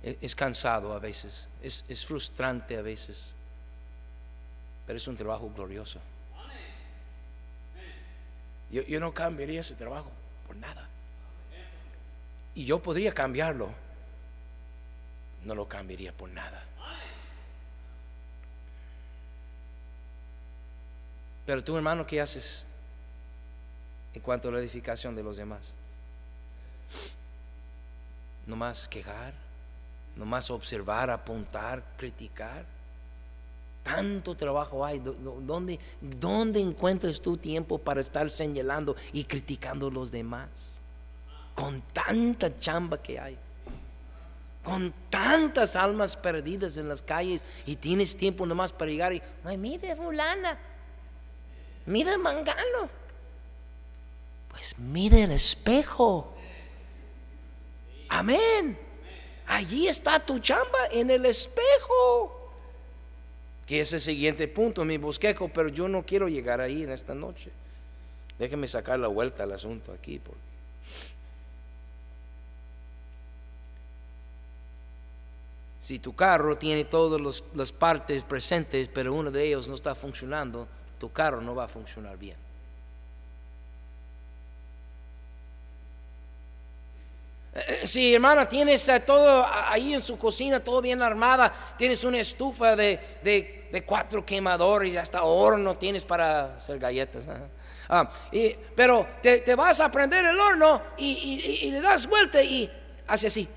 E-, 0.03 0.17
es, 0.23 0.35
cansado 0.35 0.95
a 0.95 0.99
veces. 0.99 1.47
Es, 1.61 2.07
frustrante 2.07 2.79
a 2.79 2.81
veces. 2.81 3.37
Pero 4.91 4.97
es 4.97 5.07
un 5.07 5.17
trabajo 5.17 5.49
glorioso. 5.55 6.01
Yo, 8.73 8.99
no 8.99 9.15
cambiaría 9.15 9.61
ese 9.61 9.77
trabajo 9.77 10.11
por 10.45 10.57
nada. 10.57 10.89
Y 12.57 12.65
yo 12.65 12.83
podría 12.83 13.15
cambiarlo. 13.15 13.71
No 15.45 15.55
lo 15.55 15.69
cambiaría 15.69 16.13
por 16.13 16.29
nada. 16.29 16.65
Pero 21.47 21.63
tú, 21.63 21.77
hermano, 21.77 22.05
¿qué 22.05 22.21
haces? 22.21 22.67
en 24.13 24.21
cuanto 24.23 24.49
a 24.49 24.51
la 24.51 24.59
edificación 24.59 25.15
de 25.15 25.23
los 25.23 25.37
demás. 25.37 25.73
No 28.45 28.57
más 28.57 28.89
quejar, 28.89 29.35
no 30.17 30.25
más 30.25 30.51
observar, 30.51 31.11
apuntar, 31.11 31.81
criticar. 31.97 32.80
Tanto 33.83 34.35
trabajo 34.35 34.85
hay. 34.85 34.99
¿Dónde, 35.01 35.79
¿Dónde 36.01 36.61
encuentras 36.61 37.21
tu 37.21 37.37
tiempo 37.37 37.79
para 37.79 38.01
estar 38.01 38.29
señalando 38.31 38.95
y 39.13 39.25
criticando 39.25 39.89
a 39.89 39.91
los 39.91 40.11
demás? 40.11 40.81
Con 41.55 41.83
tanta 41.93 42.59
chamba 42.59 43.03
que 43.03 43.19
hay. 43.19 43.39
Con 44.63 44.93
tantas 45.09 45.75
almas 45.75 46.17
perdidas 46.17 46.77
en 46.77 46.89
las 46.89 47.01
calles 47.01 47.43
y 47.65 47.77
tienes 47.77 48.15
tiempo 48.17 48.45
nomás 48.45 48.73
para 48.73 48.91
llegar 48.91 49.13
y, 49.15 49.23
ay, 49.45 49.57
mire 49.57 49.97
fulana, 49.97 50.59
mire 51.87 52.19
mangano. 52.19 52.91
Pues 54.51 54.79
mide 54.79 55.25
el 55.25 55.31
espejo. 55.31 56.35
Amén. 58.11 58.79
Allí 59.47 59.89
está 59.89 60.19
tu 60.21 60.39
chamba 60.41 60.79
en 60.91 61.11
el 61.11 61.25
espejo. 61.25 62.40
Que 63.71 63.83
es 63.83 63.93
el 63.93 64.01
siguiente 64.01 64.49
punto, 64.49 64.85
mi 64.85 64.99
bosquejo, 64.99 65.47
pero 65.47 65.69
yo 65.69 65.87
no 65.87 66.03
quiero 66.03 66.29
llegar 66.29 66.61
ahí 66.61 66.83
en 66.83 66.91
esta 66.91 67.15
noche. 67.15 67.53
Déjeme 68.37 68.67
sacar 68.67 68.99
la 68.99 69.07
vuelta 69.07 69.45
al 69.45 69.53
asunto 69.53 69.93
aquí. 69.93 70.19
Porque... 70.19 70.41
Si 75.79 76.01
tu 76.01 76.17
carro 76.17 76.59
tiene 76.59 76.85
todas 76.85 77.45
las 77.55 77.71
partes 77.71 78.25
presentes, 78.25 78.89
pero 78.93 79.15
uno 79.15 79.31
de 79.31 79.47
ellos 79.47 79.69
no 79.69 79.77
está 79.77 79.95
funcionando, 79.95 80.67
tu 80.99 81.13
carro 81.13 81.41
no 81.41 81.55
va 81.55 81.67
a 81.67 81.69
funcionar 81.69 82.19
bien. 82.19 82.50
Eh, 87.53 87.87
si 87.87 88.15
hermana 88.15 88.49
tienes 88.49 88.89
eh, 88.89 89.01
todo 89.01 89.47
ahí 89.47 89.95
en 89.95 90.03
su 90.03 90.17
cocina, 90.17 90.61
todo 90.61 90.81
bien 90.81 91.03
armada, 91.03 91.53
tienes 91.77 92.05
una 92.05 92.19
estufa 92.19 92.77
de, 92.77 93.83
cuatro 93.87 94.25
quemadores 94.25 94.95
y 94.95 94.97
hasta 94.97 95.23
horno 95.23 95.77
tienes 95.77 96.05
para 96.05 96.55
hacer 96.55 96.79
galletas. 96.79 97.27
Ah, 97.89 98.09
pero 98.77 99.07
te, 99.21 99.55
vas 99.57 99.81
a 99.81 99.91
prender 99.91 100.25
el 100.25 100.39
horno 100.39 100.83
y, 100.97 101.71
le 101.71 101.81
das 101.81 102.07
vuelta 102.07 102.43
y 102.43 102.71
hace 103.09 103.27
así. 103.27 103.49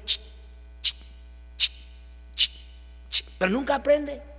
Pero 3.37 3.51
nunca 3.51 3.75
aprende. 3.75 4.32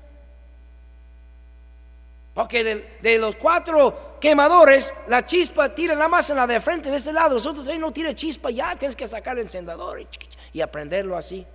Porque 2.35 2.99
de, 3.01 3.19
los 3.19 3.37
cuatro 3.37 4.19
quemadores, 4.21 4.93
la 5.07 5.25
chispa 5.25 5.73
tira 5.73 5.95
la 5.95 6.09
más 6.09 6.29
en 6.31 6.37
la 6.37 6.49
de 6.49 6.61
frente 6.61 6.91
de 6.91 6.97
este 6.97 7.13
lado. 7.13 7.35
Los 7.35 7.47
otros 7.47 7.65
tres 7.65 7.79
no 7.79 7.93
tiene 7.93 8.13
chispa, 8.15 8.51
ya 8.51 8.75
tienes 8.75 8.97
que 8.97 9.07
sacar 9.07 9.37
el 9.37 9.45
encendedor 9.45 10.05
y 10.53 10.61
aprenderlo 10.61 11.17
así. 11.17 11.47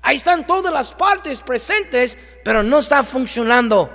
Ahí 0.00 0.16
están 0.16 0.46
todas 0.46 0.72
las 0.72 0.92
partes 0.92 1.40
presentes, 1.42 2.16
pero 2.42 2.62
no 2.62 2.78
está 2.78 3.04
funcionando. 3.04 3.90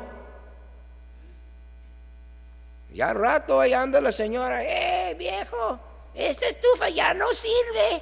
Ya 2.93 3.13
rato 3.13 3.59
ahí 3.59 3.73
anda 3.73 3.99
la 3.99 4.11
señora, 4.11 4.63
eh 4.63 5.15
viejo, 5.15 5.79
esta 6.13 6.47
estufa 6.47 6.89
ya 6.89 7.13
no 7.13 7.31
sirve, 7.33 8.01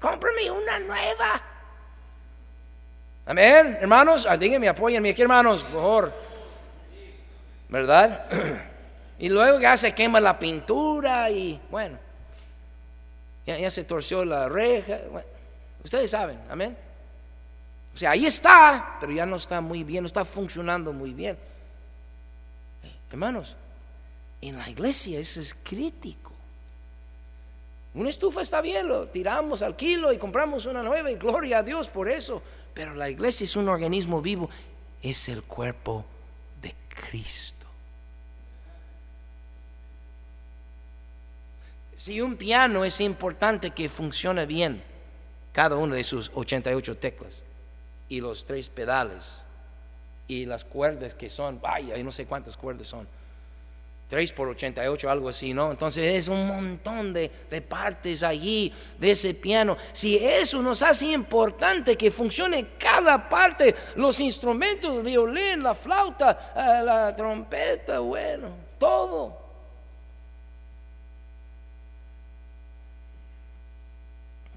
cómprame 0.00 0.50
una 0.50 0.78
nueva. 0.80 1.42
Amén, 3.26 3.78
hermanos, 3.80 4.26
ah, 4.28 4.36
díganme, 4.36 4.68
apóyenme 4.68 5.10
aquí, 5.10 5.22
hermanos, 5.22 5.64
mejor. 5.64 6.27
¿Verdad? 7.68 8.26
y 9.18 9.28
luego 9.28 9.60
ya 9.60 9.76
se 9.76 9.94
quema 9.94 10.20
la 10.20 10.38
pintura 10.38 11.30
y 11.30 11.60
bueno, 11.70 11.98
ya, 13.46 13.70
se 13.70 13.84
torció 13.84 14.24
la 14.24 14.48
reja. 14.48 14.98
ustedes 15.82 16.10
saben, 16.10 16.38
amén. 16.50 16.76
O 17.94 17.96
sea, 17.96 18.10
ahí 18.10 18.26
está, 18.26 18.96
pero 19.00 19.12
ya 19.12 19.26
no 19.26 19.36
está 19.36 19.60
muy 19.60 19.82
bien, 19.82 20.02
no 20.02 20.06
está 20.06 20.24
funcionando 20.24 20.92
muy 20.92 21.12
bien. 21.12 21.38
Hermanos, 23.10 23.56
en 24.40 24.58
la 24.58 24.68
iglesia 24.68 25.18
eso 25.18 25.40
es 25.40 25.54
crítico. 25.54 26.32
Una 27.94 28.10
estufa 28.10 28.42
está 28.42 28.60
bien, 28.60 28.86
lo 28.86 29.08
tiramos 29.08 29.62
al 29.62 29.74
kilo 29.74 30.12
y 30.12 30.18
compramos 30.18 30.66
una 30.66 30.82
nueva 30.82 31.10
y 31.10 31.16
gloria 31.16 31.58
a 31.58 31.62
Dios 31.62 31.88
por 31.88 32.08
eso. 32.08 32.42
Pero 32.74 32.94
la 32.94 33.08
iglesia 33.10 33.44
es 33.44 33.56
un 33.56 33.68
organismo 33.68 34.20
vivo, 34.20 34.48
es 35.02 35.28
el 35.28 35.42
cuerpo 35.42 36.04
de 36.60 36.74
Cristo. 36.88 37.57
Si 41.98 42.20
un 42.20 42.36
piano 42.36 42.84
es 42.84 43.00
importante 43.00 43.72
que 43.72 43.88
funcione 43.88 44.46
bien, 44.46 44.80
cada 45.50 45.74
uno 45.74 45.96
de 45.96 46.04
sus 46.04 46.30
88 46.32 46.96
teclas 46.96 47.44
y 48.08 48.20
los 48.20 48.44
tres 48.44 48.68
pedales 48.68 49.44
y 50.28 50.46
las 50.46 50.64
cuerdas 50.64 51.16
que 51.16 51.28
son, 51.28 51.60
vaya, 51.60 52.00
no 52.04 52.12
sé 52.12 52.24
cuántas 52.24 52.56
cuerdas 52.56 52.86
son 52.86 53.08
3 54.10 54.32
por 54.32 54.46
88, 54.46 55.10
algo 55.10 55.28
así, 55.28 55.52
¿no? 55.52 55.72
Entonces 55.72 56.14
es 56.14 56.28
un 56.28 56.46
montón 56.46 57.12
de, 57.12 57.30
partes 57.68 58.22
allí 58.22 58.72
de 59.00 59.10
ese 59.10 59.34
piano. 59.34 59.76
Si 59.90 60.16
eso 60.18 60.62
nos 60.62 60.84
hace 60.84 61.08
importante 61.08 61.96
que 61.96 62.12
funcione 62.12 62.74
cada 62.78 63.28
parte, 63.28 63.74
los 63.96 64.20
instrumentos, 64.20 64.98
el 64.98 65.02
violín, 65.02 65.64
la 65.64 65.74
flauta, 65.74 66.52
eh, 66.54 66.84
la 66.84 67.16
trompeta, 67.16 67.98
bueno, 67.98 68.50
todo. 68.78 69.47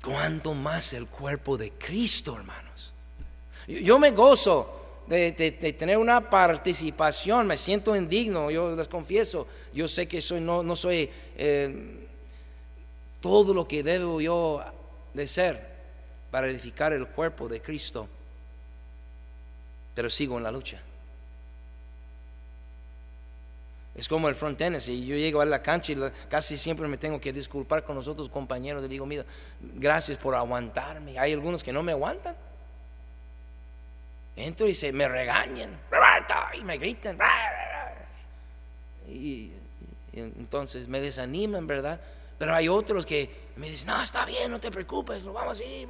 ¿Cuánto 0.04 0.54
más 0.54 0.93
el 0.93 1.08
cuerpo 1.08 1.58
de 1.58 1.72
Cristo, 1.72 2.36
hermanos? 2.36 2.93
Yo 3.68 3.99
me 3.99 4.12
gozo 4.12 5.04
de, 5.08 5.32
tener 5.78 5.97
una 5.97 6.30
participación, 6.30 7.47
me 7.47 7.58
siento 7.58 7.95
indigno, 7.95 8.49
yo 8.49 8.76
les 8.76 8.88
confieso, 8.88 9.47
yo 9.74 9.88
sé 9.88 10.08
que 10.08 10.22
soy, 10.22 10.41
no, 10.41 10.64
no 10.64 10.76
soy 10.76 11.10
eh, 11.38 12.08
todo 13.20 13.54
lo 13.54 13.68
que 13.68 13.84
debo 13.84 14.20
yo 14.22 14.64
de 15.14 15.28
ser 15.28 15.70
para 16.32 16.47
edificar 16.47 16.93
el 16.93 17.08
cuerpo 17.08 17.47
de 17.47 17.62
Cristo, 17.62 18.08
pero 19.93 20.10
sigo 20.10 20.38
en 20.38 20.43
la 20.43 20.52
lucha. 20.52 20.82
Es 23.94 24.08
como 24.08 24.30
el 24.30 24.36
front 24.36 24.62
y 24.62 25.06
yo 25.06 25.16
llego 25.16 25.42
a 25.42 25.46
la 25.46 25.62
cancha 25.62 25.92
y 25.92 25.98
casi 26.30 26.58
siempre 26.58 26.88
me 26.88 26.98
tengo 26.98 27.20
que 27.20 27.34
disculpar 27.34 27.84
con 27.84 27.96
los 27.96 28.08
otros 28.08 28.30
compañeros. 28.30 28.82
Le 28.82 28.88
digo, 28.88 29.06
mira, 29.06 29.26
gracias 29.60 30.18
por 30.18 30.34
aguantarme. 30.34 31.20
Hay 31.20 31.34
algunos 31.34 31.62
que 31.62 31.74
no 31.74 31.84
me 31.84 31.92
aguantan. 31.92 32.36
Entro 34.36 34.68
y 34.68 34.74
se 34.74 34.94
me 34.94 35.10
regañan, 35.10 35.78
y 36.58 36.64
me 36.64 36.78
gritan, 36.78 37.18
y, 39.08 39.52
entonces 40.14 40.88
me 40.88 41.02
desaniman, 41.02 41.68
¿verdad? 41.68 42.00
Pero 42.38 42.56
hay 42.56 42.70
otros 42.70 43.06
que 43.06 43.30
me 43.58 43.70
dicen, 43.70 43.89
no, 43.89 44.02
está 44.02 44.26
bien, 44.26 44.50
no 44.50 44.60
te 44.60 44.72
preocupes, 44.72 45.24
lo 45.26 45.34
vamos 45.34 45.60
a 45.60 45.64
ir, 45.64 45.88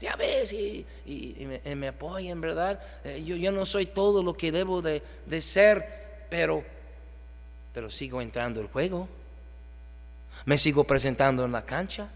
ya 0.00 0.16
ves, 0.16 0.52
y, 0.54 0.86
me, 1.76 1.88
apoyan, 1.88 2.40
¿verdad? 2.40 2.80
Eh, 3.04 3.22
yo, 3.22 3.36
yo, 3.36 3.52
no 3.52 3.66
soy 3.66 3.86
todo 3.86 4.22
lo 4.22 4.34
que 4.34 4.50
debo 4.50 4.80
de, 4.80 5.02
de 5.26 5.40
ser, 5.42 6.26
pero, 6.30 6.64
pero 7.76 7.90
sigo 7.90 8.22
entrando 8.22 8.62
al 8.62 8.68
juego, 8.68 9.06
me 10.46 10.56
sigo 10.56 10.84
presentando 10.84 11.44
en 11.44 11.52
la 11.52 11.60
cancha, 11.60 12.08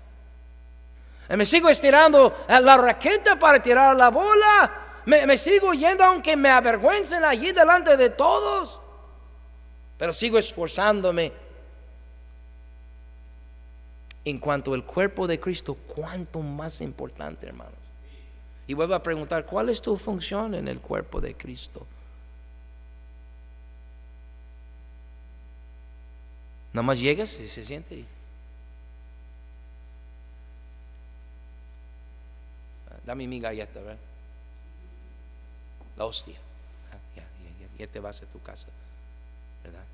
me 1.28 1.44
sigo 1.44 1.68
estirando 1.68 2.34
la 2.48 2.78
raqueta 2.78 3.38
para 3.38 3.62
tirar 3.62 3.94
la 3.94 4.08
bola. 4.08 5.02
Me, 5.04 5.36
sigo 5.36 5.74
yendo 5.74 6.02
aunque 6.02 6.34
me 6.34 6.48
avergüencen 6.48 7.22
allí 7.24 7.52
delante 7.52 7.98
de 7.98 8.08
todos. 8.08 8.80
Pero 9.98 10.14
sigo 10.14 10.38
esforzándome. 10.38 11.30
En 14.24 14.38
cuanto 14.38 14.72
al 14.72 14.86
cuerpo 14.86 15.26
de 15.26 15.38
Cristo, 15.38 15.74
cuánto 15.74 16.40
más 16.40 16.80
importante, 16.80 17.48
hermanos. 17.48 17.74
Y 18.66 18.72
vuelvo 18.72 18.94
a 18.94 19.02
preguntar, 19.02 19.44
¿cuál 19.44 19.68
es 19.68 19.82
tu 19.82 19.94
función 19.98 20.54
en 20.54 20.68
el 20.68 20.80
cuerpo 20.80 21.20
de 21.20 21.34
Cristo? 21.34 21.86
Nada 26.73 26.83
más 26.83 27.01
llegas 27.01 27.39
y 27.41 27.49
se 27.49 27.64
siente. 27.64 28.05
Dame 33.05 33.27
mi 33.27 33.41
galleta, 33.41 33.81
¿verdad? 33.81 33.99
la 35.97 36.07
hostia. 36.07 36.39
Ah, 36.93 37.23
ya, 37.79 37.87
te 37.87 38.01
vas 38.01 38.23
a 38.23 38.27
tu 38.27 38.41
casa. 38.41 38.68
¿Verdad? 39.62 39.85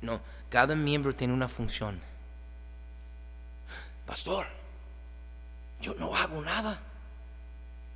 No, 0.00 0.20
cada 0.48 0.74
miembro 0.74 1.14
tiene 1.14 1.34
una 1.34 1.48
función. 1.48 2.00
Pastor, 4.06 4.46
yo 5.82 5.94
no 5.96 6.16
hago 6.16 6.40
nada. 6.40 6.80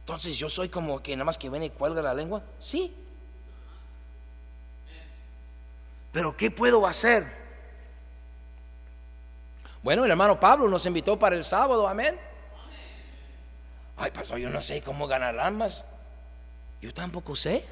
Entonces 0.01 0.37
yo 0.37 0.51
soy 0.51 0.69
como 0.69 1.03
que 1.03 1.17
nada 1.17 1.25
más 1.25 1.39
que 1.39 1.49
viene 1.49 1.67
y 1.67 1.71
cuelga 1.71 2.03
la 2.03 2.13
lengua. 2.13 2.43
Sí. 2.59 2.95
Pero 6.13 6.37
¿qué 6.37 6.51
puedo 6.51 6.87
hacer? 6.87 7.44
Bueno, 9.85 10.03
el 10.07 10.11
hermano 10.11 10.41
Pablo 10.41 10.67
nos 10.67 10.87
invitó 10.87 11.19
para 11.19 11.37
el 11.37 11.45
sábado, 11.45 11.87
amén. 11.87 12.19
Ay, 13.99 14.11
pastor, 14.11 14.39
yo 14.39 14.49
no 14.49 14.63
sé 14.63 14.81
cómo 14.81 15.07
ganar 15.07 15.39
almas. 15.39 15.85
Yo 16.81 16.91
tampoco 16.91 17.37
sé. 17.37 17.63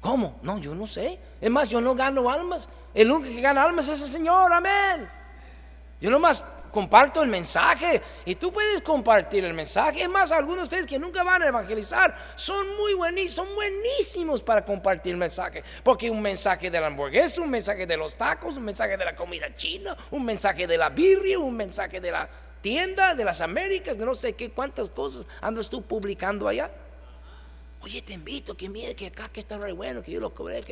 ¿Cómo? 0.00 0.38
No, 0.42 0.58
yo 0.58 0.72
no 0.76 0.86
sé. 0.86 1.18
Es 1.40 1.50
más, 1.50 1.68
yo 1.68 1.80
no 1.80 1.96
gano 1.96 2.30
almas. 2.30 2.68
El 2.94 3.10
único 3.10 3.34
que 3.34 3.40
gana 3.40 3.64
almas 3.64 3.88
es 3.88 4.00
el 4.00 4.08
Señor. 4.08 4.52
Amén. 4.52 5.10
Yo 6.00 6.10
nomás 6.10 6.44
comparto 6.70 7.22
el 7.22 7.28
mensaje 7.28 8.00
y 8.24 8.34
tú 8.34 8.52
puedes 8.52 8.82
compartir 8.82 9.44
el 9.44 9.54
mensaje. 9.54 10.02
Es 10.02 10.08
más, 10.08 10.32
algunos 10.32 10.58
de 10.58 10.64
ustedes 10.64 10.86
que 10.86 10.98
nunca 10.98 11.22
van 11.22 11.42
a 11.42 11.48
evangelizar 11.48 12.16
son 12.34 12.76
muy 12.76 12.94
buenísimos, 12.94 13.34
son 13.34 13.54
buenísimos 13.54 14.42
para 14.42 14.64
compartir 14.64 15.12
el 15.12 15.18
mensaje. 15.18 15.62
Porque 15.82 16.10
un 16.10 16.22
mensaje 16.22 16.70
de 16.70 16.80
la 16.80 16.88
hamburguesa, 16.88 17.40
un 17.40 17.50
mensaje 17.50 17.86
de 17.86 17.96
los 17.96 18.14
tacos, 18.16 18.56
un 18.56 18.64
mensaje 18.64 18.96
de 18.96 19.04
la 19.04 19.14
comida 19.14 19.54
china, 19.56 19.96
un 20.10 20.24
mensaje 20.24 20.66
de 20.66 20.76
la 20.76 20.88
birria, 20.88 21.38
un 21.38 21.56
mensaje 21.56 22.00
de 22.00 22.10
la 22.10 22.28
tienda, 22.60 23.14
de 23.14 23.24
las 23.24 23.40
Américas, 23.40 23.98
de 23.98 24.04
no 24.04 24.14
sé 24.14 24.34
qué, 24.34 24.50
cuántas 24.50 24.90
cosas 24.90 25.26
andas 25.40 25.68
tú 25.68 25.82
publicando 25.82 26.48
allá. 26.48 26.70
Oye, 27.80 28.02
te 28.02 28.12
invito, 28.12 28.56
que 28.56 28.68
mire 28.68 28.94
que 28.94 29.06
acá 29.06 29.28
que 29.28 29.40
está 29.40 29.56
re 29.56 29.72
bueno, 29.72 30.02
que 30.02 30.12
yo 30.12 30.20
lo 30.20 30.34
cobré. 30.34 30.64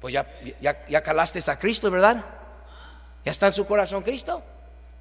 Pues 0.00 0.14
ya, 0.14 0.26
ya, 0.60 1.02
calaste 1.02 1.40
a 1.50 1.58
Cristo, 1.58 1.90
¿verdad? 1.90 2.24
¿Ya 3.28 3.32
está 3.32 3.48
en 3.48 3.52
su 3.52 3.66
corazón 3.66 4.02
Cristo? 4.02 4.42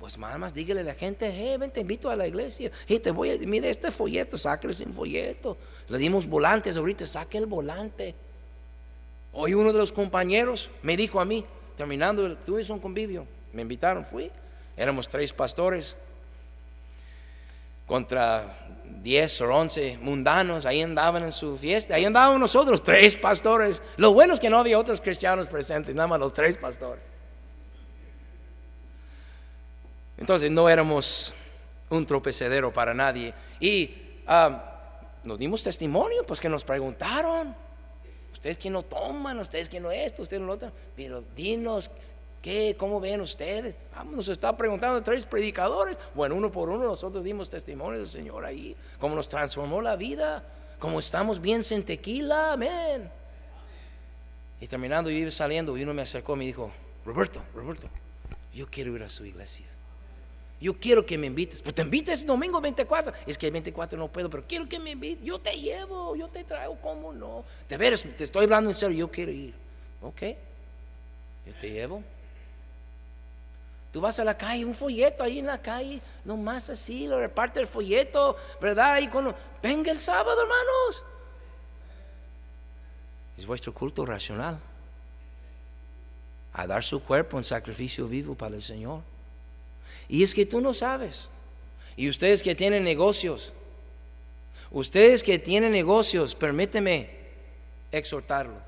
Pues 0.02 0.18
nada 0.18 0.38
más 0.38 0.54
dígale 0.54 0.82
a 0.82 0.84
la 0.84 0.96
gente, 0.96 1.34
hey, 1.34 1.56
ven, 1.58 1.72
te 1.72 1.80
invito 1.80 2.10
a 2.10 2.16
la 2.18 2.28
iglesia. 2.28 2.70
Y 2.86 3.00
te 3.00 3.12
voy 3.12 3.32
a, 3.32 3.38
mire 3.48 3.70
este 3.70 3.90
folleto, 3.90 4.38
sáquele 4.38 4.74
sin 4.74 4.92
folleto. 4.92 5.56
Le 5.88 5.98
dimos 5.98 6.28
volantes 6.28 6.76
ahorita, 6.76 7.06
saque 7.06 7.38
el 7.38 7.46
volante. 7.46 8.16
Hoy 9.32 9.54
uno 9.54 9.72
de 9.72 9.80
los 9.80 9.94
compañeros 9.94 10.70
me 10.82 10.98
dijo 10.98 11.22
a 11.22 11.24
mí, 11.24 11.46
terminando, 11.78 12.36
tuve 12.40 12.70
un 12.70 12.80
convivio, 12.80 13.26
me 13.54 13.62
invitaron, 13.62 14.04
fui. 14.04 14.30
Éramos 14.76 15.08
tres 15.08 15.32
pastores 15.32 15.96
contra 17.86 18.58
10 18.84 19.42
o 19.42 19.56
11 19.56 20.00
mundanos, 20.02 20.66
ahí 20.66 20.82
andaban 20.82 21.24
en 21.24 21.32
su 21.32 21.56
fiesta, 21.56 21.96
ahí 21.96 22.04
andaban 22.04 22.42
nosotros, 22.42 22.84
tres 22.84 23.16
pastores. 23.16 23.82
Lo 23.96 24.12
bueno 24.12 24.34
es 24.34 24.42
que 24.42 24.50
no 24.50 24.60
había 24.60 24.78
otros 24.78 25.00
cristianos 25.00 25.48
presentes, 25.48 25.96
nada 25.96 26.08
más 26.08 26.20
los 26.20 26.34
tres 26.34 26.58
pastores. 26.58 27.16
Entonces 30.18 30.52
no 30.52 30.68
éramos 30.70 31.34
un 31.90 32.06
tropecedero 32.06 32.74
para 32.74 32.94
nadie. 32.94 33.34
Y 33.60 33.94
nos 35.24 35.38
dimos 35.38 35.64
testimonio, 35.64 36.26
pues 36.26 36.40
que 36.40 36.50
nos 36.50 36.64
preguntaron, 36.64 37.56
ustedes 38.34 38.58
que 38.58 38.70
no 38.70 38.84
toman, 38.84 39.40
ustedes 39.40 39.70
que 39.70 39.80
no 39.80 39.92
esto, 39.92 40.24
ustedes 40.24 40.42
no 40.42 40.48
lo 40.48 40.54
otro, 40.54 40.72
pero 40.96 41.24
dinos 41.36 41.92
¿qué? 42.42 42.76
¿Cómo 42.78 43.00
ven 43.00 43.22
ustedes? 43.22 43.76
Vamos, 43.96 44.16
nos 44.16 44.28
está 44.30 44.56
preguntando 44.56 45.02
tres 45.02 45.26
predicadores. 45.26 45.98
Bueno, 46.16 46.36
uno 46.36 46.52
por 46.52 46.70
uno 46.70 46.84
nosotros 46.84 47.24
dimos 47.24 47.50
testimonio 47.50 48.00
del 48.00 48.08
Señor 48.08 48.46
ahí, 48.46 48.76
cómo 49.00 49.16
nos 49.16 49.28
transformó 49.28 49.82
la 49.82 49.96
vida, 49.96 50.44
cómo 50.80 51.00
estamos 51.00 51.42
bien 51.42 51.64
sin 51.64 51.84
tequila, 51.84 52.54
amén. 52.54 53.12
Y 54.60 54.68
terminando, 54.68 55.10
yo 55.10 55.18
iba 55.18 55.32
saliendo 55.32 55.78
y 55.78 55.84
uno 55.84 55.94
me 55.94 56.02
acercó 56.02 56.36
y 56.36 56.40
me 56.40 56.46
dijo, 56.46 56.72
Roberto, 57.06 57.42
Roberto, 57.54 57.90
yo 58.54 58.68
quiero 58.68 58.96
ir 58.96 59.04
a 59.04 59.10
su 59.10 59.26
iglesia. 59.26 59.66
Yo 60.60 60.74
quiero 60.80 61.06
que 61.06 61.18
me 61.18 61.28
invites. 61.28 61.62
Pues 61.62 61.76
te 61.76 61.84
invites 61.84 62.26
domingo 62.26 62.60
24. 62.60 63.14
Es 63.26 63.38
que 63.38 63.48
el 63.48 63.54
24 63.54 63.98
no 63.98 64.12
puedo, 64.12 64.30
pero 64.30 64.44
quiero 64.48 64.68
que 64.68 64.80
me 64.80 64.92
invites. 64.92 65.24
Yo 65.24 65.40
te 65.40 65.52
llevo, 65.52 66.16
yo 66.16 66.28
te 66.28 66.44
traigo, 66.44 66.80
¿cómo 66.82 67.14
no? 67.14 67.46
De 67.70 67.78
veras, 67.78 68.04
te 68.04 68.24
estoy 68.24 68.46
hablando 68.46 68.70
en 68.70 68.76
serio, 68.76 68.98
yo 68.98 69.12
quiero 69.12 69.32
ir. 69.32 69.54
Ok, 70.02 70.22
yo 71.46 71.54
te 71.60 71.70
llevo. 71.70 72.04
Tú 73.92 74.02
vas 74.02 74.20
a 74.20 74.24
la 74.24 74.38
calle, 74.38 74.66
un 74.66 74.76
folleto 74.76 75.24
ahí 75.24 75.40
en 75.40 75.46
la 75.46 75.62
calle, 75.62 76.02
nomás 76.26 76.70
así, 76.70 77.08
lo 77.08 77.20
reparte 77.20 77.60
el 77.60 77.68
folleto, 77.68 78.36
¿verdad? 78.62 78.94
Ahí 78.94 79.08
cuando 79.08 79.34
venga 79.62 79.92
el 79.92 80.00
sábado, 80.00 80.40
hermanos. 80.42 81.04
Es 83.38 83.46
vuestro 83.46 83.74
culto 83.74 84.06
racional. 84.06 84.60
A 86.54 86.68
dar 86.68 86.84
su 86.84 87.02
cuerpo 87.02 87.38
en 87.38 87.44
sacrificio 87.44 88.08
vivo 88.08 88.36
para 88.36 88.56
el 88.56 88.62
Señor. 88.62 89.02
Y 90.10 90.24
es 90.24 90.34
que 90.34 90.46
tú 90.46 90.62
no 90.62 90.74
sabes. 90.74 91.30
Y 91.96 92.10
ustedes 92.10 92.42
que 92.44 92.56
tienen 92.56 92.84
negocios, 92.84 93.54
ustedes 94.72 95.24
que 95.24 95.40
tienen 95.40 95.72
negocios, 95.72 96.36
permíteme 96.36 97.10
exhortarlo. 97.92 98.68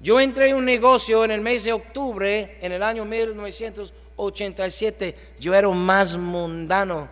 Yo 0.00 0.18
entré 0.20 0.50
en 0.50 0.56
un 0.56 0.64
negocio 0.64 1.24
en 1.24 1.30
el 1.30 1.40
mes 1.40 1.62
de 1.64 1.72
octubre, 1.72 2.58
en 2.60 2.72
el 2.72 2.82
año 2.82 3.04
1987. 3.04 5.16
Yo 5.38 5.54
era 5.54 5.68
más 5.68 6.16
mundano 6.16 7.08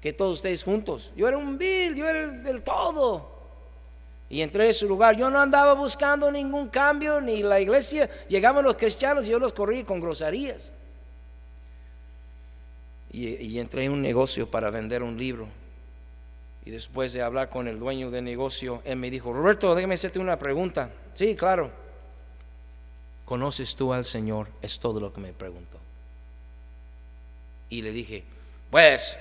que 0.00 0.10
todos 0.12 0.38
ustedes 0.38 0.64
juntos. 0.64 1.12
Yo 1.16 1.28
era 1.28 1.36
un 1.36 1.58
vil, 1.58 1.94
yo 1.94 2.08
era 2.08 2.28
del 2.28 2.62
todo. 2.62 3.34
Y 4.30 4.40
entré 4.40 4.68
en 4.68 4.74
su 4.74 4.88
lugar. 4.88 5.16
Yo 5.16 5.28
no 5.30 5.40
andaba 5.40 5.74
buscando 5.74 6.30
ningún 6.30 6.68
cambio, 6.68 7.20
ni 7.20 7.42
la 7.42 7.60
iglesia. 7.60 8.08
Llegaban 8.28 8.64
los 8.64 8.76
cristianos 8.76 9.26
y 9.26 9.30
yo 9.30 9.38
los 9.38 9.52
corrí 9.52 9.84
con 9.84 10.00
groserías 10.00 10.72
y, 13.14 13.60
entré 13.60 13.84
en 13.84 13.92
un 13.92 14.02
negocio 14.02 14.50
para 14.50 14.70
vender 14.70 15.02
un 15.02 15.16
libro. 15.16 15.46
Y 16.64 16.70
después 16.70 17.12
de 17.12 17.22
hablar 17.22 17.48
con 17.48 17.68
el 17.68 17.78
dueño 17.78 18.10
del 18.10 18.24
negocio, 18.24 18.82
él 18.84 18.96
me 18.96 19.10
dijo, 19.10 19.32
Roberto, 19.32 19.74
déjame 19.74 19.94
hacerte 19.94 20.18
una 20.18 20.38
pregunta. 20.38 20.90
Sí, 21.14 21.36
claro. 21.36 21.70
¿Conoces 23.24 23.76
tú 23.76 23.92
al 23.92 24.04
Señor? 24.04 24.48
Es 24.60 24.80
todo 24.80 24.98
lo 24.98 25.12
que 25.12 25.20
me 25.20 25.32
preguntó. 25.32 25.78
Y 27.68 27.82
le 27.82 27.92
dije, 27.92 28.24
pues, 28.70 29.16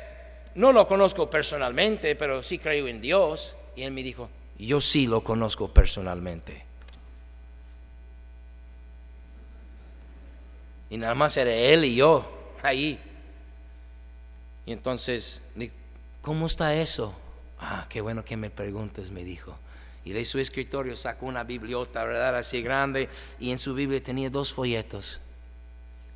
no 0.55 0.71
lo 0.71 0.87
conozco 0.87 1.29
personalmente, 1.29 2.15
pero 2.15 2.41
sí 2.41 2.57
creo 2.57 2.87
en 2.87 2.99
Dios. 2.99 3.55
Y 3.75 3.83
él 3.83 3.91
me 3.91 4.01
dijo, 4.01 4.29
yo 4.57 4.81
sí 4.81 5.05
lo 5.05 5.23
conozco 5.23 5.67
personalmente. 5.67 6.65
Y 10.89 10.97
nada 10.97 11.13
más 11.13 11.37
era 11.37 11.53
él 11.53 11.85
y 11.85 11.95
yo 11.95 12.25
ahí. 12.63 12.99
Y 14.65 14.71
entonces, 14.71 15.41
¿cómo 16.21 16.45
está 16.45 16.73
eso? 16.75 17.13
Ah, 17.59 17.85
qué 17.89 18.01
bueno 18.01 18.23
que 18.23 18.37
me 18.37 18.49
preguntes, 18.49 19.11
me 19.11 19.23
dijo. 19.23 19.57
Y 20.05 20.11
de 20.11 20.25
su 20.25 20.39
escritorio 20.39 20.95
sacó 20.95 21.25
una 21.25 21.43
bibliota, 21.43 22.03
¿verdad? 22.03 22.35
Así 22.37 22.61
grande. 22.61 23.09
Y 23.39 23.51
en 23.51 23.57
su 23.57 23.73
Biblia 23.73 24.01
tenía 24.03 24.29
dos 24.29 24.53
folletos. 24.53 25.21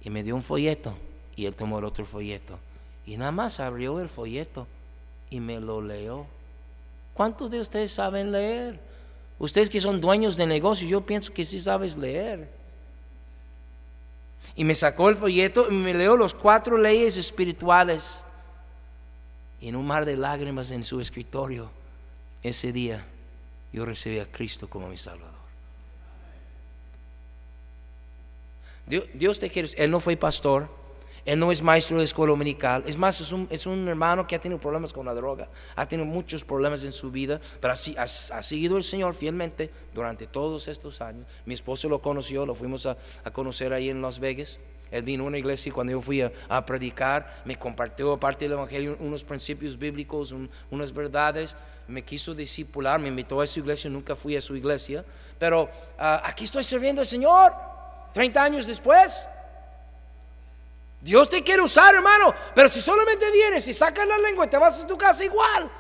Y 0.02 0.10
me 0.10 0.24
dio 0.24 0.36
un 0.36 0.44
folleto. 0.44 0.98
Y 1.36 1.46
él 1.46 1.56
tomó 1.56 1.80
el 1.80 1.86
otro 1.86 2.06
folleto. 2.06 2.60
Y 3.06 3.16
nada 3.18 3.32
más 3.32 3.60
abrió 3.60 4.02
el 4.02 4.10
folleto 4.10 4.68
y 5.30 5.40
me 5.40 5.60
lo 5.60 5.82
leyó. 5.82 6.26
¿Cuántos 7.14 7.50
de 7.50 7.60
ustedes 7.60 7.92
saben 7.92 8.32
leer? 8.32 8.80
Ustedes 9.40 9.70
que 9.70 9.80
son 9.80 10.02
dueños 10.02 10.36
de 10.36 10.46
negocios, 10.48 10.90
yo 10.90 11.06
pienso 11.06 11.34
que 11.34 11.46
sí 11.46 11.60
sabes 11.60 11.96
leer. 11.96 12.50
Y 14.56 14.66
me 14.66 14.76
sacó 14.76 15.10
el 15.10 15.16
folleto 15.16 15.68
y 15.70 15.74
me 15.74 15.94
leyó 15.94 16.18
los 16.18 16.34
cuatro 16.34 16.78
leyes 16.78 17.18
espirituales 17.18 18.24
en 19.62 19.76
un 19.76 19.86
mar 19.86 20.06
de 20.06 20.18
lágrimas 20.18 20.72
en 20.72 20.84
su 20.84 21.00
escritorio, 21.00 21.70
ese 22.44 22.72
día 22.72 23.06
yo 23.74 23.86
recibí 23.86 24.20
a 24.20 24.26
Cristo 24.26 24.70
como 24.70 24.88
mi 24.88 24.98
Salvador. 24.98 25.38
Dios, 28.88 29.38
te 29.38 29.50
quiere, 29.50 29.70
Él 29.78 29.92
no 29.92 30.00
fue 30.00 30.16
pastor, 30.16 30.70
Él 31.26 31.40
no 31.40 31.52
es 31.52 31.62
maestro 31.62 31.98
de 31.98 32.06
escuela 32.06 32.32
dominical, 32.32 32.84
es 32.88 32.98
más, 32.98 33.20
es 33.20 33.34
un, 33.34 33.46
es 33.52 33.66
un 33.66 33.86
hermano 33.86 34.26
que 34.26 34.36
ha 34.36 34.40
tenido 34.40 34.62
problemas 34.62 34.94
con 34.94 35.06
la 35.06 35.14
droga, 35.14 35.50
ha 35.76 35.86
tenido 35.86 36.10
muchos 36.10 36.46
problemas 36.46 36.86
en 36.86 36.94
su 36.94 37.12
vida, 37.12 37.42
pero 37.60 37.74
ha, 37.74 38.02
ha, 38.02 38.08
seguido 38.08 38.78
el 38.78 38.86
Señor 38.86 39.14
fielmente 39.14 39.70
durante 39.94 40.26
todos 40.26 40.70
estos 40.70 41.02
años. 41.02 41.28
Mi 41.46 41.54
esposo 41.54 41.90
lo 41.90 42.02
conoció, 42.02 42.46
lo 42.46 42.56
fuimos 42.56 42.86
a, 42.86 42.98
a 43.26 43.32
conocer 43.32 43.74
ahí 43.74 43.90
en 43.90 44.02
Las 44.02 44.20
Vegas. 44.20 44.62
Él 44.92 45.04
vino 45.04 45.24
a 45.24 45.28
una 45.28 45.38
iglesia 45.38 45.70
y 45.70 45.74
cuando 45.74 45.92
yo 45.92 46.02
fui 46.02 46.22
a, 46.22 46.66
predicar, 46.66 47.42
me 47.46 47.58
compartió 47.58 48.14
aparte 48.14 48.46
del 48.46 48.54
Evangelio 48.54 48.98
unos 49.00 49.24
principios 49.24 49.78
bíblicos, 49.78 50.34
unas 50.70 50.94
verdades. 50.94 51.56
Me 51.88 52.04
quiso 52.04 52.34
discipular, 52.34 53.00
me 53.00 53.08
invitó 53.08 53.40
a 53.40 53.48
su 53.48 53.60
iglesia, 53.60 53.90
nunca 53.90 54.16
fui 54.16 54.36
a 54.36 54.42
su 54.42 54.56
iglesia. 54.56 55.06
Pero 55.40 55.70
ah, 55.98 56.22
aquí 56.26 56.44
estoy 56.44 56.64
sirviendo 56.64 57.02
al 57.02 57.08
Señor, 57.08 57.54
30 58.14 58.44
años 58.44 58.66
después. 58.66 59.28
Dios 61.00 61.30
te 61.30 61.44
quiere 61.44 61.62
usar, 61.62 61.94
hermano, 61.96 62.34
pero 62.56 62.68
si 62.68 62.82
solamente 62.82 63.30
vienes 63.32 63.68
y 63.68 63.74
sacas 63.74 64.08
la 64.08 64.18
lengua 64.18 64.46
y 64.46 64.50
te 64.50 64.58
vas 64.58 64.84
a 64.84 64.88
tu 64.88 64.98
casa 64.98 65.24
igual. 65.24 65.72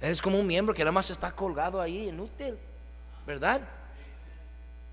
Eres 0.00 0.20
como 0.20 0.38
un 0.38 0.46
miembro 0.46 0.74
que 0.74 0.82
nada 0.82 0.92
más 0.92 1.10
está 1.10 1.30
colgado 1.30 1.80
ahí, 1.80 2.08
inútil, 2.08 2.58
¿verdad? 3.26 3.60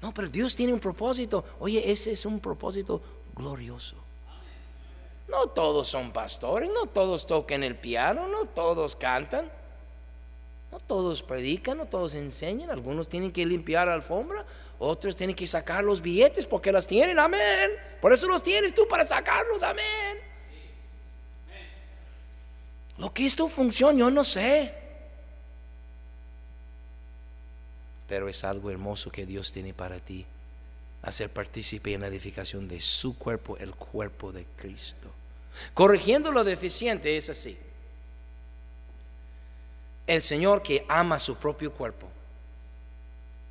No, 0.01 0.13
pero 0.13 0.29
Dios 0.29 0.55
tiene 0.55 0.73
un 0.73 0.79
propósito. 0.79 1.43
Oye, 1.59 1.91
ese 1.91 2.11
es 2.11 2.25
un 2.25 2.39
propósito 2.39 3.01
glorioso. 3.35 3.95
No 5.27 5.47
todos 5.47 5.87
son 5.87 6.11
pastores, 6.11 6.69
no 6.73 6.85
todos 6.85 7.25
tocan 7.27 7.63
el 7.63 7.75
piano, 7.75 8.27
no 8.27 8.45
todos 8.45 8.95
cantan, 8.95 9.51
no 10.71 10.79
todos 10.79 11.21
predican, 11.21 11.77
no 11.77 11.85
todos 11.85 12.15
enseñan. 12.15 12.69
Algunos 12.69 13.09
tienen 13.09 13.31
que 13.31 13.45
limpiar 13.45 13.87
la 13.87 13.93
alfombra, 13.93 14.45
otros 14.79 15.15
tienen 15.15 15.35
que 15.35 15.45
sacar 15.45 15.83
los 15.83 16.01
billetes 16.01 16.45
porque 16.45 16.71
las 16.71 16.87
tienen, 16.87 17.19
amén. 17.19 17.71
Por 18.01 18.13
eso 18.13 18.27
los 18.27 18.41
tienes 18.41 18.73
tú 18.73 18.87
para 18.87 19.03
sacarlos, 19.03 19.63
amén. 19.63 20.17
Lo 22.97 23.13
que 23.13 23.25
esto 23.25 23.47
funciona, 23.47 23.99
yo 23.99 24.09
no 24.09 24.23
sé. 24.23 24.86
Pero 28.07 28.29
es 28.29 28.43
algo 28.43 28.71
hermoso 28.71 29.11
que 29.11 29.25
Dios 29.25 29.51
tiene 29.51 29.73
para 29.73 29.99
ti. 29.99 30.25
Hacer 31.01 31.29
partícipe 31.29 31.93
en 31.93 32.01
la 32.01 32.07
edificación 32.07 32.67
de 32.67 32.79
su 32.79 33.17
cuerpo, 33.17 33.57
el 33.57 33.75
cuerpo 33.75 34.31
de 34.31 34.45
Cristo. 34.55 35.09
Corrigiendo 35.73 36.31
lo 36.31 36.43
deficiente 36.43 37.17
es 37.17 37.29
así. 37.29 37.57
El 40.05 40.21
Señor 40.21 40.63
que 40.63 40.85
ama 40.87 41.19
su 41.19 41.35
propio 41.35 41.73
cuerpo, 41.73 42.07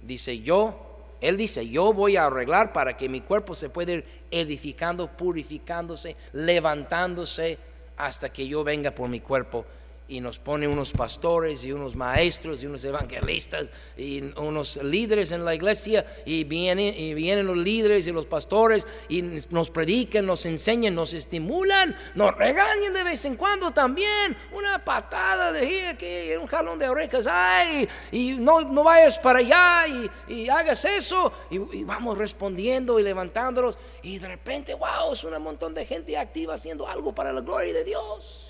dice 0.00 0.40
yo, 0.40 1.14
Él 1.20 1.36
dice, 1.36 1.68
yo 1.68 1.92
voy 1.92 2.16
a 2.16 2.26
arreglar 2.26 2.72
para 2.72 2.96
que 2.96 3.11
mi 3.11 3.20
cuerpo 3.20 3.54
se 3.54 3.68
pueda 3.68 3.92
ir 3.92 4.07
edificando, 4.30 5.07
purificándose, 5.07 6.16
levantándose 6.32 7.59
hasta 7.96 8.32
que 8.32 8.48
yo 8.48 8.64
venga 8.64 8.90
por 8.90 9.09
mi 9.09 9.20
cuerpo 9.20 9.66
y 10.09 10.20
nos 10.20 10.38
pone 10.38 10.68
unos 10.68 10.92
pastores 10.92 11.64
y 11.64 11.72
unos 11.72 11.96
maestros 11.96 12.62
y 12.62 12.66
unos 12.66 12.84
evangelistas 12.84 13.70
y 13.96 14.22
unos 14.36 14.76
líderes 14.82 15.32
en 15.32 15.44
la 15.44 15.54
iglesia 15.54 16.07
y 16.24 16.44
vienen, 16.44 16.96
y 16.96 17.14
vienen 17.14 17.46
los 17.46 17.57
líderes 17.57 18.07
y 18.07 18.12
los 18.12 18.26
pastores 18.26 18.86
y 19.09 19.22
nos 19.50 19.70
predican, 19.70 20.24
nos 20.24 20.46
enseñan, 20.46 20.94
nos 20.94 21.12
estimulan, 21.12 21.96
nos 22.14 22.34
regañan 22.36 22.92
de 22.92 23.02
vez 23.02 23.24
en 23.24 23.36
cuando 23.36 23.72
también, 23.72 24.36
una 24.52 24.84
patada 24.84 25.52
de 25.52 25.88
aquí, 25.88 26.36
un 26.40 26.46
jalón 26.46 26.78
de 26.78 26.88
orejas, 26.88 27.26
ay, 27.28 27.88
y 28.12 28.32
no, 28.32 28.61
no 28.61 28.84
vayas 28.84 29.18
para 29.18 29.40
allá 29.40 29.86
y, 30.28 30.48
hagas 30.48 30.84
eso. 30.84 31.32
Y, 31.50 31.57
y, 31.78 31.84
vamos 31.84 32.16
respondiendo 32.16 33.00
y 33.00 33.02
levantándolos 33.02 33.78
y 34.02 34.18
de 34.18 34.28
repente, 34.28 34.74
wow, 34.74 35.12
es 35.12 35.24
un 35.24 35.36
montón 35.42 35.74
de 35.74 35.84
gente 35.84 36.16
activa 36.16 36.54
haciendo 36.54 36.86
algo 36.86 37.14
para 37.14 37.32
la 37.32 37.40
gloria 37.40 37.72
de 37.72 37.84
Dios 37.84 38.45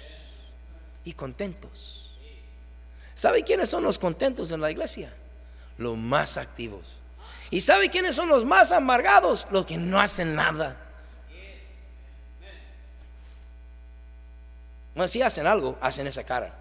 y 1.06 1.12
contentos. 1.14 2.12
¿Sabe 3.14 3.44
quiénes 3.44 3.70
son 3.70 3.84
los 3.84 3.98
contentos 3.98 4.50
en 4.50 4.60
la 4.60 4.70
iglesia? 4.70 5.14
Los 5.78 5.96
más 5.96 6.36
activos. 6.36 6.96
¿Y 7.50 7.60
sabe 7.60 7.88
quiénes 7.88 8.16
son 8.16 8.28
los 8.28 8.44
más 8.44 8.72
amargados? 8.72 9.46
Los 9.52 9.64
que 9.64 9.78
no 9.78 10.00
hacen 10.00 10.34
nada. 10.34 10.76
Bueno, 14.94 15.08
si 15.08 15.22
hacen 15.22 15.46
algo, 15.46 15.78
hacen 15.80 16.08
esa 16.08 16.24
cara. 16.24 16.54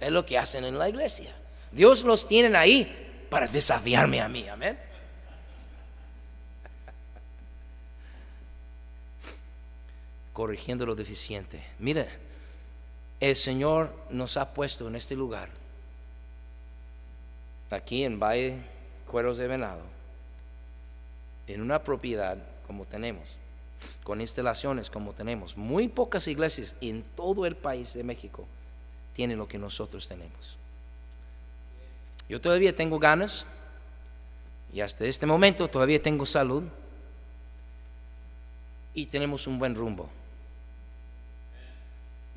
Es 0.00 0.10
lo 0.10 0.26
que 0.26 0.36
hacen 0.36 0.64
en 0.64 0.76
la 0.76 0.88
iglesia. 0.88 1.32
Dios 1.70 2.02
los 2.02 2.26
tiene 2.26 2.54
ahí 2.56 3.26
para 3.30 3.46
desafiarme 3.46 4.20
a 4.20 4.28
mí. 4.28 4.48
Amén. 4.48 4.76
Corrigiendo 10.32 10.84
lo 10.84 10.96
deficiente. 10.96 11.64
Mire, 11.78 12.23
el 13.20 13.36
Señor 13.36 13.94
nos 14.10 14.36
ha 14.36 14.52
puesto 14.52 14.88
en 14.88 14.96
este 14.96 15.16
lugar, 15.16 15.48
aquí 17.70 18.04
en 18.04 18.20
Valle 18.20 18.58
Cueros 19.10 19.38
de 19.38 19.48
Venado, 19.48 19.82
en 21.46 21.60
una 21.60 21.82
propiedad 21.82 22.38
como 22.66 22.84
tenemos, 22.84 23.36
con 24.02 24.20
instalaciones 24.20 24.90
como 24.90 25.12
tenemos. 25.12 25.56
Muy 25.56 25.88
pocas 25.88 26.26
iglesias 26.28 26.74
en 26.80 27.02
todo 27.02 27.46
el 27.46 27.56
país 27.56 27.94
de 27.94 28.04
México 28.04 28.46
tienen 29.12 29.38
lo 29.38 29.46
que 29.46 29.58
nosotros 29.58 30.08
tenemos. 30.08 30.56
Yo 32.28 32.40
todavía 32.40 32.74
tengo 32.74 32.98
ganas 32.98 33.46
y 34.72 34.80
hasta 34.80 35.04
este 35.04 35.26
momento 35.26 35.68
todavía 35.68 36.02
tengo 36.02 36.26
salud 36.26 36.64
y 38.94 39.06
tenemos 39.06 39.46
un 39.46 39.58
buen 39.58 39.74
rumbo. 39.74 40.08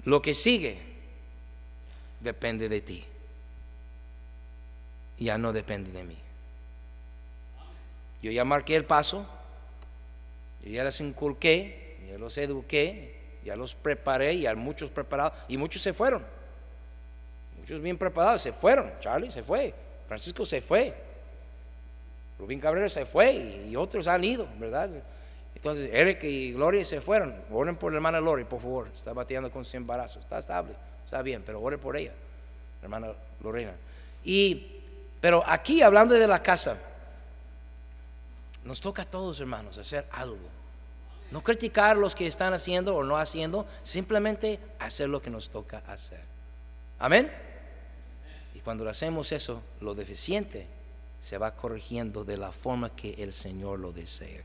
Lo 0.08 0.22
que 0.22 0.34
sigue 0.34 0.80
depende 2.22 2.70
de 2.70 2.80
ti. 2.80 3.04
Ya 5.20 5.38
no 5.38 5.52
depende 5.52 5.92
de 5.92 6.06
mí. 6.06 6.18
Yo 8.22 8.32
ya 8.32 8.46
marqué 8.46 8.78
el 8.78 8.86
paso, 8.86 9.28
yo 10.64 10.70
ya 10.70 10.86
les 10.86 11.02
inculqué, 11.02 11.98
ya 12.10 12.18
los 12.18 12.38
eduqué, 12.38 13.20
ya 13.44 13.58
los 13.58 13.76
preparé, 13.76 14.40
ya 14.40 14.56
muchos 14.56 14.90
preparados, 14.90 15.38
y 15.50 15.58
muchos 15.58 15.82
se 15.82 15.92
fueron. 15.92 16.26
Muchos 17.58 17.82
bien 17.82 17.98
preparados 17.98 18.42
se 18.44 18.54
fueron. 18.54 18.90
Charlie 19.02 19.30
se 19.30 19.44
fue, 19.44 19.74
Francisco 20.08 20.46
se 20.46 20.62
fue, 20.62 20.96
Rubín 22.40 22.62
Cabrera 22.62 22.88
se 22.88 23.06
fue 23.06 23.66
y 23.68 23.76
otros 23.76 24.08
han 24.08 24.24
ido, 24.24 24.48
¿verdad? 24.58 24.90
Entonces, 25.58 25.90
Eric 25.92 26.24
y 26.24 26.54
Gloria 26.54 26.86
se 26.86 27.02
fueron. 27.02 27.34
Oren 27.52 27.76
por 27.76 27.92
la 27.92 27.98
hermana 27.98 28.20
Gloria, 28.20 28.48
por 28.48 28.62
favor. 28.62 28.92
Está 28.94 29.12
bateando 29.12 29.50
con 29.50 29.66
su 29.66 29.76
embarazo. 29.76 30.20
Está 30.20 30.38
estable, 30.38 30.76
está 31.04 31.24
bien, 31.24 31.42
pero 31.44 31.60
oren 31.60 31.80
por 31.80 31.98
ella, 31.98 32.12
hermana 32.84 33.12
Lorena. 33.42 33.74
Y, 34.24 34.84
pero 35.20 35.44
aquí, 35.48 35.82
hablando 35.82 36.14
de 36.14 36.28
la 36.28 36.44
casa, 36.44 36.78
nos 38.66 38.80
toca 38.80 39.02
a 39.02 39.06
todos, 39.06 39.40
hermanos, 39.40 39.80
hacer 39.80 40.06
algo. 40.12 40.38
No 41.32 41.42
criticar 41.42 41.98
los 41.98 42.14
que 42.14 42.28
están 42.28 42.54
haciendo 42.54 42.96
o 42.96 43.04
no 43.04 43.18
haciendo, 43.18 43.66
simplemente 43.82 44.60
hacer 44.78 45.10
lo 45.10 45.24
que 45.24 45.32
nos 45.32 45.50
toca 45.50 45.82
hacer. 45.88 46.22
Amén. 47.00 47.32
Y 48.54 48.60
cuando 48.60 48.88
hacemos 48.88 49.32
eso, 49.32 49.64
lo 49.82 49.96
deficiente 49.96 50.68
se 51.20 51.40
va 51.40 51.56
corrigiendo 51.56 52.24
de 52.24 52.38
la 52.38 52.52
forma 52.52 52.96
que 52.96 53.16
el 53.18 53.34
Señor 53.34 53.80
lo 53.80 53.92
desea. 53.92 54.44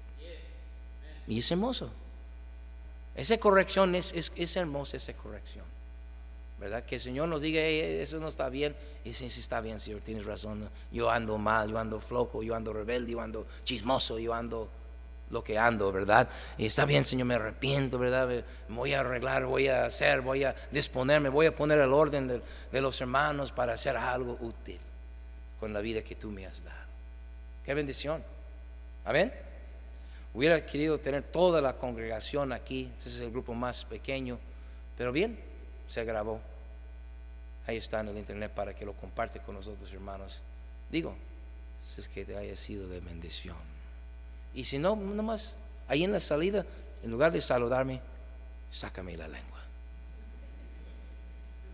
Y 1.26 1.38
es 1.38 1.50
hermoso. 1.50 1.90
Esa 3.14 3.38
corrección 3.38 3.94
es, 3.94 4.12
es, 4.14 4.56
hermosa, 4.56 4.96
esa 4.96 5.12
corrección. 5.12 5.64
¿Verdad? 6.58 6.84
Que 6.84 6.94
el 6.94 7.00
Señor 7.00 7.28
nos 7.28 7.42
diga, 7.42 7.60
eso 7.60 8.18
no 8.18 8.28
está 8.28 8.48
bien. 8.48 8.74
Y 9.04 9.12
si 9.12 9.26
está 9.26 9.60
bien, 9.60 9.80
Señor, 9.80 10.00
tienes 10.00 10.24
razón. 10.24 10.70
Yo 10.90 11.10
ando 11.10 11.36
mal, 11.36 11.70
yo 11.70 11.78
ando 11.78 12.00
flojo, 12.00 12.42
yo 12.42 12.54
ando 12.54 12.72
rebelde, 12.72 13.12
yo 13.12 13.20
ando 13.20 13.46
chismoso, 13.64 14.18
yo 14.18 14.32
ando 14.32 14.68
lo 15.30 15.42
que 15.42 15.58
ando, 15.58 15.90
¿verdad? 15.90 16.28
Y 16.58 16.66
está 16.66 16.84
bien, 16.84 17.04
Señor, 17.04 17.26
me 17.26 17.34
arrepiento, 17.34 17.98
¿verdad? 17.98 18.44
Voy 18.68 18.94
a 18.94 19.00
arreglar, 19.00 19.46
voy 19.46 19.66
a 19.68 19.86
hacer, 19.86 20.20
voy 20.20 20.44
a 20.44 20.54
disponerme, 20.70 21.30
voy 21.30 21.46
a 21.46 21.56
poner 21.56 21.78
el 21.78 21.92
orden 21.92 22.28
de, 22.28 22.42
de 22.70 22.80
los 22.80 23.00
hermanos 23.00 23.50
para 23.50 23.72
hacer 23.72 23.96
algo 23.96 24.36
útil 24.40 24.78
con 25.58 25.72
la 25.72 25.80
vida 25.80 26.02
que 26.02 26.14
tú 26.14 26.30
me 26.30 26.46
has 26.46 26.62
dado. 26.62 26.76
Qué 27.64 27.74
bendición. 27.74 28.22
Amén. 29.04 29.32
Hubiera 30.34 30.64
querido 30.64 30.98
tener 30.98 31.22
toda 31.22 31.60
la 31.60 31.76
congregación 31.76 32.52
aquí, 32.52 32.90
ese 33.00 33.10
es 33.10 33.20
el 33.20 33.30
grupo 33.30 33.54
más 33.54 33.84
pequeño, 33.84 34.38
pero 34.96 35.12
bien, 35.12 35.38
se 35.88 36.04
grabó. 36.04 36.40
Ahí 37.66 37.76
está 37.76 38.00
en 38.00 38.08
el 38.08 38.18
internet 38.18 38.50
para 38.52 38.74
que 38.74 38.84
lo 38.84 38.94
comparte 38.94 39.40
con 39.40 39.54
nosotros, 39.54 39.92
hermanos. 39.92 40.42
Digo, 40.90 41.14
si 41.84 42.00
es 42.00 42.08
que 42.08 42.24
te 42.24 42.36
haya 42.36 42.56
sido 42.56 42.88
de 42.88 43.00
bendición. 43.00 43.56
Y 44.54 44.64
si 44.64 44.78
no, 44.78 44.96
nomás 44.96 45.56
ahí 45.86 46.04
en 46.04 46.12
la 46.12 46.20
salida, 46.20 46.64
en 47.02 47.10
lugar 47.10 47.32
de 47.32 47.40
saludarme, 47.40 48.00
sácame 48.70 49.16
la 49.16 49.28
lengua. 49.28 49.60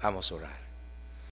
Vamos 0.02 0.30
a 0.30 0.34
orar. 0.34 0.67